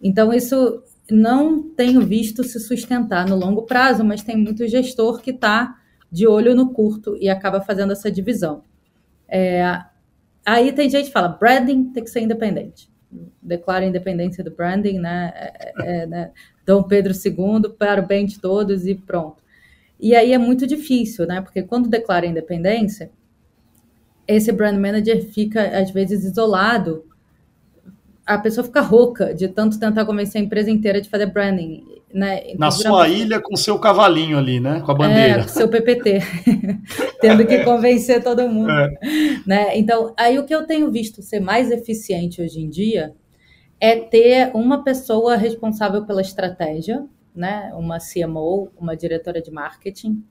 Então, 0.01 0.33
isso 0.33 0.83
não 1.09 1.61
tenho 1.61 2.01
visto 2.01 2.43
se 2.43 2.59
sustentar 2.59 3.27
no 3.27 3.35
longo 3.35 3.63
prazo, 3.63 4.03
mas 4.03 4.21
tem 4.21 4.37
muito 4.37 4.67
gestor 4.67 5.21
que 5.21 5.31
está 5.31 5.75
de 6.11 6.27
olho 6.27 6.55
no 6.55 6.71
curto 6.71 7.17
e 7.19 7.29
acaba 7.29 7.61
fazendo 7.61 7.93
essa 7.93 8.11
divisão. 8.11 8.63
É, 9.27 9.63
aí 10.45 10.71
tem 10.71 10.89
gente 10.89 11.07
que 11.07 11.11
fala, 11.11 11.27
branding 11.29 11.91
tem 11.91 12.03
que 12.03 12.09
ser 12.09 12.21
independente. 12.21 12.89
Declara 13.41 13.85
a 13.85 13.87
independência 13.87 14.43
do 14.43 14.51
branding, 14.51 14.99
né? 14.99 15.31
É, 15.35 15.73
é, 15.79 16.05
né? 16.05 16.31
Dom 16.65 16.83
Pedro 16.83 17.13
II, 17.13 17.69
para 17.77 18.01
o 18.01 18.05
bem 18.05 18.25
de 18.25 18.39
todos 18.39 18.85
e 18.85 18.93
pronto. 18.93 19.41
E 19.99 20.15
aí 20.15 20.31
é 20.31 20.37
muito 20.37 20.67
difícil, 20.67 21.25
né? 21.25 21.41
Porque 21.41 21.63
quando 21.63 21.89
declara 21.89 22.25
a 22.25 22.29
independência, 22.29 23.11
esse 24.27 24.51
brand 24.51 24.79
manager 24.79 25.25
fica, 25.25 25.79
às 25.79 25.89
vezes, 25.91 26.23
isolado. 26.23 27.03
A 28.29 28.37
pessoa 28.37 28.63
fica 28.63 28.79
rouca 28.79 29.33
de 29.33 29.47
tanto 29.47 29.79
tentar 29.79 30.05
convencer 30.05 30.39
a 30.39 30.45
empresa 30.45 30.69
inteira 30.69 31.01
de 31.01 31.09
fazer 31.09 31.25
branding. 31.25 31.83
Né? 32.13 32.41
Então, 32.43 32.59
Na 32.59 32.69
sua 32.69 33.07
ilha 33.07 33.41
com 33.41 33.55
seu 33.55 33.79
cavalinho 33.79 34.37
ali, 34.37 34.59
né? 34.59 34.81
Com 34.81 34.91
a 34.91 34.93
bandeira. 34.93 35.39
É, 35.39 35.41
com 35.41 35.47
seu 35.47 35.67
PPT. 35.67 36.19
Tendo 37.19 37.43
que 37.47 37.63
convencer 37.63 38.23
todo 38.23 38.47
mundo. 38.47 38.69
É. 38.69 38.89
Né? 39.47 39.77
Então, 39.79 40.13
aí 40.15 40.37
o 40.37 40.45
que 40.45 40.53
eu 40.53 40.63
tenho 40.67 40.91
visto 40.91 41.23
ser 41.23 41.39
mais 41.39 41.71
eficiente 41.71 42.39
hoje 42.39 42.61
em 42.61 42.69
dia 42.69 43.15
é 43.79 43.95
ter 43.95 44.51
uma 44.53 44.83
pessoa 44.83 45.35
responsável 45.35 46.05
pela 46.05 46.21
estratégia, 46.21 47.03
né? 47.35 47.71
uma 47.73 47.97
CMO, 47.97 48.69
uma 48.77 48.95
diretora 48.95 49.41
de 49.41 49.49
marketing, 49.49 50.23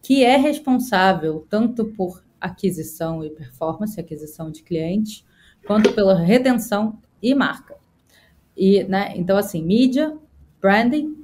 que 0.00 0.24
é 0.24 0.36
responsável 0.36 1.44
tanto 1.50 1.86
por 1.86 2.22
aquisição 2.40 3.24
e 3.24 3.30
performance, 3.30 3.98
aquisição 3.98 4.48
de 4.48 4.62
clientes, 4.62 5.24
quanto 5.66 5.92
pela 5.92 6.16
retenção 6.16 7.00
e 7.22 7.34
marca. 7.34 7.76
E, 8.56 8.84
né, 8.84 9.12
então, 9.16 9.36
assim, 9.36 9.62
mídia, 9.62 10.16
branding, 10.60 11.16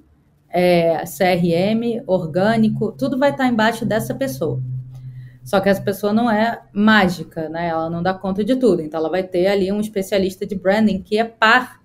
é, 0.48 1.04
CRM, 1.04 2.02
orgânico, 2.06 2.92
tudo 2.92 3.18
vai 3.18 3.30
estar 3.30 3.46
embaixo 3.46 3.84
dessa 3.84 4.14
pessoa. 4.14 4.60
Só 5.44 5.60
que 5.60 5.68
essa 5.68 5.80
pessoa 5.80 6.12
não 6.12 6.30
é 6.30 6.60
mágica, 6.72 7.48
né? 7.48 7.68
Ela 7.68 7.88
não 7.88 8.02
dá 8.02 8.12
conta 8.12 8.44
de 8.44 8.54
tudo. 8.56 8.82
Então, 8.82 9.00
ela 9.00 9.08
vai 9.08 9.22
ter 9.22 9.46
ali 9.46 9.72
um 9.72 9.80
especialista 9.80 10.46
de 10.46 10.54
branding 10.54 11.00
que 11.00 11.16
é 11.16 11.24
par 11.24 11.82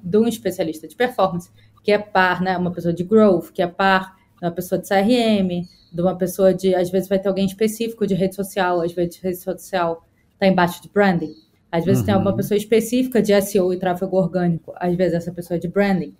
de 0.00 0.16
um 0.18 0.28
especialista 0.28 0.86
de 0.86 0.94
performance, 0.94 1.50
que 1.82 1.90
é 1.90 1.98
par, 1.98 2.40
né? 2.40 2.56
Uma 2.56 2.70
pessoa 2.70 2.94
de 2.94 3.02
growth, 3.02 3.50
que 3.52 3.60
é 3.60 3.66
par 3.66 4.14
de 4.40 4.46
uma 4.46 4.52
pessoa 4.52 4.80
de 4.80 4.86
CRM, 4.86 5.66
de 5.92 6.00
uma 6.00 6.16
pessoa 6.16 6.54
de. 6.54 6.76
Às 6.76 6.88
vezes 6.88 7.08
vai 7.08 7.18
ter 7.18 7.28
alguém 7.28 7.46
específico 7.46 8.06
de 8.06 8.14
rede 8.14 8.36
social, 8.36 8.80
às 8.80 8.92
vezes 8.92 9.18
rede 9.18 9.38
social 9.38 10.04
está 10.34 10.46
embaixo 10.46 10.80
de 10.80 10.88
branding. 10.88 11.34
Às 11.70 11.84
vezes 11.84 12.00
uhum. 12.00 12.06
tem 12.06 12.14
alguma 12.14 12.36
pessoa 12.36 12.56
específica 12.56 13.20
de 13.20 13.38
SEO 13.42 13.72
e 13.72 13.78
tráfego 13.78 14.16
orgânico, 14.16 14.72
às 14.76 14.94
vezes 14.94 15.14
essa 15.14 15.32
pessoa 15.32 15.56
é 15.56 15.60
de 15.60 15.68
branding. 15.68 16.14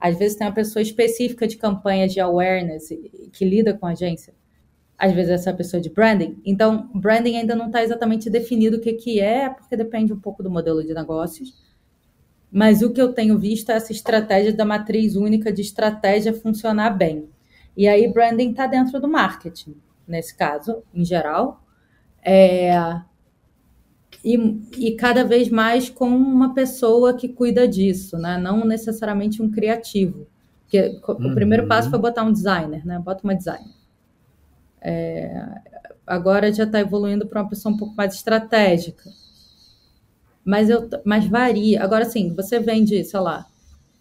Às 0.00 0.18
vezes 0.18 0.36
tem 0.36 0.46
uma 0.46 0.52
pessoa 0.52 0.82
específica 0.82 1.46
de 1.46 1.56
campanhas 1.56 2.12
de 2.12 2.18
awareness 2.18 2.88
que 3.32 3.44
lida 3.44 3.72
com 3.72 3.86
a 3.86 3.90
agência. 3.90 4.34
Às 4.98 5.12
vezes 5.12 5.30
essa 5.30 5.54
pessoa 5.54 5.78
é 5.78 5.82
de 5.82 5.90
branding. 5.90 6.40
Então, 6.44 6.90
branding 6.94 7.36
ainda 7.36 7.54
não 7.54 7.66
está 7.66 7.82
exatamente 7.82 8.28
definido 8.28 8.78
o 8.78 8.80
que, 8.80 8.92
que 8.94 9.20
é, 9.20 9.48
porque 9.48 9.76
depende 9.76 10.12
um 10.12 10.18
pouco 10.18 10.42
do 10.42 10.50
modelo 10.50 10.82
de 10.84 10.92
negócios. 10.92 11.54
Mas 12.50 12.82
o 12.82 12.92
que 12.92 13.00
eu 13.00 13.12
tenho 13.12 13.38
visto 13.38 13.70
é 13.70 13.76
essa 13.76 13.92
estratégia 13.92 14.52
da 14.52 14.64
matriz 14.64 15.14
única 15.16 15.52
de 15.52 15.62
estratégia 15.62 16.34
funcionar 16.34 16.90
bem. 16.90 17.28
E 17.76 17.88
aí, 17.88 18.12
branding 18.12 18.50
está 18.50 18.66
dentro 18.66 19.00
do 19.00 19.08
marketing, 19.08 19.76
nesse 20.06 20.36
caso, 20.36 20.82
em 20.92 21.04
geral. 21.04 21.64
É, 22.22 23.00
e, 24.24 24.60
e, 24.78 24.92
cada 24.92 25.24
vez 25.24 25.48
mais 25.48 25.90
com 25.90 26.08
uma 26.08 26.54
pessoa 26.54 27.14
que 27.14 27.28
cuida 27.28 27.66
disso, 27.66 28.16
né? 28.16 28.38
não 28.38 28.64
necessariamente 28.64 29.42
um 29.42 29.50
criativo. 29.50 30.26
Porque 30.62 31.00
uhum. 31.06 31.32
o 31.32 31.34
primeiro 31.34 31.66
passo 31.66 31.90
foi 31.90 31.98
botar 31.98 32.22
um 32.22 32.32
designer, 32.32 32.86
né? 32.86 32.98
Bota 32.98 33.24
uma 33.24 33.34
designer. 33.34 33.74
É, 34.80 35.44
agora 36.06 36.52
já 36.52 36.64
está 36.64 36.80
evoluindo 36.80 37.26
para 37.26 37.42
uma 37.42 37.48
pessoa 37.48 37.74
um 37.74 37.76
pouco 37.76 37.94
mais 37.94 38.14
estratégica. 38.14 39.10
Mas, 40.44 40.70
eu, 40.70 40.88
mas 41.04 41.26
varia. 41.26 41.82
Agora, 41.82 42.04
sim, 42.04 42.34
você 42.34 42.58
vende, 42.58 43.04
sei 43.04 43.20
lá, 43.20 43.46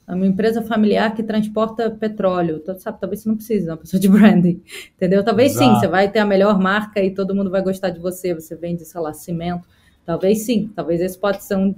uma 0.07 0.25
empresa 0.25 0.61
familiar 0.61 1.13
que 1.13 1.23
transporta 1.23 1.91
petróleo. 1.91 2.59
Então, 2.61 2.77
sabe, 2.79 2.99
talvez 2.99 3.21
você 3.21 3.29
não 3.29 3.35
precise 3.35 3.65
de 3.65 3.69
uma 3.69 3.77
pessoa 3.77 3.99
de 3.99 4.07
branding, 4.07 4.61
entendeu? 4.95 5.23
Talvez 5.23 5.53
Exato. 5.53 5.73
sim, 5.73 5.79
você 5.79 5.87
vai 5.87 6.09
ter 6.09 6.19
a 6.19 6.25
melhor 6.25 6.59
marca 6.59 7.01
e 7.01 7.13
todo 7.13 7.35
mundo 7.35 7.49
vai 7.49 7.61
gostar 7.61 7.89
de 7.89 7.99
você. 7.99 8.33
Você 8.33 8.55
vende, 8.55 8.85
sei 8.85 9.01
lá, 9.01 9.13
cimento. 9.13 9.67
Talvez 10.05 10.43
sim, 10.43 10.71
talvez 10.75 11.01
esse 11.01 11.17
pode 11.17 11.43
ser 11.43 11.55
um, 11.55 11.75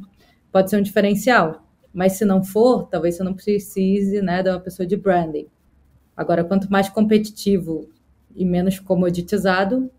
pode 0.52 0.70
ser 0.70 0.78
um 0.78 0.82
diferencial. 0.82 1.68
Mas 1.94 2.14
se 2.14 2.26
não 2.26 2.44
for, 2.44 2.88
talvez 2.88 3.16
você 3.16 3.24
não 3.24 3.34
precise 3.34 4.22
né, 4.22 4.42
de 4.42 4.50
uma 4.50 4.60
pessoa 4.60 4.86
de 4.86 4.96
branding. 4.96 5.48
Agora, 6.16 6.44
quanto 6.44 6.72
mais 6.72 6.90
competitivo 6.90 7.90
e 8.36 8.46
menos 8.46 8.80
comoditizado, 8.80 9.92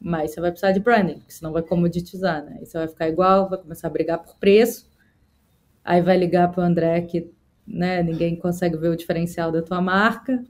mais 0.00 0.32
você 0.32 0.40
vai 0.40 0.50
precisar 0.50 0.72
de 0.72 0.80
branding, 0.80 1.18
porque 1.18 1.32
senão 1.32 1.52
vai 1.52 1.62
comoditizar, 1.62 2.44
né? 2.44 2.56
Aí 2.60 2.66
você 2.66 2.78
vai 2.78 2.88
ficar 2.88 3.08
igual, 3.08 3.48
vai 3.48 3.58
começar 3.58 3.88
a 3.88 3.90
brigar 3.90 4.18
por 4.18 4.36
preço, 4.36 4.88
aí 5.84 6.00
vai 6.00 6.16
ligar 6.16 6.50
para 6.50 6.62
o 6.62 6.64
André 6.64 7.02
que 7.02 7.30
né? 7.70 8.02
Ninguém 8.02 8.36
consegue 8.36 8.76
ver 8.76 8.88
o 8.88 8.96
diferencial 8.96 9.52
da 9.52 9.62
tua 9.62 9.80
marca. 9.80 10.44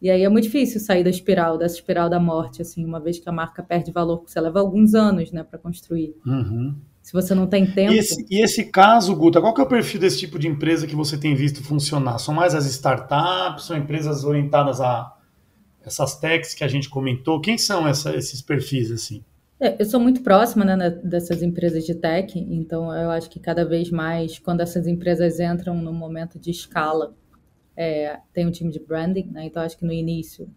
E 0.00 0.10
aí 0.10 0.22
é 0.22 0.28
muito 0.28 0.44
difícil 0.44 0.80
sair 0.80 1.02
da 1.02 1.10
espiral, 1.10 1.58
dessa 1.58 1.74
espiral 1.74 2.08
da 2.08 2.20
morte, 2.20 2.62
assim, 2.62 2.84
uma 2.84 3.00
vez 3.00 3.18
que 3.18 3.28
a 3.28 3.32
marca 3.32 3.62
perde 3.62 3.90
valor, 3.90 4.18
porque 4.18 4.30
você 4.30 4.40
leva 4.40 4.60
alguns 4.60 4.94
anos, 4.94 5.32
né, 5.32 5.42
para 5.42 5.58
construir. 5.58 6.14
Uhum. 6.24 6.76
Se 7.02 7.12
você 7.12 7.34
não 7.34 7.46
tem 7.46 7.66
tempo. 7.66 7.92
E 7.92 7.98
esse, 7.98 8.26
e 8.30 8.42
esse, 8.42 8.64
caso, 8.70 9.16
Guta, 9.16 9.40
qual 9.40 9.54
que 9.54 9.60
é 9.60 9.64
o 9.64 9.68
perfil 9.68 10.00
desse 10.00 10.18
tipo 10.18 10.38
de 10.38 10.46
empresa 10.46 10.86
que 10.86 10.94
você 10.94 11.16
tem 11.16 11.34
visto 11.34 11.64
funcionar? 11.64 12.18
São 12.18 12.34
mais 12.34 12.54
as 12.54 12.66
startups, 12.66 13.64
são 13.64 13.76
empresas 13.76 14.24
orientadas 14.24 14.80
a 14.80 15.14
essas 15.84 16.16
techs 16.16 16.54
que 16.54 16.62
a 16.62 16.68
gente 16.68 16.88
comentou? 16.88 17.40
Quem 17.40 17.56
são 17.58 17.88
essa, 17.88 18.14
esses 18.14 18.42
perfis, 18.42 18.90
assim? 18.90 19.24
É, 19.60 19.80
eu 19.80 19.86
sou 19.86 19.98
muito 19.98 20.22
próxima 20.22 20.64
né, 20.64 20.90
dessas 21.02 21.42
empresas 21.42 21.84
de 21.84 21.94
tech, 21.94 22.38
então 22.38 22.94
eu 22.94 23.10
acho 23.10 23.28
que 23.28 23.40
cada 23.40 23.64
vez 23.64 23.90
mais, 23.90 24.38
quando 24.38 24.60
essas 24.60 24.86
empresas 24.86 25.40
entram 25.40 25.74
no 25.74 25.92
momento 25.92 26.38
de 26.38 26.50
escala, 26.50 27.14
é, 27.80 28.18
tem 28.32 28.44
um 28.44 28.50
time 28.50 28.72
de 28.72 28.80
branding, 28.80 29.30
né? 29.30 29.46
Então 29.46 29.62
acho 29.62 29.78
que 29.78 29.86
no 29.86 29.92
início, 29.92 30.50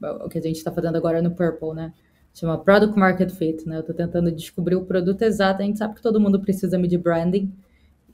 o 0.00 0.28
que 0.28 0.38
a 0.38 0.40
gente 0.40 0.58
está 0.58 0.70
fazendo 0.70 0.94
agora 0.94 1.20
no 1.20 1.32
Purple, 1.32 1.74
né? 1.74 1.92
Chama 2.32 2.56
Product 2.56 2.96
Market 2.96 3.32
Fit, 3.32 3.68
né? 3.68 3.78
Eu 3.78 3.80
estou 3.80 3.94
tentando 3.94 4.30
descobrir 4.30 4.76
o 4.76 4.84
produto 4.84 5.22
exato. 5.22 5.60
A 5.60 5.64
gente 5.64 5.78
sabe 5.78 5.96
que 5.96 6.00
todo 6.00 6.20
mundo 6.20 6.40
precisa 6.40 6.78
de 6.78 6.96
branding 6.96 7.52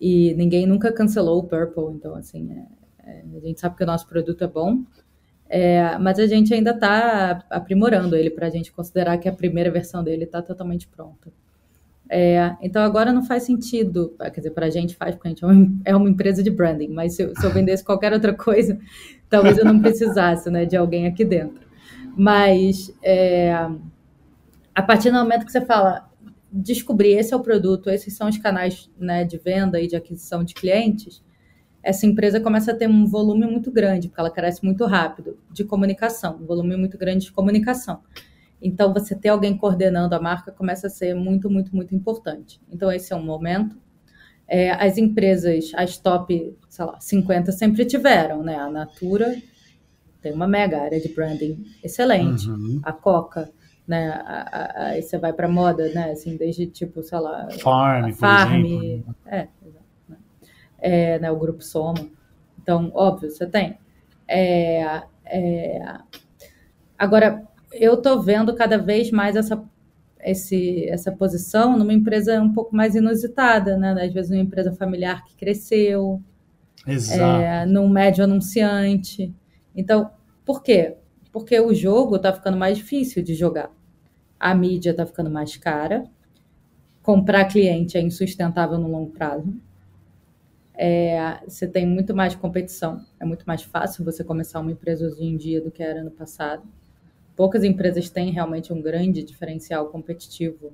e 0.01 0.33
ninguém 0.33 0.65
nunca 0.65 0.91
cancelou 0.91 1.41
o 1.41 1.45
Purple, 1.45 1.95
então 1.95 2.15
assim, 2.15 2.51
é, 3.05 3.11
é, 3.11 3.25
a 3.37 3.41
gente 3.41 3.61
sabe 3.61 3.77
que 3.77 3.83
o 3.83 3.87
nosso 3.87 4.09
produto 4.09 4.43
é 4.43 4.47
bom. 4.47 4.83
É, 5.47 5.99
mas 5.99 6.19
a 6.19 6.27
gente 6.27 6.55
ainda 6.55 6.71
está 6.71 7.45
aprimorando 7.51 8.17
ele 8.17 8.31
para 8.31 8.47
a 8.47 8.51
gente 8.51 8.73
considerar 8.73 9.19
que 9.19 9.29
a 9.29 9.33
primeira 9.33 9.71
versão 9.71 10.03
dele 10.03 10.25
está 10.25 10.41
totalmente 10.41 10.89
pronta. 10.89 11.31
É, 12.09 12.55
então 12.62 12.83
agora 12.83 13.12
não 13.12 13.25
faz 13.25 13.42
sentido, 13.42 14.14
quer 14.19 14.40
dizer, 14.40 14.51
para 14.51 14.66
a 14.66 14.71
gente 14.71 14.95
faz, 14.95 15.14
porque 15.14 15.29
a 15.29 15.31
gente 15.31 15.45
é 15.45 15.47
uma, 15.47 15.81
é 15.85 15.97
uma 15.97 16.09
empresa 16.09 16.42
de 16.42 16.51
branding, 16.51 16.88
mas 16.88 17.14
se, 17.14 17.35
se, 17.35 17.45
eu 17.45 17.51
vendesse 17.51 17.85
qualquer 17.85 18.12
outra 18.12 18.33
coisa, 18.33 18.79
talvez 19.29 19.59
eu 19.59 19.64
não 19.64 19.81
precisasse 19.81 20.49
né, 20.51 20.64
de 20.64 20.77
alguém 20.77 21.07
aqui 21.07 21.25
dentro. 21.25 21.66
Mas 22.16 22.95
é, 23.03 23.53
a 24.75 24.83
partir 24.83 25.11
do 25.11 25.19
momento 25.19 25.45
que 25.45 25.53
você 25.53 25.61
fala, 25.61 26.09
descobrir 26.53 27.12
esse 27.12 27.35
é 27.35 27.37
o 27.37 27.40
produto, 27.40 27.90
esses 27.90 28.16
são 28.16 28.29
os 28.29 28.38
canais 28.38 28.90
né, 28.99 29.25
de 29.25 29.37
venda 29.37 29.81
e 29.81 29.88
de 29.88 29.97
aquisição 29.97 30.45
de 30.45 30.55
clientes, 30.55 31.23
essa 31.83 32.05
empresa 32.05 32.40
começa 32.40 32.73
a 32.73 32.75
ter 32.75 32.88
um 32.88 33.07
volume 33.07 33.47
muito 33.47 33.71
grande, 33.71 34.09
porque 34.09 34.21
ela 34.21 34.31
cresce 34.31 34.64
muito 34.64 34.85
rápido 34.87 35.38
de 35.53 35.62
comunicação, 35.64 36.37
um 36.42 36.45
volume 36.45 36.77
muito 36.77 36.99
grande 36.99 37.27
de 37.27 37.33
comunicação. 37.33 38.01
Então, 38.61 38.92
você 38.92 39.14
ter 39.14 39.29
alguém 39.29 39.57
coordenando 39.57 40.14
a 40.14 40.21
marca 40.21 40.51
começa 40.51 40.87
a 40.87 40.91
ser 40.91 41.14
muito, 41.14 41.51
muito, 41.51 41.74
muito 41.74 41.95
importante. 41.95 42.61
Então, 42.70 42.91
esse 42.91 43.12
é 43.12 43.16
um 43.16 43.24
momento. 43.24 43.76
É, 44.49 44.70
as 44.70 44.97
empresas, 44.97 45.72
as 45.74 45.99
top, 45.99 46.57
sei 46.68 46.85
lá, 46.85 47.01
50 47.01 47.53
sempre 47.53 47.85
tiveram, 47.85 48.43
né? 48.43 48.57
A 48.57 48.70
Natura 48.70 49.37
tem 50.22 50.33
uma 50.33 50.47
mega 50.47 50.81
área 50.81 51.01
de 51.01 51.09
branding 51.09 51.64
excelente. 51.83 52.49
Uhum. 52.49 52.81
A 52.83 52.93
Coca, 52.93 53.51
né? 53.87 54.22
Aí 54.76 55.03
você 55.03 55.18
vai 55.18 55.33
para 55.33 55.49
moda, 55.49 55.89
né? 55.93 56.12
Assim, 56.12 56.37
desde 56.37 56.66
tipo, 56.66 57.03
sei 57.03 57.18
lá, 57.18 57.49
Farm, 57.61 58.12
Farm, 58.12 59.03
é, 59.26 59.49
é, 60.78 61.18
né, 61.18 61.31
o 61.31 61.37
grupo 61.37 61.62
Soma. 61.62 62.09
Então, 62.61 62.91
óbvio, 62.95 63.31
você 63.31 63.47
tem. 63.47 63.78
É, 64.26 65.03
é... 65.24 65.99
Agora, 66.99 67.47
eu 67.81 67.95
estou 67.95 68.20
vendo 68.22 68.55
cada 68.55 68.79
vez 68.79 69.11
mais 69.11 69.37
essa, 69.37 69.62
esse, 70.20 70.89
essa 70.89 71.12
posição 71.12 71.77
numa 71.79 71.93
empresa 71.93 72.41
um 72.41 72.53
pouco 72.53 72.74
mais 72.74 72.95
inusitada, 72.95 73.77
né? 73.77 73.93
Às 74.03 74.12
vezes, 74.12 74.31
uma 74.31 74.41
empresa 74.41 74.72
familiar 74.72 75.24
que 75.24 75.37
cresceu, 75.37 76.22
Exato. 76.87 77.43
É, 77.43 77.66
num 77.66 77.89
médio 77.89 78.24
anunciante. 78.24 79.35
Então, 79.74 80.11
por 80.45 80.62
quê? 80.62 80.97
porque 81.37 81.61
o 81.61 81.74
jogo 81.74 82.16
está 82.16 82.33
ficando 82.33 82.57
mais 82.57 82.79
difícil 82.79 83.22
de 83.22 83.35
jogar. 83.35 83.70
A 84.41 84.55
mídia 84.55 84.93
está 84.93 85.05
ficando 85.05 85.29
mais 85.29 85.55
cara, 85.55 86.05
comprar 87.03 87.45
cliente 87.45 87.99
é 87.99 88.01
insustentável 88.01 88.79
no 88.79 88.89
longo 88.89 89.11
prazo. 89.11 89.55
É, 90.72 91.39
você 91.47 91.68
tem 91.68 91.87
muito 91.87 92.16
mais 92.16 92.35
competição, 92.35 93.05
é 93.20 93.27
muito 93.27 93.45
mais 93.45 93.62
fácil 93.62 94.03
você 94.03 94.24
começar 94.24 94.61
uma 94.61 94.72
empresa 94.72 95.07
hoje 95.07 95.24
em 95.27 95.37
dia 95.37 95.61
do 95.61 95.70
que 95.70 95.83
era 95.83 96.03
no 96.03 96.11
passado. 96.11 96.62
Poucas 97.37 97.62
empresas 97.62 98.09
têm 98.11 98.32
realmente 98.32 98.72
um 98.72 98.80
grande 98.80 99.22
diferencial 99.22 99.89
competitivo, 99.89 100.72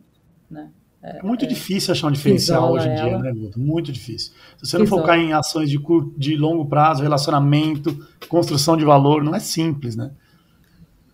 né? 0.49 0.71
É, 1.03 1.21
muito 1.21 1.45
é, 1.45 1.49
difícil 1.49 1.91
achar 1.91 2.07
um 2.07 2.13
diferencial 2.13 2.73
hoje 2.73 2.89
em 2.89 2.95
dia, 2.95 3.19
né, 3.19 3.33
Guto? 3.33 3.59
Muito 3.59 3.91
difícil. 3.91 4.33
Se 4.57 4.67
você 4.67 4.79
não 4.79 4.85
isola. 4.85 5.03
focar 5.03 5.19
em 5.19 5.33
ações 5.33 5.69
de, 5.69 5.77
curto, 5.77 6.17
de 6.17 6.37
longo 6.37 6.65
prazo, 6.67 7.03
relacionamento, 7.03 8.07
construção 8.29 8.77
de 8.77 8.85
valor, 8.85 9.25
não 9.25 9.35
é 9.35 9.41
simples, 9.41 9.97
né? 9.97 10.13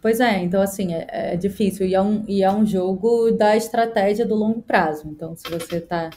Pois 0.03 0.21
é, 0.21 0.43
então 0.43 0.61
assim, 0.61 0.93
é, 0.93 1.07
é 1.09 1.37
difícil. 1.37 1.87
E 1.87 1.95
é, 1.95 2.03
um, 2.03 2.23
e 2.29 2.43
é 2.43 2.53
um 2.53 2.67
jogo 2.67 3.31
da 3.33 3.57
estratégia 3.57 4.27
do 4.27 4.35
longo 4.35 4.61
prazo. 4.61 5.09
Então, 5.09 5.35
se 5.35 5.51
você 5.51 5.77
está 5.77 6.11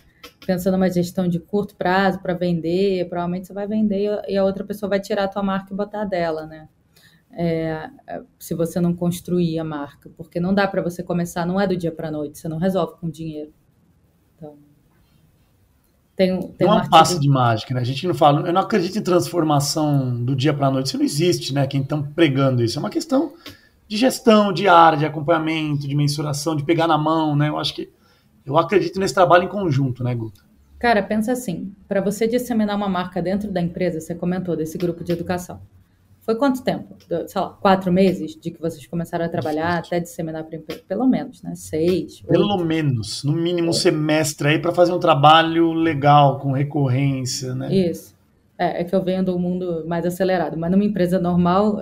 pensando 0.45 0.73
numa 0.73 0.89
gestão 0.89 1.27
de 1.27 1.39
curto 1.39 1.75
prazo 1.75 2.19
para 2.19 2.33
vender, 2.33 3.07
provavelmente 3.07 3.47
você 3.47 3.53
vai 3.53 3.67
vender 3.67 4.21
e 4.27 4.37
a 4.37 4.43
outra 4.43 4.65
pessoa 4.65 4.89
vai 4.89 4.99
tirar 4.99 5.23
a 5.23 5.27
tua 5.27 5.41
marca 5.41 5.73
e 5.73 5.77
botar 5.77 6.03
dela, 6.03 6.45
né? 6.45 6.67
É, 7.33 7.89
se 8.37 8.53
você 8.53 8.79
não 8.81 8.93
construir 8.93 9.57
a 9.57 9.63
marca, 9.63 10.09
porque 10.17 10.39
não 10.39 10.53
dá 10.53 10.67
para 10.67 10.81
você 10.81 11.01
começar, 11.01 11.45
não 11.45 11.59
é 11.59 11.65
do 11.65 11.77
dia 11.77 11.91
para 11.91 12.09
a 12.09 12.11
noite, 12.11 12.37
você 12.37 12.49
não 12.49 12.57
resolve 12.57 12.95
com 12.99 13.09
dinheiro. 13.09 13.53
Então, 14.35 14.57
tem, 16.15 16.39
tem 16.39 16.67
não 16.67 16.79
é 16.79 16.81
um 16.83 16.89
passe 16.89 17.19
de 17.19 17.29
mágica, 17.29 17.73
né? 17.73 17.81
A 17.81 17.85
gente 17.85 18.05
não 18.05 18.13
fala, 18.13 18.47
eu 18.47 18.53
não 18.53 18.61
acredito 18.61 18.97
em 18.97 19.01
transformação 19.01 20.23
do 20.23 20.35
dia 20.35 20.53
para 20.53 20.67
a 20.67 20.71
noite, 20.71 20.87
isso 20.87 20.97
não 20.97 21.05
existe, 21.05 21.53
né? 21.53 21.65
Quem 21.65 21.81
estão 21.81 22.03
pregando 22.03 22.63
isso 22.63 22.77
é 22.77 22.81
uma 22.81 22.89
questão 22.89 23.33
de 23.87 23.97
gestão 23.97 24.53
diária, 24.53 24.97
de 24.97 25.05
acompanhamento, 25.05 25.87
de 25.87 25.95
mensuração, 25.95 26.55
de 26.55 26.63
pegar 26.63 26.87
na 26.87 26.97
mão, 26.97 27.35
né? 27.35 27.49
Eu 27.49 27.57
acho 27.57 27.73
que 27.73 27.89
eu 28.45 28.57
acredito 28.57 28.99
nesse 28.99 29.13
trabalho 29.13 29.45
em 29.45 29.49
conjunto, 29.49 30.03
né, 30.03 30.13
Guto? 30.13 30.43
Cara, 30.79 31.03
pensa 31.03 31.31
assim, 31.31 31.73
para 31.87 32.01
você 32.01 32.27
disseminar 32.27 32.75
uma 32.75 32.89
marca 32.89 33.21
dentro 33.21 33.51
da 33.51 33.61
empresa, 33.61 33.99
você 33.99 34.15
comentou 34.15 34.55
desse 34.55 34.77
grupo 34.77 35.03
de 35.03 35.11
educação. 35.11 35.61
Foi 36.31 36.35
quanto 36.37 36.63
tempo? 36.63 36.95
Sei 37.27 37.41
lá, 37.41 37.49
quatro 37.49 37.91
meses 37.91 38.39
de 38.39 38.51
que 38.51 38.61
vocês 38.61 38.87
começaram 38.87 39.25
a 39.25 39.27
trabalhar 39.27 39.79
até 39.79 39.99
disseminar 39.99 40.45
para 40.45 40.55
empresa? 40.55 40.81
Pelo 40.87 41.05
menos, 41.05 41.43
né? 41.43 41.51
Seis. 41.55 42.21
Pelo 42.21 42.53
oito. 42.53 42.63
menos, 42.63 43.21
no 43.25 43.33
mínimo 43.33 43.71
um 43.71 43.73
semestre 43.73 44.47
aí 44.47 44.59
para 44.59 44.71
fazer 44.71 44.93
um 44.93 44.99
trabalho 44.99 45.73
legal, 45.73 46.39
com 46.39 46.53
recorrência, 46.53 47.53
né? 47.53 47.73
Isso. 47.73 48.15
É, 48.57 48.79
é, 48.79 48.83
que 48.85 48.95
eu 48.95 49.03
venho 49.03 49.25
do 49.25 49.37
mundo 49.37 49.83
mais 49.85 50.05
acelerado, 50.05 50.55
mas 50.55 50.71
numa 50.71 50.85
empresa 50.85 51.19
normal, 51.19 51.81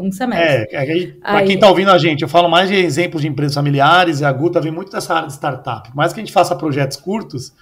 um 0.00 0.12
semestre. 0.12 0.76
É, 0.76 0.92
é 0.92 1.06
para 1.20 1.42
quem 1.42 1.56
está 1.56 1.68
ouvindo 1.68 1.90
a 1.90 1.98
gente, 1.98 2.22
eu 2.22 2.28
falo 2.28 2.48
mais 2.48 2.68
de 2.68 2.76
exemplos 2.76 3.20
de 3.22 3.26
empresas 3.26 3.56
familiares, 3.56 4.20
e 4.20 4.24
a 4.24 4.30
Guta 4.30 4.60
vem 4.60 4.70
muito 4.70 4.92
dessa 4.92 5.12
área 5.12 5.26
de 5.26 5.32
startup. 5.32 5.88
Por 5.88 5.96
mais 5.96 6.12
que 6.12 6.20
a 6.20 6.22
gente 6.22 6.32
faça 6.32 6.54
projetos 6.54 6.98
curtos, 6.98 7.52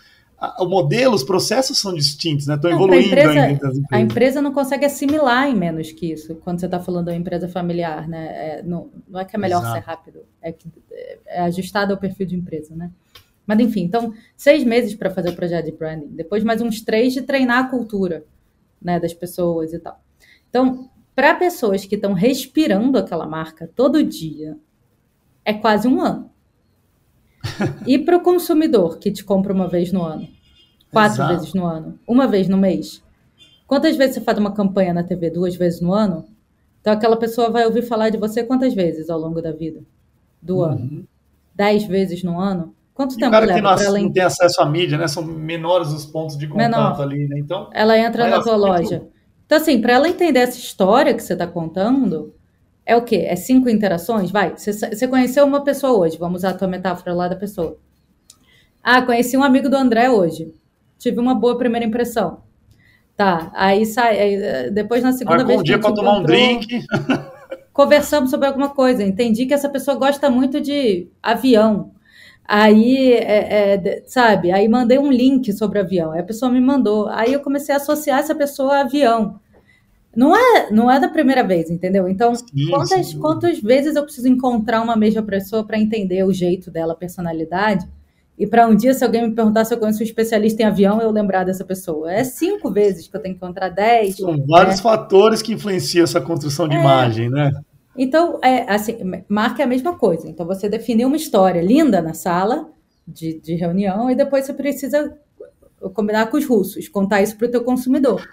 o 0.58 0.66
modelo, 0.66 1.14
os 1.14 1.22
processos 1.22 1.78
são 1.78 1.94
distintos, 1.94 2.46
né? 2.46 2.54
Estão 2.54 2.70
evoluindo 2.70 3.08
empresa, 3.08 3.40
ainda. 3.42 3.72
A 3.90 4.00
empresa 4.00 4.40
não 4.40 4.52
consegue 4.52 4.86
assimilar 4.86 5.48
em 5.48 5.54
menos 5.54 5.92
que 5.92 6.12
isso, 6.12 6.34
quando 6.36 6.60
você 6.60 6.66
está 6.66 6.80
falando 6.80 7.06
de 7.06 7.12
uma 7.12 7.18
empresa 7.18 7.46
familiar, 7.46 8.08
né? 8.08 8.26
É, 8.28 8.62
não, 8.62 8.90
não, 9.06 9.20
é 9.20 9.24
que 9.24 9.36
é 9.36 9.38
melhor 9.38 9.60
Exato. 9.60 9.74
ser 9.74 9.84
rápido, 9.84 10.20
é 10.40 10.50
que 10.50 10.66
é 11.26 11.42
ajustado 11.42 11.92
ao 11.92 11.98
perfil 11.98 12.26
de 12.26 12.36
empresa, 12.36 12.74
né? 12.74 12.90
Mas 13.46 13.60
enfim, 13.60 13.82
então, 13.82 14.14
seis 14.36 14.64
meses 14.64 14.94
para 14.94 15.10
fazer 15.10 15.30
o 15.30 15.36
projeto 15.36 15.66
de 15.66 15.72
branding, 15.72 16.08
depois 16.08 16.42
mais 16.42 16.62
uns 16.62 16.80
três 16.80 17.12
de 17.12 17.22
treinar 17.22 17.64
a 17.64 17.68
cultura 17.68 18.24
né, 18.80 18.98
das 18.98 19.12
pessoas 19.12 19.72
e 19.72 19.78
tal. 19.78 20.00
Então, 20.48 20.88
para 21.14 21.34
pessoas 21.34 21.84
que 21.84 21.96
estão 21.96 22.12
respirando 22.12 22.96
aquela 22.96 23.26
marca 23.26 23.68
todo 23.74 24.02
dia, 24.02 24.56
é 25.44 25.52
quase 25.52 25.86
um 25.86 26.00
ano. 26.00 26.30
E 27.86 27.98
para 27.98 28.16
o 28.16 28.20
consumidor 28.20 28.98
que 28.98 29.10
te 29.10 29.24
compra 29.24 29.52
uma 29.52 29.68
vez 29.68 29.92
no 29.92 30.02
ano, 30.02 30.28
quatro 30.92 31.16
Exato. 31.16 31.34
vezes 31.34 31.54
no 31.54 31.64
ano, 31.64 31.98
uma 32.06 32.26
vez 32.26 32.48
no 32.48 32.56
mês, 32.56 33.02
quantas 33.66 33.96
vezes 33.96 34.16
você 34.16 34.20
faz 34.20 34.38
uma 34.38 34.52
campanha 34.52 34.92
na 34.92 35.02
TV? 35.02 35.30
Duas 35.30 35.56
vezes 35.56 35.80
no 35.80 35.92
ano? 35.92 36.26
Então 36.80 36.92
aquela 36.92 37.16
pessoa 37.16 37.50
vai 37.50 37.64
ouvir 37.66 37.82
falar 37.82 38.10
de 38.10 38.18
você 38.18 38.42
quantas 38.44 38.74
vezes 38.74 39.10
ao 39.10 39.18
longo 39.18 39.40
da 39.40 39.52
vida? 39.52 39.80
Do 40.40 40.58
uhum. 40.58 40.64
ano? 40.64 41.08
Dez 41.54 41.84
vezes 41.84 42.22
no 42.22 42.38
ano? 42.38 42.74
Quanto 42.94 43.14
e 43.14 43.18
tempo 43.18 43.30
cara 43.30 43.46
leva 43.46 43.58
que 43.58 43.64
não, 43.64 43.86
ela... 43.86 43.98
não 43.98 44.12
tem 44.12 44.22
acesso 44.22 44.60
à 44.60 44.66
mídia, 44.66 44.98
né? 44.98 45.08
São 45.08 45.22
menores 45.22 45.88
os 45.88 46.04
pontos 46.04 46.36
de 46.36 46.46
contato 46.46 46.70
Menor. 46.70 47.00
ali, 47.00 47.28
né? 47.28 47.38
Então, 47.38 47.70
ela 47.72 47.98
entra 47.98 48.28
na 48.28 48.42
tua 48.42 48.56
loja. 48.56 49.06
Então, 49.46 49.58
assim, 49.58 49.80
para 49.80 49.94
ela 49.94 50.08
entender 50.08 50.40
essa 50.40 50.58
história 50.58 51.14
que 51.14 51.22
você 51.22 51.32
está 51.32 51.46
contando, 51.46 52.34
é 52.90 52.96
o 52.96 53.02
quê? 53.02 53.24
É 53.26 53.36
cinco 53.36 53.68
interações? 53.68 54.32
Vai, 54.32 54.54
você, 54.56 55.06
conheceu 55.06 55.46
uma 55.46 55.62
pessoa 55.62 55.92
hoje, 55.96 56.18
vamos 56.18 56.40
usar 56.40 56.50
a 56.50 56.54
tua 56.54 56.66
metáfora 56.66 57.14
lá 57.14 57.28
da 57.28 57.36
pessoa. 57.36 57.78
Ah, 58.82 59.00
conheci 59.02 59.36
um 59.36 59.44
amigo 59.44 59.68
do 59.68 59.76
André 59.76 60.10
hoje. 60.10 60.52
Tive 60.98 61.20
uma 61.20 61.34
boa 61.34 61.56
primeira 61.56 61.86
impressão. 61.86 62.42
Tá, 63.16 63.52
aí 63.54 63.86
sai. 63.86 64.18
Aí, 64.18 64.34
eh, 64.34 64.70
depois 64.70 65.04
na 65.04 65.12
segunda 65.12 65.36
Marcou 65.36 65.48
vez. 65.48 65.60
um 65.60 65.62
dia 65.62 65.78
para 65.78 65.94
tomar 65.94 66.18
um 66.18 66.22
drink. 66.24 66.84
Conversamos 67.72 68.30
sobre 68.30 68.48
alguma 68.48 68.70
coisa. 68.70 69.04
Entendi 69.04 69.46
que 69.46 69.54
essa 69.54 69.68
pessoa 69.68 69.96
gosta 69.96 70.28
muito 70.28 70.60
de 70.60 71.08
avião. 71.22 71.92
Aí, 72.44 73.12
é, 73.12 73.74
é, 73.74 74.02
sabe, 74.06 74.50
aí 74.50 74.68
mandei 74.68 74.98
um 74.98 75.12
link 75.12 75.52
sobre 75.52 75.78
avião, 75.78 76.10
aí 76.10 76.18
a 76.18 76.24
pessoa 76.24 76.50
me 76.50 76.60
mandou. 76.60 77.06
Aí 77.08 77.32
eu 77.32 77.40
comecei 77.40 77.72
a 77.72 77.78
associar 77.78 78.18
essa 78.18 78.34
pessoa 78.34 78.78
a 78.78 78.80
avião. 78.80 79.38
Não 80.14 80.36
é, 80.36 80.70
não 80.70 80.90
é 80.90 80.98
da 80.98 81.08
primeira 81.08 81.42
vez, 81.44 81.70
entendeu? 81.70 82.08
Então, 82.08 82.34
sim, 82.34 82.46
quantas, 82.68 83.06
sim. 83.06 83.18
quantas 83.18 83.60
vezes 83.60 83.94
eu 83.94 84.02
preciso 84.02 84.28
encontrar 84.28 84.82
uma 84.82 84.96
mesma 84.96 85.22
pessoa 85.22 85.64
para 85.64 85.78
entender 85.78 86.24
o 86.24 86.32
jeito 86.32 86.70
dela, 86.70 86.94
a 86.94 86.96
personalidade? 86.96 87.86
E 88.36 88.46
para 88.46 88.66
um 88.66 88.74
dia, 88.74 88.94
se 88.94 89.04
alguém 89.04 89.28
me 89.28 89.34
perguntar 89.34 89.64
se 89.66 89.74
eu 89.74 89.78
conheço 89.78 90.00
um 90.00 90.02
especialista 90.02 90.62
em 90.62 90.64
avião, 90.64 91.00
eu 91.00 91.10
lembrar 91.10 91.44
dessa 91.44 91.64
pessoa. 91.64 92.10
É 92.10 92.24
cinco 92.24 92.72
vezes 92.72 93.06
que 93.06 93.14
eu 93.14 93.20
tenho 93.20 93.34
que 93.34 93.44
encontrar 93.44 93.68
dez. 93.68 94.16
São 94.16 94.34
vários 94.46 94.76
né? 94.76 94.82
fatores 94.82 95.42
que 95.42 95.52
influenciam 95.52 96.04
essa 96.04 96.20
construção 96.20 96.66
de 96.66 96.74
é, 96.74 96.80
imagem, 96.80 97.28
né? 97.28 97.52
Então, 97.96 98.38
é, 98.42 98.62
assim, 98.72 98.96
marca 99.28 99.62
é 99.62 99.64
a 99.64 99.68
mesma 99.68 99.94
coisa. 99.94 100.26
Então, 100.26 100.46
você 100.46 100.68
definiu 100.68 101.06
uma 101.06 101.18
história 101.18 101.60
linda 101.60 102.00
na 102.00 102.14
sala 102.14 102.70
de, 103.06 103.38
de 103.40 103.54
reunião 103.54 104.10
e 104.10 104.14
depois 104.14 104.46
você 104.46 104.54
precisa 104.54 105.14
combinar 105.92 106.26
com 106.30 106.38
os 106.38 106.46
russos, 106.46 106.88
contar 106.88 107.22
isso 107.22 107.36
para 107.36 107.46
o 107.46 107.50
teu 107.50 107.62
consumidor. 107.62 108.26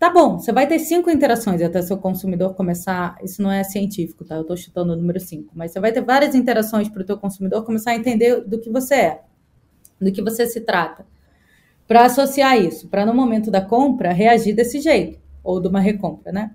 Tá 0.00 0.08
bom, 0.08 0.38
você 0.38 0.50
vai 0.50 0.66
ter 0.66 0.78
cinco 0.78 1.10
interações 1.10 1.60
até 1.60 1.82
seu 1.82 1.98
consumidor 1.98 2.54
começar. 2.54 3.18
Isso 3.22 3.42
não 3.42 3.52
é 3.52 3.62
científico, 3.62 4.24
tá? 4.24 4.36
Eu 4.36 4.40
estou 4.40 4.56
chutando 4.56 4.94
o 4.94 4.96
número 4.96 5.20
cinco, 5.20 5.52
mas 5.54 5.72
você 5.72 5.78
vai 5.78 5.92
ter 5.92 6.00
várias 6.00 6.34
interações 6.34 6.88
para 6.88 7.02
o 7.02 7.04
teu 7.04 7.18
consumidor 7.18 7.66
começar 7.66 7.90
a 7.90 7.96
entender 7.96 8.40
do 8.40 8.58
que 8.58 8.70
você 8.70 8.94
é, 8.94 9.22
do 10.00 10.10
que 10.10 10.22
você 10.22 10.46
se 10.46 10.62
trata, 10.62 11.04
para 11.86 12.06
associar 12.06 12.56
isso, 12.56 12.88
para 12.88 13.04
no 13.04 13.12
momento 13.12 13.50
da 13.50 13.60
compra 13.60 14.10
reagir 14.10 14.54
desse 14.54 14.80
jeito 14.80 15.20
ou 15.44 15.60
de 15.60 15.68
uma 15.68 15.80
recompra, 15.80 16.32
né? 16.32 16.54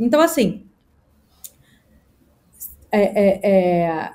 Então, 0.00 0.18
assim, 0.18 0.64
é, 2.90 3.02
é, 3.02 3.50
é, 3.50 4.12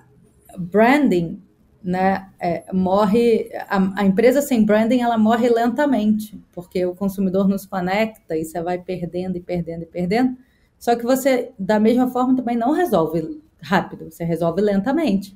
branding 0.57 1.39
né, 1.83 2.29
é, 2.39 2.63
morre 2.71 3.49
a, 3.67 4.01
a, 4.01 4.05
empresa 4.05 4.41
sem 4.41 4.63
branding 4.63 5.01
ela 5.01 5.17
morre 5.17 5.49
lentamente 5.49 6.39
porque 6.53 6.85
o 6.85 6.95
consumidor 6.95 7.47
nos 7.47 7.65
conecta 7.65 8.37
e 8.37 8.45
você 8.45 8.61
vai 8.61 8.77
perdendo 8.77 9.35
e 9.35 9.41
perdendo 9.41 9.83
e 9.83 9.85
perdendo. 9.85 10.37
Só 10.79 10.95
que 10.95 11.03
você 11.03 11.51
da 11.59 11.79
mesma 11.79 12.07
forma 12.07 12.35
também 12.35 12.55
não 12.55 12.71
resolve 12.71 13.41
rápido 13.61 14.09
você 14.09 14.23
resolve 14.23 14.61
lentamente. 14.61 15.35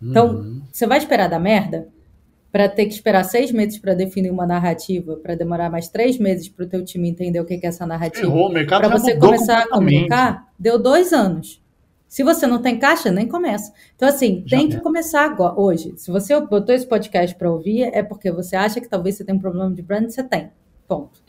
Então 0.00 0.34
uhum. 0.34 0.62
você 0.72 0.86
vai 0.86 0.98
esperar 0.98 1.28
dar 1.28 1.38
merda? 1.38 1.88
Para 2.50 2.68
ter 2.68 2.84
que 2.84 2.92
esperar 2.92 3.24
seis 3.24 3.50
meses 3.50 3.78
para 3.78 3.94
definir 3.94 4.30
uma 4.30 4.46
narrativa 4.46 5.16
para 5.16 5.34
demorar 5.34 5.70
mais 5.70 5.88
três 5.88 6.18
meses 6.18 6.48
para 6.48 6.64
o 6.64 6.68
teu 6.68 6.84
time 6.84 7.08
entender 7.08 7.40
o 7.40 7.44
que 7.44 7.54
é 7.54 7.66
essa 7.66 7.86
narrativa? 7.86 8.26
Para 8.88 8.98
você 8.98 9.16
começar 9.16 9.62
a 9.62 9.68
comunicar? 9.68 10.48
Deu 10.58 10.78
dois 10.78 11.12
anos 11.12 11.61
se 12.12 12.22
você 12.22 12.46
não 12.46 12.60
tem 12.60 12.78
caixa, 12.78 13.10
nem 13.10 13.26
começa. 13.26 13.72
Então, 13.96 14.06
assim, 14.06 14.44
Já 14.44 14.58
tem 14.58 14.68
que 14.68 14.78
começar 14.80 15.24
agora, 15.24 15.58
hoje. 15.58 15.94
Se 15.96 16.10
você 16.10 16.38
botou 16.42 16.74
esse 16.74 16.86
podcast 16.86 17.34
para 17.34 17.50
ouvir, 17.50 17.84
é 17.84 18.02
porque 18.02 18.30
você 18.30 18.54
acha 18.54 18.82
que 18.82 18.86
talvez 18.86 19.16
você 19.16 19.24
tenha 19.24 19.34
um 19.34 19.40
problema 19.40 19.72
de 19.72 19.80
brand, 19.80 20.10
você 20.10 20.22
tem. 20.22 20.52
Ponto. 20.86 21.22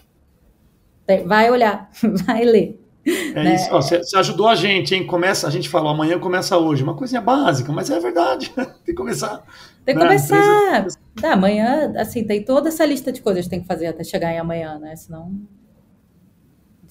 Tem, 1.08 1.26
vai 1.26 1.50
olhar, 1.50 1.90
vai 2.26 2.44
ler. 2.44 2.86
É 3.06 3.44
né? 3.44 3.56
isso. 3.56 3.70
Você, 3.72 4.02
ajudou 4.18 4.50
a 4.50 4.56
gente, 4.56 4.94
hein? 4.94 5.08
Começa, 5.08 5.48
a 5.48 5.50
gente 5.50 5.70
falou, 5.70 5.92
amanhã 5.92 6.20
começa 6.20 6.58
hoje. 6.58 6.84
Uma 6.84 6.96
coisinha 6.96 7.22
básica, 7.22 7.72
mas 7.72 7.90
é 7.90 7.98
verdade. 8.02 8.52
tem 8.54 8.66
que 8.84 8.94
começar. 8.94 9.42
Tem 9.86 9.96
que 9.96 10.02
né? 10.02 10.08
começar. 10.08 10.88
Da 11.16 11.32
amanhã, 11.32 11.94
assim, 11.96 12.26
tem 12.26 12.44
toda 12.44 12.68
essa 12.68 12.86
lista 12.86 13.10
de 13.10 13.22
coisas 13.22 13.46
que 13.46 13.52
tem 13.52 13.62
que 13.62 13.68
fazer 13.68 13.88
até 13.88 14.04
chegar 14.04 14.34
em 14.34 14.38
amanhã, 14.38 14.78
né? 14.80 14.98
Senão 14.98 15.32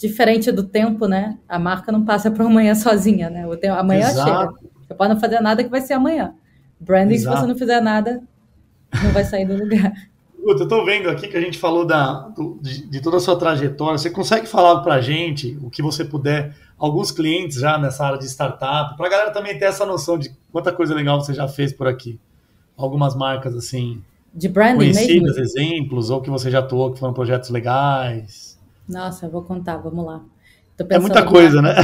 diferente 0.02 0.50
do 0.50 0.64
tempo, 0.64 1.06
né? 1.06 1.38
A 1.48 1.58
marca 1.58 1.92
não 1.92 2.04
passa 2.04 2.30
para 2.30 2.44
amanhã 2.44 2.74
sozinha, 2.74 3.30
né? 3.30 3.46
O 3.46 3.56
tempo, 3.56 3.78
amanhã 3.78 4.08
Exato. 4.08 4.28
chega. 4.28 4.72
Você 4.86 4.94
pode 4.94 5.14
não 5.14 5.20
fazer 5.20 5.40
nada 5.40 5.62
que 5.62 5.70
vai 5.70 5.80
ser 5.80 5.94
amanhã. 5.94 6.34
Branding, 6.80 7.14
Exato. 7.14 7.36
se 7.36 7.42
você 7.42 7.46
não 7.46 7.56
fizer 7.56 7.80
nada, 7.80 8.20
não 9.02 9.12
vai 9.12 9.24
sair 9.24 9.46
do 9.46 9.56
lugar. 9.56 9.92
Eu 10.44 10.56
estou 10.56 10.84
vendo 10.84 11.08
aqui 11.08 11.28
que 11.28 11.36
a 11.36 11.40
gente 11.40 11.56
falou 11.56 11.86
da, 11.86 12.28
do, 12.30 12.58
de, 12.60 12.84
de, 12.88 13.00
toda 13.00 13.18
a 13.18 13.20
sua 13.20 13.38
trajetória. 13.38 13.96
Você 13.96 14.10
consegue 14.10 14.44
falar 14.44 14.80
para 14.80 14.94
a 14.94 15.00
gente, 15.00 15.56
o 15.62 15.70
que 15.70 15.80
você 15.80 16.04
puder, 16.04 16.52
alguns 16.76 17.12
clientes 17.12 17.58
já 17.58 17.78
nessa 17.78 18.04
área 18.04 18.18
de 18.18 18.26
startup, 18.26 18.96
para 18.96 19.06
a 19.06 19.08
galera 19.08 19.30
também 19.30 19.56
ter 19.56 19.66
essa 19.66 19.86
noção 19.86 20.18
de 20.18 20.34
quanta 20.50 20.72
coisa 20.72 20.92
legal 20.96 21.20
você 21.20 21.32
já 21.32 21.46
fez 21.46 21.72
por 21.72 21.86
aqui. 21.86 22.18
Algumas 22.76 23.14
marcas 23.14 23.54
assim. 23.54 24.02
De 24.34 24.48
branding 24.48 24.78
conhecidas, 24.78 25.36
mesmo? 25.36 25.60
exemplos, 25.60 26.10
ou 26.10 26.20
que 26.20 26.28
você 26.28 26.50
já 26.50 26.58
atuou, 26.58 26.92
que 26.92 26.98
foram 26.98 27.14
projetos 27.14 27.48
legais. 27.48 28.51
Nossa, 28.88 29.26
eu 29.26 29.30
vou 29.30 29.42
contar, 29.42 29.76
vamos 29.78 30.04
lá. 30.04 30.24
é 30.88 30.98
muita 30.98 31.24
coisa, 31.24 31.62
né? 31.62 31.74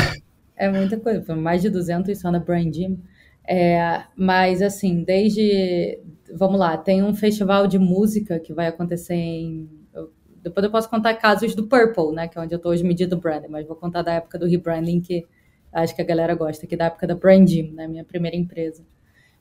É 0.56 0.68
muita 0.68 0.98
coisa, 0.98 1.22
foi 1.22 1.36
mais 1.36 1.62
de 1.62 1.70
200 1.70 2.18
só 2.18 2.32
na 2.32 2.40
Brand 2.40 2.74
Gym. 2.74 2.98
É, 3.46 4.02
mas, 4.16 4.60
assim, 4.60 5.02
desde. 5.04 6.00
Vamos 6.34 6.58
lá, 6.58 6.76
tem 6.76 7.02
um 7.02 7.14
festival 7.14 7.66
de 7.66 7.78
música 7.78 8.38
que 8.38 8.52
vai 8.52 8.66
acontecer 8.66 9.14
em. 9.14 9.70
depois 10.42 10.64
eu 10.64 10.70
posso 10.70 10.90
contar 10.90 11.14
casos 11.14 11.54
do 11.54 11.66
Purple, 11.66 12.12
né? 12.12 12.28
Que 12.28 12.38
é 12.38 12.42
onde 12.42 12.54
eu 12.54 12.56
estou 12.56 12.72
hoje 12.72 12.84
medindo 12.84 13.16
branding, 13.16 13.48
mas 13.48 13.66
vou 13.66 13.76
contar 13.76 14.02
da 14.02 14.14
época 14.14 14.38
do 14.38 14.46
rebranding, 14.46 15.00
que 15.00 15.24
acho 15.72 15.94
que 15.94 16.02
a 16.02 16.04
galera 16.04 16.34
gosta, 16.34 16.66
que 16.66 16.74
é 16.74 16.78
da 16.78 16.86
época 16.86 17.06
da 17.06 17.14
Brand 17.14 17.48
Gym, 17.48 17.72
né? 17.72 17.86
Minha 17.86 18.04
primeira 18.04 18.36
empresa. 18.36 18.84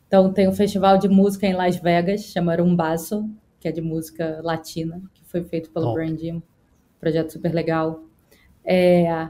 Então, 0.07 0.31
tem 0.31 0.47
um 0.47 0.53
festival 0.53 0.97
de 0.97 1.09
música 1.09 1.45
em 1.45 1.53
Las 1.53 1.75
Vegas, 1.75 2.21
chama 2.21 2.55
Umbasso, 2.61 3.29
que 3.59 3.67
é 3.67 3.71
de 3.71 3.81
música 3.81 4.39
latina, 4.41 5.01
que 5.13 5.25
foi 5.25 5.43
feito 5.43 5.69
pelo 5.71 5.93
Brand 5.93 6.17
Gym. 6.17 6.41
Projeto 6.99 7.31
super 7.31 7.53
legal. 7.53 8.03
É, 8.65 9.29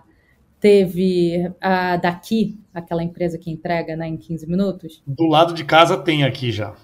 teve 0.59 1.51
a 1.61 1.97
Daqui, 1.97 2.59
aquela 2.73 3.03
empresa 3.03 3.37
que 3.37 3.51
entrega 3.51 3.95
né, 3.95 4.07
em 4.07 4.17
15 4.17 4.47
minutos. 4.47 5.03
Do 5.05 5.27
lado 5.27 5.53
de 5.53 5.63
casa 5.63 5.97
tem 5.97 6.23
aqui 6.23 6.51
já. 6.51 6.75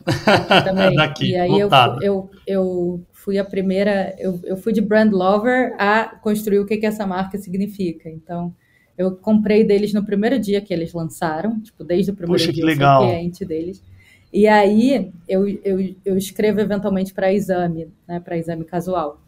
Também. 0.64 0.94
Daqui, 0.96 1.32
e 1.32 1.36
aí 1.36 1.60
eu, 1.60 1.70
eu, 2.02 2.32
eu, 2.46 3.06
fui 3.12 3.38
a 3.38 3.46
primeira, 3.46 4.16
eu, 4.20 4.40
eu 4.44 4.58
fui 4.58 4.74
de 4.74 4.82
brand 4.82 5.12
lover 5.12 5.76
a 5.80 6.16
construir 6.22 6.60
o 6.60 6.66
que, 6.66 6.78
que 6.78 6.86
essa 6.86 7.08
marca 7.08 7.38
significa. 7.38 8.10
Então, 8.10 8.54
eu 8.98 9.16
comprei 9.16 9.64
deles 9.64 9.94
no 9.94 10.06
primeiro 10.06 10.38
dia 10.38 10.62
que 10.62 10.74
eles 10.74 10.94
lançaram, 10.94 11.60
tipo, 11.60 11.84
desde 11.84 12.12
o 12.12 12.16
primeiro 12.16 12.40
Puxa, 12.40 12.54
dia 12.54 12.62
que 12.62 12.68
legal. 12.68 13.04
eu 13.04 13.10
cliente 13.10 13.44
deles. 13.44 13.84
E 14.32 14.48
aí 14.48 15.12
eu, 15.28 15.48
eu, 15.64 15.96
eu 16.04 16.18
escrevo 16.18 16.60
eventualmente 16.60 17.14
para 17.14 17.32
exame, 17.34 17.88
né, 18.08 18.20
para 18.20 18.38
exame 18.38 18.66
casual. 18.66 19.22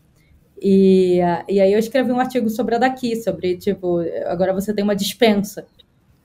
E, 0.62 1.20
e 1.50 1.60
aí 1.60 1.74
eu 1.74 1.80
escrevi 1.80 2.12
um 2.12 2.20
artigo 2.20 2.50
sobre 2.50 2.76
a 2.76 2.78
daqui, 2.78 3.16
sobre, 3.16 3.58
tipo, 3.58 4.00
agora 4.26 4.54
você 4.54 4.74
tem 4.74 4.84
uma 4.84 4.96
dispensa. 4.96 5.66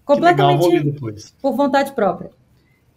Completamente 0.05 0.67
legal, 0.67 1.15
por 1.41 1.55
vontade 1.55 1.93
própria. 1.93 2.31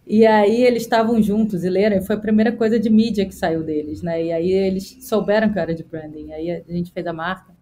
E 0.06 0.26
aí 0.26 0.62
eles 0.62 0.82
estavam 0.82 1.20
juntos 1.22 1.64
e 1.64 1.70
leram, 1.70 1.96
e 1.96 2.02
foi 2.02 2.16
a 2.16 2.18
primeira 2.18 2.52
coisa 2.52 2.78
de 2.78 2.90
mídia 2.90 3.24
que 3.24 3.34
saiu 3.34 3.62
deles, 3.62 4.02
né? 4.02 4.22
E 4.22 4.32
aí 4.32 4.50
eles 4.52 4.98
souberam 5.00 5.52
que 5.52 5.58
era 5.58 5.74
de 5.74 5.82
branding. 5.82 6.32
Aí 6.32 6.50
a 6.50 6.72
gente 6.72 6.92
fez 6.92 7.06
a 7.06 7.12
marca. 7.12 7.54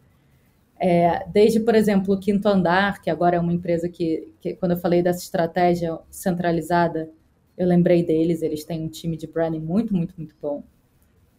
É, 0.78 1.24
desde, 1.28 1.60
por 1.60 1.74
exemplo, 1.76 2.14
o 2.14 2.18
Quinto 2.18 2.48
Andar, 2.48 3.00
que 3.00 3.08
agora 3.08 3.36
é 3.36 3.40
uma 3.40 3.52
empresa 3.52 3.88
que, 3.88 4.28
que, 4.40 4.54
quando 4.54 4.72
eu 4.72 4.78
falei 4.78 5.02
dessa 5.02 5.20
estratégia 5.20 5.96
centralizada, 6.10 7.08
eu 7.56 7.66
lembrei 7.66 8.02
deles. 8.02 8.42
Eles 8.42 8.64
têm 8.64 8.82
um 8.82 8.88
time 8.88 9.16
de 9.16 9.28
branding 9.28 9.60
muito, 9.60 9.94
muito, 9.94 10.14
muito 10.16 10.34
bom 10.42 10.64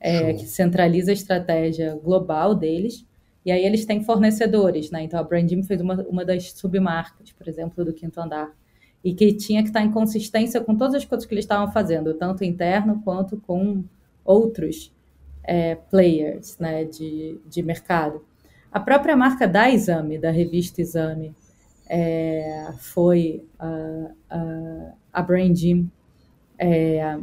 é, 0.03 0.33
que 0.33 0.45
centraliza 0.45 1.11
a 1.11 1.13
estratégia 1.13 1.95
global 1.95 2.53
deles. 2.53 3.05
E 3.45 3.51
aí 3.51 3.65
eles 3.65 3.85
têm 3.85 4.03
fornecedores, 4.03 4.91
né? 4.91 5.01
Então 5.03 5.17
a 5.17 5.23
Brandim 5.23 5.63
fez 5.63 5.79
uma, 5.79 5.95
uma 6.03 6.25
das 6.25 6.51
submarcas, 6.51 7.31
por 7.31 7.47
exemplo, 7.47 7.85
do 7.85 7.93
Quinto 7.93 8.19
Andar. 8.19 8.51
E 9.01 9.13
que 9.13 9.33
tinha 9.33 9.61
que 9.61 9.69
estar 9.69 9.81
em 9.81 9.91
consistência 9.91 10.59
com 10.61 10.75
todas 10.75 10.95
as 10.95 11.05
coisas 11.05 11.25
que 11.25 11.33
eles 11.33 11.45
estavam 11.45 11.71
fazendo, 11.71 12.13
tanto 12.13 12.43
interno 12.43 13.01
quanto 13.03 13.37
com 13.37 13.83
outros 14.23 14.93
é, 15.43 15.75
players 15.75 16.57
né, 16.57 16.83
de, 16.83 17.39
de 17.45 17.63
mercado. 17.63 18.25
A 18.71 18.79
própria 18.79 19.15
marca 19.15 19.47
da 19.47 19.69
Exame, 19.69 20.17
da 20.17 20.31
revista 20.31 20.81
Exame, 20.81 21.35
é, 21.89 22.73
foi 22.77 23.45
a, 23.59 24.11
a, 24.29 24.93
a 25.13 25.21
Brandim. 25.21 25.89
É, 26.57 27.19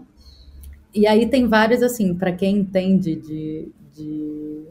e 0.95 1.07
aí 1.07 1.29
tem 1.29 1.47
vários, 1.47 1.83
assim, 1.83 2.15
para 2.15 2.33
quem 2.33 2.59
entende 2.59 3.17
de, 3.17 3.73
de 3.95 4.65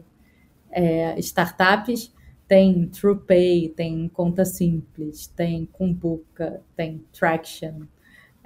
é, 0.70 1.18
startups, 1.18 2.12
tem 2.46 2.86
TruePay, 2.86 3.68
tem 3.76 4.08
Conta 4.08 4.44
Simples, 4.44 5.26
tem 5.28 5.66
Kumbuka, 5.72 6.60
tem 6.76 7.04
Traction. 7.12 7.82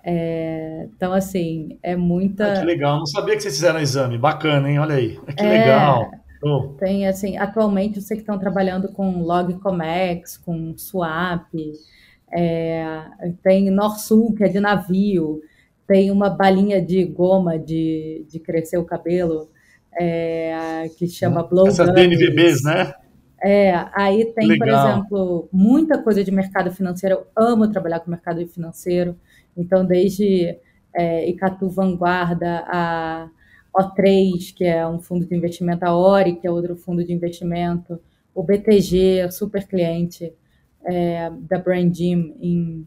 É, 0.05 0.87
então, 0.95 1.13
assim, 1.15 1.79
é 1.83 1.97
muita. 1.97 2.53
Ah, 2.53 2.61
que 2.61 2.67
legal, 2.67 2.99
não 2.99 3.07
sabia 3.07 3.35
que 3.35 3.43
vocês 3.43 3.55
fizeram 3.55 3.81
exame, 3.81 4.19
bacana, 4.19 4.71
hein? 4.71 4.79
Olha 4.79 4.97
aí, 4.97 5.19
que 5.35 5.43
é, 5.43 5.49
legal. 5.49 6.11
Oh. 6.43 6.75
Tem, 6.79 7.09
assim, 7.09 7.39
atualmente 7.39 7.97
eu 7.97 8.03
sei 8.03 8.19
que 8.19 8.23
estão 8.23 8.39
trabalhando 8.39 8.89
com 8.89 9.23
Logcomex, 9.23 10.37
com 10.37 10.77
Swap, 10.77 11.49
é, 12.31 13.05
tem 13.43 13.71
Norsul, 13.71 14.35
que 14.35 14.45
é 14.45 14.49
de 14.49 14.61
navio 14.61 15.41
tem 15.87 16.11
uma 16.11 16.31
balinha 16.31 16.81
de 16.81 17.05
goma 17.05 17.59
de, 17.59 18.27
de 18.29 18.39
crescer 18.39 18.79
o 18.79 18.85
cabelo 18.85 19.51
é, 19.97 20.89
que 20.97 21.07
chama 21.07 21.43
Blow 21.43 21.69
Essas 21.69 21.93
DNVBs, 21.93 22.63
né? 22.63 22.95
É, 23.43 23.75
aí 23.93 24.33
tem, 24.35 24.49
Legal. 24.49 24.59
por 24.59 24.69
exemplo, 24.69 25.49
muita 25.53 26.03
coisa 26.03 26.25
de 26.25 26.31
mercado 26.31 26.73
financeiro. 26.73 27.17
Eu 27.17 27.27
amo 27.37 27.71
trabalhar 27.71 28.01
com 28.01 28.11
mercado 28.11 28.47
financeiro. 28.49 29.17
Então, 29.55 29.85
desde 29.85 30.59
é, 30.95 31.29
Icatu 31.29 31.69
Vanguarda, 31.69 32.65
a 32.67 33.29
O3, 33.77 34.55
que 34.55 34.65
é 34.65 34.87
um 34.87 34.99
fundo 34.99 35.27
de 35.27 35.35
investimento, 35.35 35.85
a 35.85 35.95
Ori, 35.95 36.37
que 36.37 36.47
é 36.47 36.51
outro 36.51 36.75
fundo 36.75 37.05
de 37.05 37.13
investimento, 37.13 38.01
o 38.35 38.43
BTG, 38.43 39.31
super 39.31 39.67
cliente 39.67 40.33
é, 40.85 41.31
da 41.41 41.59
Brand 41.59 41.93
Gym 41.93 42.35
em 42.41 42.87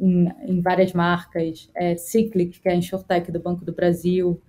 em, 0.00 0.32
em 0.46 0.60
várias 0.60 0.92
marcas, 0.92 1.70
é, 1.74 1.96
Cyclic, 1.96 2.60
que 2.60 2.68
é 2.68 2.72
a 2.72 2.74
InsurTech 2.74 3.30
do 3.30 3.40
Banco 3.40 3.64
do 3.64 3.72
Brasil, 3.72 4.40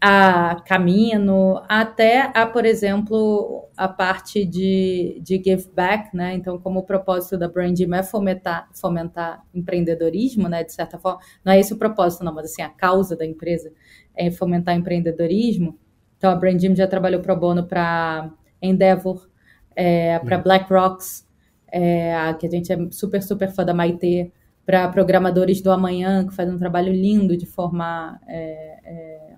a 0.00 0.62
Camino, 0.64 1.60
até 1.68 2.30
a, 2.32 2.46
por 2.46 2.64
exemplo, 2.64 3.68
a 3.76 3.88
parte 3.88 4.44
de, 4.44 5.20
de 5.20 5.42
give 5.42 5.68
back, 5.74 6.16
né? 6.16 6.34
Então, 6.34 6.58
como 6.58 6.80
o 6.80 6.84
propósito 6.84 7.36
da 7.36 7.48
Brandim 7.48 7.92
é 7.92 8.02
fomentar, 8.02 8.68
fomentar 8.72 9.44
empreendedorismo, 9.52 10.48
né? 10.48 10.62
De 10.62 10.72
certa 10.72 10.98
forma, 10.98 11.20
não 11.44 11.52
é 11.52 11.58
esse 11.58 11.72
o 11.72 11.76
propósito, 11.76 12.24
não, 12.24 12.32
mas 12.32 12.46
assim, 12.46 12.62
a 12.62 12.68
causa 12.68 13.16
da 13.16 13.26
empresa 13.26 13.72
é 14.14 14.30
fomentar 14.30 14.76
empreendedorismo. 14.76 15.76
Então, 16.16 16.30
a 16.30 16.36
Brandim 16.36 16.74
já 16.76 16.86
trabalhou 16.86 17.20
pro 17.20 17.36
bono 17.36 17.66
para 17.66 18.30
Endeavor, 18.62 19.28
é, 19.74 20.18
para 20.20 20.38
BlackRocks, 20.38 21.26
é, 21.72 22.34
que 22.38 22.46
a 22.46 22.50
gente 22.50 22.72
é 22.72 22.76
super, 22.90 23.22
super 23.22 23.50
fã 23.50 23.64
da 23.64 23.74
Maitê, 23.74 24.32
para 24.68 24.86
programadores 24.88 25.62
do 25.62 25.70
amanhã, 25.70 26.26
que 26.26 26.34
fazem 26.34 26.54
um 26.54 26.58
trabalho 26.58 26.92
lindo 26.92 27.34
de 27.38 27.46
formar 27.46 28.20
é, 28.28 28.78
é, 28.84 29.32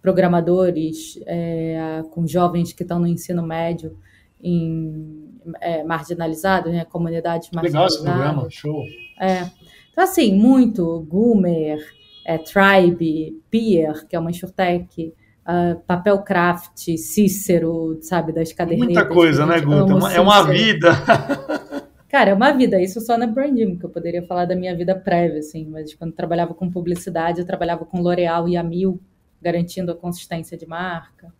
programadores 0.00 1.18
é, 1.26 2.04
com 2.12 2.24
jovens 2.24 2.72
que 2.72 2.84
estão 2.84 3.00
no 3.00 3.08
ensino 3.08 3.44
médio 3.44 3.98
em 4.40 5.34
é, 5.60 5.82
marginalizados, 5.82 6.70
né, 6.70 6.84
comunidades 6.84 7.50
marginalizadas. 7.50 8.00
Legal 8.00 8.14
esse 8.14 8.32
programa, 8.32 8.48
show. 8.48 8.84
É. 9.20 9.50
Então, 9.90 10.04
assim, 10.04 10.32
muito, 10.36 11.04
Gumer, 11.10 11.84
é, 12.24 12.38
Tribe, 12.38 13.42
Peer, 13.50 14.06
que 14.06 14.14
é 14.14 14.20
uma 14.20 14.30
insurtech, 14.30 15.12
uh, 15.48 15.80
Papel 15.86 16.22
Craft, 16.22 16.96
Cícero, 16.96 17.98
sabe, 18.02 18.32
das 18.32 18.52
cadernetas. 18.52 18.94
Muita 18.94 19.06
coisa, 19.06 19.46
né, 19.46 19.60
Guta? 19.60 20.12
É 20.12 20.20
uma 20.20 20.42
vida. 20.44 20.92
Cara, 22.08 22.30
é 22.30 22.34
uma 22.34 22.52
vida, 22.52 22.80
isso 22.80 23.00
só 23.02 23.18
na 23.18 23.26
branding, 23.26 23.76
que 23.76 23.84
eu 23.84 23.90
poderia 23.90 24.22
falar 24.22 24.46
da 24.46 24.56
minha 24.56 24.74
vida 24.74 24.94
prévia, 24.94 25.40
assim, 25.40 25.66
mas 25.66 25.94
quando 25.94 26.12
trabalhava 26.12 26.54
com 26.54 26.70
publicidade, 26.70 27.40
eu 27.40 27.46
trabalhava 27.46 27.84
com 27.84 28.00
L'Oréal 28.00 28.48
e 28.48 28.56
a 28.56 28.62
Mil, 28.62 28.98
garantindo 29.42 29.92
a 29.92 29.94
consistência 29.94 30.56
de 30.56 30.66
marca. 30.66 31.30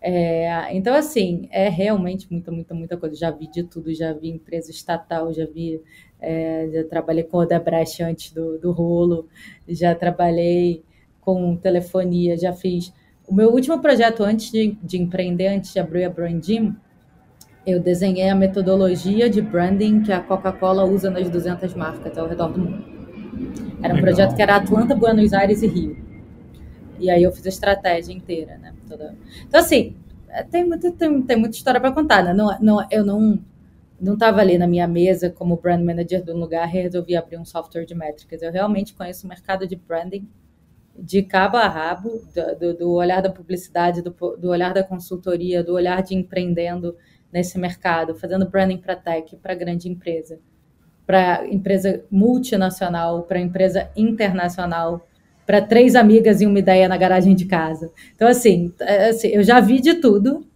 É, 0.00 0.76
então, 0.76 0.94
assim, 0.94 1.48
é 1.50 1.68
realmente 1.68 2.30
muita, 2.30 2.52
muita, 2.52 2.74
muita 2.74 2.96
coisa. 2.96 3.16
Já 3.16 3.30
vi 3.30 3.48
de 3.48 3.64
tudo, 3.64 3.92
já 3.92 4.12
vi 4.12 4.28
empresa 4.28 4.70
estatal, 4.70 5.32
já 5.32 5.46
vi, 5.46 5.80
é, 6.20 6.68
já 6.72 6.84
trabalhei 6.84 7.24
com 7.24 7.38
o 7.38 7.40
Odebrecht 7.40 8.02
antes 8.02 8.30
do, 8.32 8.58
do 8.58 8.70
rolo, 8.70 9.26
já 9.66 9.94
trabalhei 9.94 10.84
com 11.22 11.56
telefonia, 11.56 12.36
já 12.36 12.52
fiz. 12.52 12.92
O 13.26 13.34
meu 13.34 13.50
último 13.50 13.80
projeto 13.80 14.22
antes 14.22 14.52
de, 14.52 14.76
de 14.82 15.00
empreender, 15.00 15.48
antes 15.48 15.72
de 15.72 15.80
abrir 15.80 16.04
a 16.04 16.10
Brandim, 16.10 16.76
eu 17.66 17.80
desenhei 17.80 18.28
a 18.28 18.34
metodologia 18.34 19.28
de 19.28 19.40
branding 19.40 20.02
que 20.02 20.12
a 20.12 20.20
Coca-Cola 20.20 20.84
usa 20.84 21.10
nas 21.10 21.28
200 21.30 21.74
marcas 21.74 22.16
ao 22.18 22.28
redor 22.28 22.52
do 22.52 22.60
mundo. 22.60 22.84
Era 23.82 23.94
um 23.94 23.96
Legal. 23.96 24.00
projeto 24.00 24.36
que 24.36 24.42
era 24.42 24.56
Atlanta, 24.56 24.94
Buenos 24.94 25.32
Aires 25.32 25.62
e 25.62 25.66
Rio. 25.66 25.96
E 26.98 27.10
aí 27.10 27.22
eu 27.22 27.32
fiz 27.32 27.44
a 27.46 27.48
estratégia 27.48 28.12
inteira, 28.12 28.58
né? 28.58 28.72
Toda... 28.88 29.14
Então, 29.46 29.60
assim, 29.60 29.96
é, 30.28 30.42
tem, 30.42 30.64
muito, 30.64 30.90
tem, 30.92 31.22
tem 31.22 31.36
muita 31.36 31.56
história 31.56 31.80
para 31.80 31.92
contar, 31.92 32.22
né? 32.22 32.32
Não, 32.32 32.56
não, 32.60 32.86
eu 32.90 33.04
não 33.04 33.38
não 34.00 34.14
estava 34.14 34.40
ali 34.40 34.58
na 34.58 34.66
minha 34.66 34.88
mesa 34.88 35.30
como 35.30 35.56
brand 35.56 35.82
manager 35.82 36.22
de 36.22 36.30
um 36.30 36.36
lugar 36.36 36.68
e 36.68 36.82
resolvi 36.82 37.16
abrir 37.16 37.38
um 37.38 37.44
software 37.44 37.86
de 37.86 37.94
métricas. 37.94 38.42
Eu 38.42 38.52
realmente 38.52 38.92
conheço 38.92 39.24
o 39.24 39.28
mercado 39.28 39.66
de 39.66 39.76
branding 39.76 40.28
de 40.96 41.22
cabo 41.22 41.56
a 41.56 41.66
rabo, 41.66 42.22
do, 42.34 42.58
do, 42.58 42.78
do 42.78 42.92
olhar 42.92 43.20
da 43.20 43.30
publicidade, 43.30 44.02
do, 44.02 44.10
do 44.10 44.48
olhar 44.48 44.72
da 44.72 44.82
consultoria, 44.82 45.62
do 45.62 45.74
olhar 45.74 46.02
de 46.02 46.14
empreendendo, 46.14 46.96
nesse 47.34 47.58
mercado, 47.58 48.14
fazendo 48.14 48.48
branding 48.48 48.78
para 48.78 48.94
tech, 48.94 49.36
para 49.42 49.54
grande 49.54 49.88
empresa. 49.88 50.38
para 51.06 51.46
empresa 51.46 52.02
multinacional, 52.10 53.24
para 53.24 53.38
empresa 53.38 53.90
internacional, 53.94 55.06
para 55.44 55.60
três 55.60 55.94
amigas 55.94 56.40
e 56.40 56.46
uma 56.46 56.58
ideia 56.58 56.88
na 56.88 56.96
garagem 56.96 57.34
de 57.34 57.44
casa. 57.44 57.92
Então, 58.14 58.26
assim, 58.26 58.72
é, 58.80 59.10
assim 59.10 59.28
eu 59.28 59.42
já 59.42 59.60
vi 59.60 59.80
de 59.80 59.94
tudo. 59.94 60.46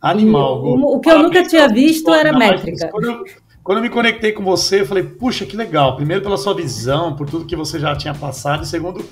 Animal. 0.00 0.64
O, 0.64 0.96
o, 0.96 1.00
que 1.00 1.10
eu 1.10 1.22
nunca 1.22 1.42
tinha 1.42 1.68
visto 1.68 2.14
era 2.14 2.32
métrica. 2.32 2.88
Quando 2.88 3.04
eu, 3.04 3.24
quando 3.62 3.78
eu 3.78 3.82
me 3.82 3.90
conectei 3.90 4.32
com 4.32 4.42
você, 4.42 4.80
eu 4.80 4.86
falei, 4.86 5.02
puxa, 5.02 5.44
que 5.44 5.54
legal. 5.54 5.96
Primeiro, 5.96 6.22
pela 6.22 6.38
sua 6.38 6.54
visão, 6.54 7.14
por 7.14 7.28
tudo 7.28 7.44
que 7.44 7.56
você 7.56 7.78
já 7.78 7.94
tinha 7.94 8.14
passado. 8.14 8.62
E 8.62 8.66
segundo, 8.66 9.04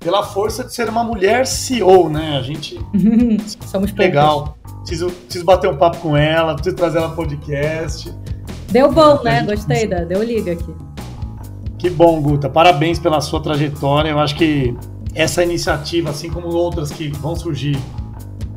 pela 0.00 0.24
força 0.24 0.64
de 0.64 0.74
ser 0.74 0.88
uma 0.88 1.04
mulher 1.04 1.46
CEO, 1.46 2.08
né? 2.08 2.36
A 2.36 2.42
gente. 2.42 2.76
Somos 3.64 3.92
Legal. 3.92 4.55
Preciso, 4.86 5.10
preciso 5.10 5.44
bater 5.44 5.68
um 5.68 5.76
papo 5.76 5.98
com 5.98 6.16
ela, 6.16 6.54
preciso 6.54 6.76
trazer 6.76 6.98
ela 6.98 7.08
podcast. 7.10 8.14
Deu 8.70 8.92
bom, 8.92 9.20
né? 9.24 9.42
Gostei, 9.42 9.84
da, 9.84 10.04
deu 10.04 10.22
liga 10.22 10.52
aqui. 10.52 10.72
Que 11.76 11.90
bom, 11.90 12.22
Guta. 12.22 12.48
Parabéns 12.48 12.96
pela 12.96 13.20
sua 13.20 13.42
trajetória. 13.42 14.10
Eu 14.10 14.20
acho 14.20 14.36
que 14.36 14.76
essa 15.12 15.42
iniciativa, 15.42 16.10
assim 16.10 16.30
como 16.30 16.46
outras 16.54 16.92
que 16.92 17.08
vão 17.08 17.34
surgir, 17.34 17.76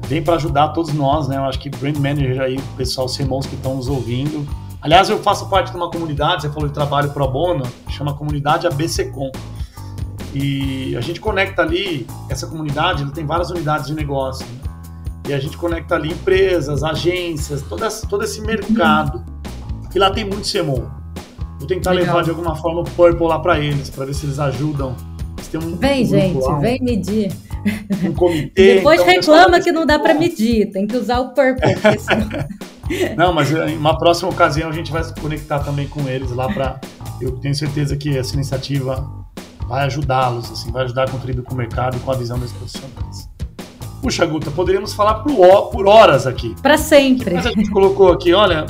vem 0.08 0.22
para 0.22 0.36
ajudar 0.36 0.68
todos 0.70 0.94
nós, 0.94 1.28
né? 1.28 1.38
Eu 1.38 1.46
acho 1.46 1.60
que 1.60 1.68
Brand 1.68 1.98
Manager 1.98 2.42
aí, 2.42 2.58
o 2.58 2.78
pessoal 2.78 3.08
CMOs 3.08 3.48
que 3.48 3.56
estão 3.56 3.76
nos 3.76 3.88
ouvindo. 3.88 4.48
Aliás, 4.82 5.10
eu 5.10 5.18
faço 5.18 5.50
parte 5.50 5.72
de 5.72 5.78
uma 5.78 5.90
comunidade, 5.90 6.44
você 6.44 6.50
falou 6.50 6.68
de 6.68 6.76
trabalho 6.76 7.10
pro 7.10 7.28
bono, 7.28 7.64
chama 7.90 8.14
comunidade 8.14 8.68
ABCCom. 8.68 9.32
E 10.34 10.96
a 10.96 11.02
gente 11.02 11.20
conecta 11.20 11.64
ali, 11.64 12.06
essa 12.30 12.46
comunidade 12.46 13.04
tem 13.14 13.26
várias 13.26 13.50
unidades 13.50 13.88
de 13.88 13.96
negócio. 13.96 14.46
E 15.30 15.34
a 15.34 15.40
gente 15.40 15.56
conecta 15.56 15.94
ali 15.94 16.12
empresas, 16.12 16.84
agências, 16.84 17.62
todo 17.62 17.86
esse, 17.86 18.08
todo 18.08 18.24
esse 18.24 18.42
mercado. 18.42 19.24
E 19.94 20.00
lá 20.00 20.10
tem 20.10 20.26
muito 20.26 20.52
CMO. 20.52 20.92
Vou 21.60 21.68
tentar 21.68 21.92
Legal. 21.92 22.08
levar 22.08 22.24
de 22.24 22.32
alguma 22.32 22.56
forma 22.56 22.82
o 22.82 22.84
Purple 22.84 23.28
lá 23.28 23.38
para 23.38 23.60
eles, 23.60 23.92
para 23.92 24.06
ver 24.06 24.16
se 24.16 24.26
eles 24.26 24.40
ajudam. 24.40 24.96
Eles 25.38 25.64
um, 25.64 25.76
vem, 25.76 26.04
gente, 26.04 26.36
lá, 26.40 26.58
vem 26.58 26.82
medir. 26.82 27.32
Um 28.04 28.12
comitê. 28.12 28.78
Depois 28.82 29.02
então, 29.02 29.14
reclama 29.14 29.60
que 29.60 29.72
não 29.72 29.86
dá 29.86 30.00
para 30.00 30.16
medir, 30.16 30.72
tem 30.72 30.88
que 30.88 30.98
usar 30.98 31.20
o 31.20 31.30
Purple. 31.30 31.76
não, 33.16 33.32
mas 33.32 33.52
em 33.52 33.78
uma 33.78 33.96
próxima 34.00 34.32
ocasião 34.32 34.68
a 34.68 34.74
gente 34.74 34.92
vai 34.92 35.04
se 35.04 35.14
conectar 35.14 35.60
também 35.60 35.88
com 35.88 36.10
eles 36.10 36.32
lá 36.32 36.52
para. 36.52 36.82
Eu 37.22 37.34
tenho 37.34 37.54
certeza 37.54 37.96
que 37.96 38.18
essa 38.18 38.34
iniciativa 38.34 39.08
vai 39.68 39.86
ajudá-los, 39.86 40.52
assim, 40.52 40.72
vai 40.72 40.86
ajudar 40.86 41.04
a 41.04 41.12
contribuir 41.12 41.44
com 41.44 41.54
o 41.54 41.58
mercado 41.58 41.98
e 41.98 42.00
com 42.00 42.12
a 42.12 42.16
visão 42.16 42.40
dos 42.40 42.52
profissionais. 42.52 43.29
Puxa, 44.02 44.26
Guta, 44.26 44.50
poderíamos 44.50 44.94
falar 44.94 45.16
por, 45.16 45.88
horas 45.88 46.26
aqui. 46.26 46.56
Para 46.62 46.78
sempre. 46.78 47.34
Mas 47.34 47.46
a 47.46 47.52
gente 47.52 47.70
colocou 47.70 48.12
aqui, 48.12 48.34
olha, 48.34 48.66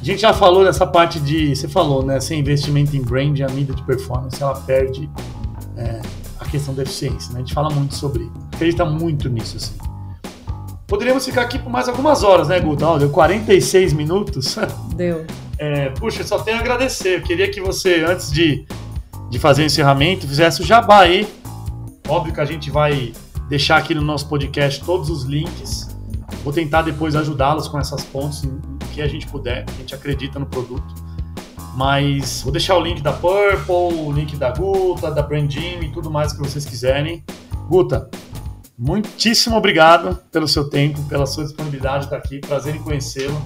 a 0.00 0.04
gente 0.04 0.20
já 0.20 0.32
falou 0.32 0.64
dessa 0.64 0.86
parte 0.86 1.20
de. 1.20 1.54
Você 1.54 1.68
falou, 1.68 2.04
né? 2.04 2.20
Sem 2.20 2.40
investimento 2.40 2.96
em 2.96 3.02
brand, 3.02 3.40
a 3.40 3.48
mídia 3.48 3.74
de 3.74 3.82
performance 3.82 4.42
ela 4.42 4.54
perde 4.60 5.08
é, 5.76 6.00
a 6.40 6.44
questão 6.44 6.74
da 6.74 6.82
eficiência. 6.82 7.32
Né? 7.32 7.36
A 7.36 7.38
gente 7.40 7.54
fala 7.54 7.70
muito 7.70 7.94
sobre. 7.94 8.30
Acredita 8.52 8.84
muito 8.84 9.28
nisso, 9.28 9.56
assim. 9.56 9.74
Poderíamos 10.86 11.24
ficar 11.24 11.42
aqui 11.42 11.58
por 11.58 11.70
mais 11.70 11.86
algumas 11.88 12.22
horas, 12.24 12.48
né, 12.48 12.58
Guta? 12.58 12.98
Deu 12.98 13.10
46 13.10 13.92
minutos. 13.92 14.56
Deu. 14.96 15.24
É, 15.58 15.90
puxa, 15.90 16.24
só 16.24 16.38
tenho 16.38 16.56
a 16.56 16.60
agradecer. 16.60 17.18
Eu 17.18 17.22
queria 17.22 17.50
que 17.50 17.60
você, 17.60 18.04
antes 18.08 18.32
de, 18.32 18.66
de 19.28 19.38
fazer 19.38 19.62
o 19.62 19.66
encerramento, 19.66 20.26
fizesse 20.26 20.62
o 20.62 20.64
jabá 20.64 21.00
aí. 21.00 21.28
Óbvio 22.08 22.32
que 22.32 22.40
a 22.40 22.44
gente 22.44 22.70
vai 22.70 23.12
deixar 23.48 23.78
aqui 23.78 23.94
no 23.94 24.02
nosso 24.02 24.28
podcast 24.28 24.84
todos 24.84 25.08
os 25.08 25.24
links. 25.24 25.96
Vou 26.44 26.52
tentar 26.52 26.82
depois 26.82 27.16
ajudá-los 27.16 27.66
com 27.66 27.78
essas 27.78 28.04
pontes 28.04 28.42
que 28.92 29.00
a 29.00 29.08
gente 29.08 29.26
puder, 29.26 29.64
a 29.66 29.72
gente 29.72 29.94
acredita 29.94 30.38
no 30.38 30.46
produto. 30.46 30.94
Mas 31.74 32.42
vou 32.42 32.52
deixar 32.52 32.76
o 32.76 32.80
link 32.80 33.00
da 33.00 33.12
Purple, 33.12 34.00
o 34.00 34.12
link 34.12 34.36
da 34.36 34.50
Guta, 34.50 35.10
da 35.10 35.22
Brandim 35.22 35.78
e 35.80 35.90
tudo 35.90 36.10
mais 36.10 36.32
que 36.32 36.38
vocês 36.38 36.64
quiserem. 36.64 37.24
Guta, 37.68 38.10
muitíssimo 38.76 39.56
obrigado 39.56 40.18
pelo 40.30 40.48
seu 40.48 40.68
tempo, 40.68 41.00
pela 41.04 41.24
sua 41.24 41.44
disponibilidade 41.44 42.00
de 42.00 42.04
estar 42.06 42.16
aqui. 42.16 42.40
Prazer 42.40 42.74
em 42.74 42.82
conhecê-lo. 42.82 43.40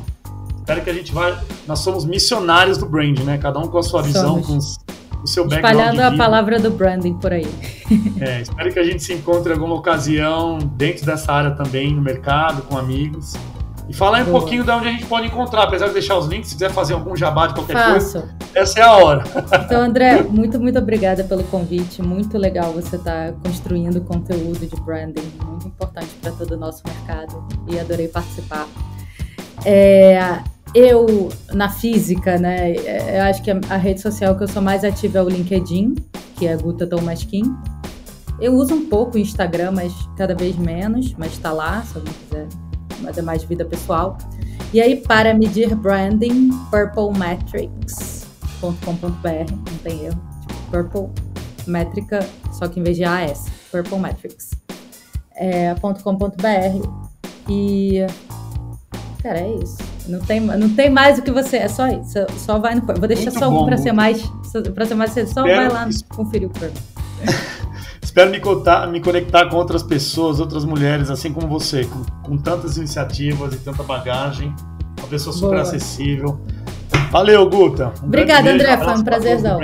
Espero 0.57 0.80
que 0.82 0.90
a 0.90 0.94
gente 0.94 1.12
vá. 1.12 1.42
Nós 1.66 1.80
somos 1.80 2.05
missionários 2.05 2.78
do 2.78 2.86
brand, 2.86 3.18
né? 3.20 3.36
Cada 3.36 3.59
um 3.59 3.68
com 3.68 3.78
a 3.78 3.82
sua 3.82 4.00
visão, 4.00 4.40
com 4.40 4.59
o 5.23 5.27
seu. 5.27 5.47
Espalhando 5.47 6.01
a 6.01 6.12
palavra 6.16 6.59
do 6.59 6.70
branding 6.70 7.14
por 7.14 7.33
aí. 7.33 7.49
É, 8.20 8.41
espero 8.41 8.73
que 8.73 8.79
a 8.79 8.85
gente 8.85 9.03
se 9.03 9.12
encontre 9.12 9.51
em 9.51 9.55
alguma 9.55 9.75
ocasião 9.75 10.59
dentro 10.59 11.05
dessa 11.05 11.33
área 11.33 11.51
também, 11.51 11.95
no 11.95 12.01
mercado, 12.01 12.62
com 12.62 12.79
amigos. 12.79 13.35
E 13.89 13.93
falar 13.93 14.23
um 14.23 14.25
Boa. 14.25 14.41
pouquinho 14.41 14.64
de 14.64 14.70
onde 14.70 14.89
a 14.89 14.93
gente 14.93 15.07
pode 15.07 15.27
encontrar, 15.27 15.64
apesar 15.64 15.89
de 15.89 15.93
deixar 15.93 16.16
os 16.16 16.27
links, 16.27 16.51
se 16.51 16.55
quiser 16.55 16.70
fazer 16.70 16.95
algum 16.95 17.16
jabá 17.16 17.49
de 17.49 17.55
qualquer 17.55 17.75
Faço. 17.75 18.20
coisa, 18.20 18.35
essa 18.55 18.79
é 18.79 18.83
a 18.83 18.93
hora. 18.93 19.25
Então, 19.64 19.83
André, 19.83 20.23
muito, 20.23 20.61
muito 20.61 20.79
obrigada 20.79 21.25
pelo 21.25 21.43
convite. 21.45 22.01
Muito 22.01 22.39
legal 22.39 22.73
você 22.73 22.97
estar 22.97 23.33
tá 23.33 23.39
construindo 23.45 24.01
conteúdo 24.03 24.66
de 24.66 24.81
branding, 24.83 25.33
muito 25.47 25.66
importante 25.66 26.09
para 26.20 26.31
todo 26.33 26.53
o 26.53 26.57
nosso 26.57 26.83
mercado. 26.87 27.45
E 27.68 27.79
adorei 27.79 28.09
participar. 28.09 28.66
É, 29.64 30.39
eu, 30.75 31.29
na 31.53 31.68
física, 31.68 32.39
né, 32.39 32.73
é, 32.73 33.18
eu 33.18 33.23
acho 33.25 33.43
que 33.43 33.51
a 33.51 33.77
rede 33.77 34.01
social 34.01 34.37
que 34.37 34.45
eu 34.45 34.49
sou 34.49 34.62
mais 34.62 34.85
ativa 34.85 35.18
é 35.18 35.23
o 35.23 35.29
LinkedIn, 35.29 35.97
que 36.37 36.47
é 36.47 36.57
Guta 36.57 36.87
Tomaskin. 36.87 37.55
Eu 38.41 38.55
uso 38.55 38.75
um 38.75 38.89
pouco 38.89 39.16
o 39.16 39.18
Instagram, 39.18 39.73
mas 39.73 39.93
cada 40.16 40.35
vez 40.35 40.57
menos, 40.57 41.14
mas 41.14 41.33
está 41.33 41.53
lá, 41.53 41.83
se 41.83 41.97
alguém 41.97 42.12
quiser 42.25 42.49
mas 43.03 43.18
é 43.18 43.23
mais 43.23 43.43
vida 43.43 43.64
pessoal. 43.64 44.16
E 44.73 44.81
aí, 44.81 44.97
para 44.97 45.35
medir 45.35 45.75
branding, 45.75 46.51
purplemetrics.com.br, 46.70 49.51
não 49.51 49.79
tem 49.83 50.07
erro. 50.07 50.23
Purple 50.70 51.11
métrica, 51.66 52.20
só 52.53 52.66
que 52.66 52.81
em 52.81 52.83
vez 52.83 52.97
de 52.97 53.05
AS, 53.05 53.45
Purple 53.70 53.99
Metrics. 53.99 54.53
É, 55.35 55.75
e 57.49 58.07
cara, 59.23 59.41
é 59.41 59.55
isso. 59.57 59.91
Não 60.09 60.20
tem, 60.20 60.40
não 60.40 60.68
tem 60.70 60.90
mais 60.90 61.18
o 61.18 61.22
que 61.22 61.30
você. 61.30 61.59
É 61.59 61.68
só 61.68 61.88
isso. 61.88 62.18
Só 62.38 62.59
vai 62.59 62.74
no. 62.74 62.82
Vou 62.82 63.09
deixar 63.09 63.30
muito 63.30 63.38
só 63.38 63.48
um 63.48 63.64
para 63.64 63.76
ser 63.76 63.92
mais. 63.92 64.22
Para 64.74 64.86
ser 64.86 64.94
mais. 64.94 65.12
Só 65.12 65.20
Espero 65.22 65.46
vai 65.46 65.68
lá 65.68 65.88
conferir 66.09 66.48
o 66.48 66.50
Purple. 66.50 66.82
Espero 68.03 68.30
me, 68.30 68.40
contar, 68.40 68.86
me 68.88 69.00
conectar 69.00 69.46
com 69.46 69.57
outras 69.57 69.82
pessoas, 69.82 70.38
outras 70.38 70.66
mulheres, 70.66 71.09
assim 71.09 71.32
como 71.32 71.48
você, 71.48 71.84
com, 71.84 72.03
com 72.22 72.36
tantas 72.36 72.76
iniciativas 72.76 73.55
e 73.55 73.59
tanta 73.59 73.82
bagagem. 73.82 74.55
Uma 74.98 75.09
pessoa 75.09 75.32
super 75.32 75.53
Boa. 75.53 75.62
acessível. 75.62 76.38
Valeu, 77.11 77.48
Guta. 77.48 77.92
Um 78.03 78.07
Obrigada, 78.07 78.50
André. 78.50 78.76
Foi 78.76 78.94
um 78.94 79.05
prazerzão. 79.05 79.61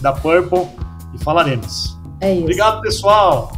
Da 0.00 0.12
Purple 0.12 0.66
e 1.14 1.22
falaremos. 1.22 1.96
É 2.20 2.32
isso. 2.32 2.42
Obrigado, 2.42 2.80
pessoal. 2.80 3.52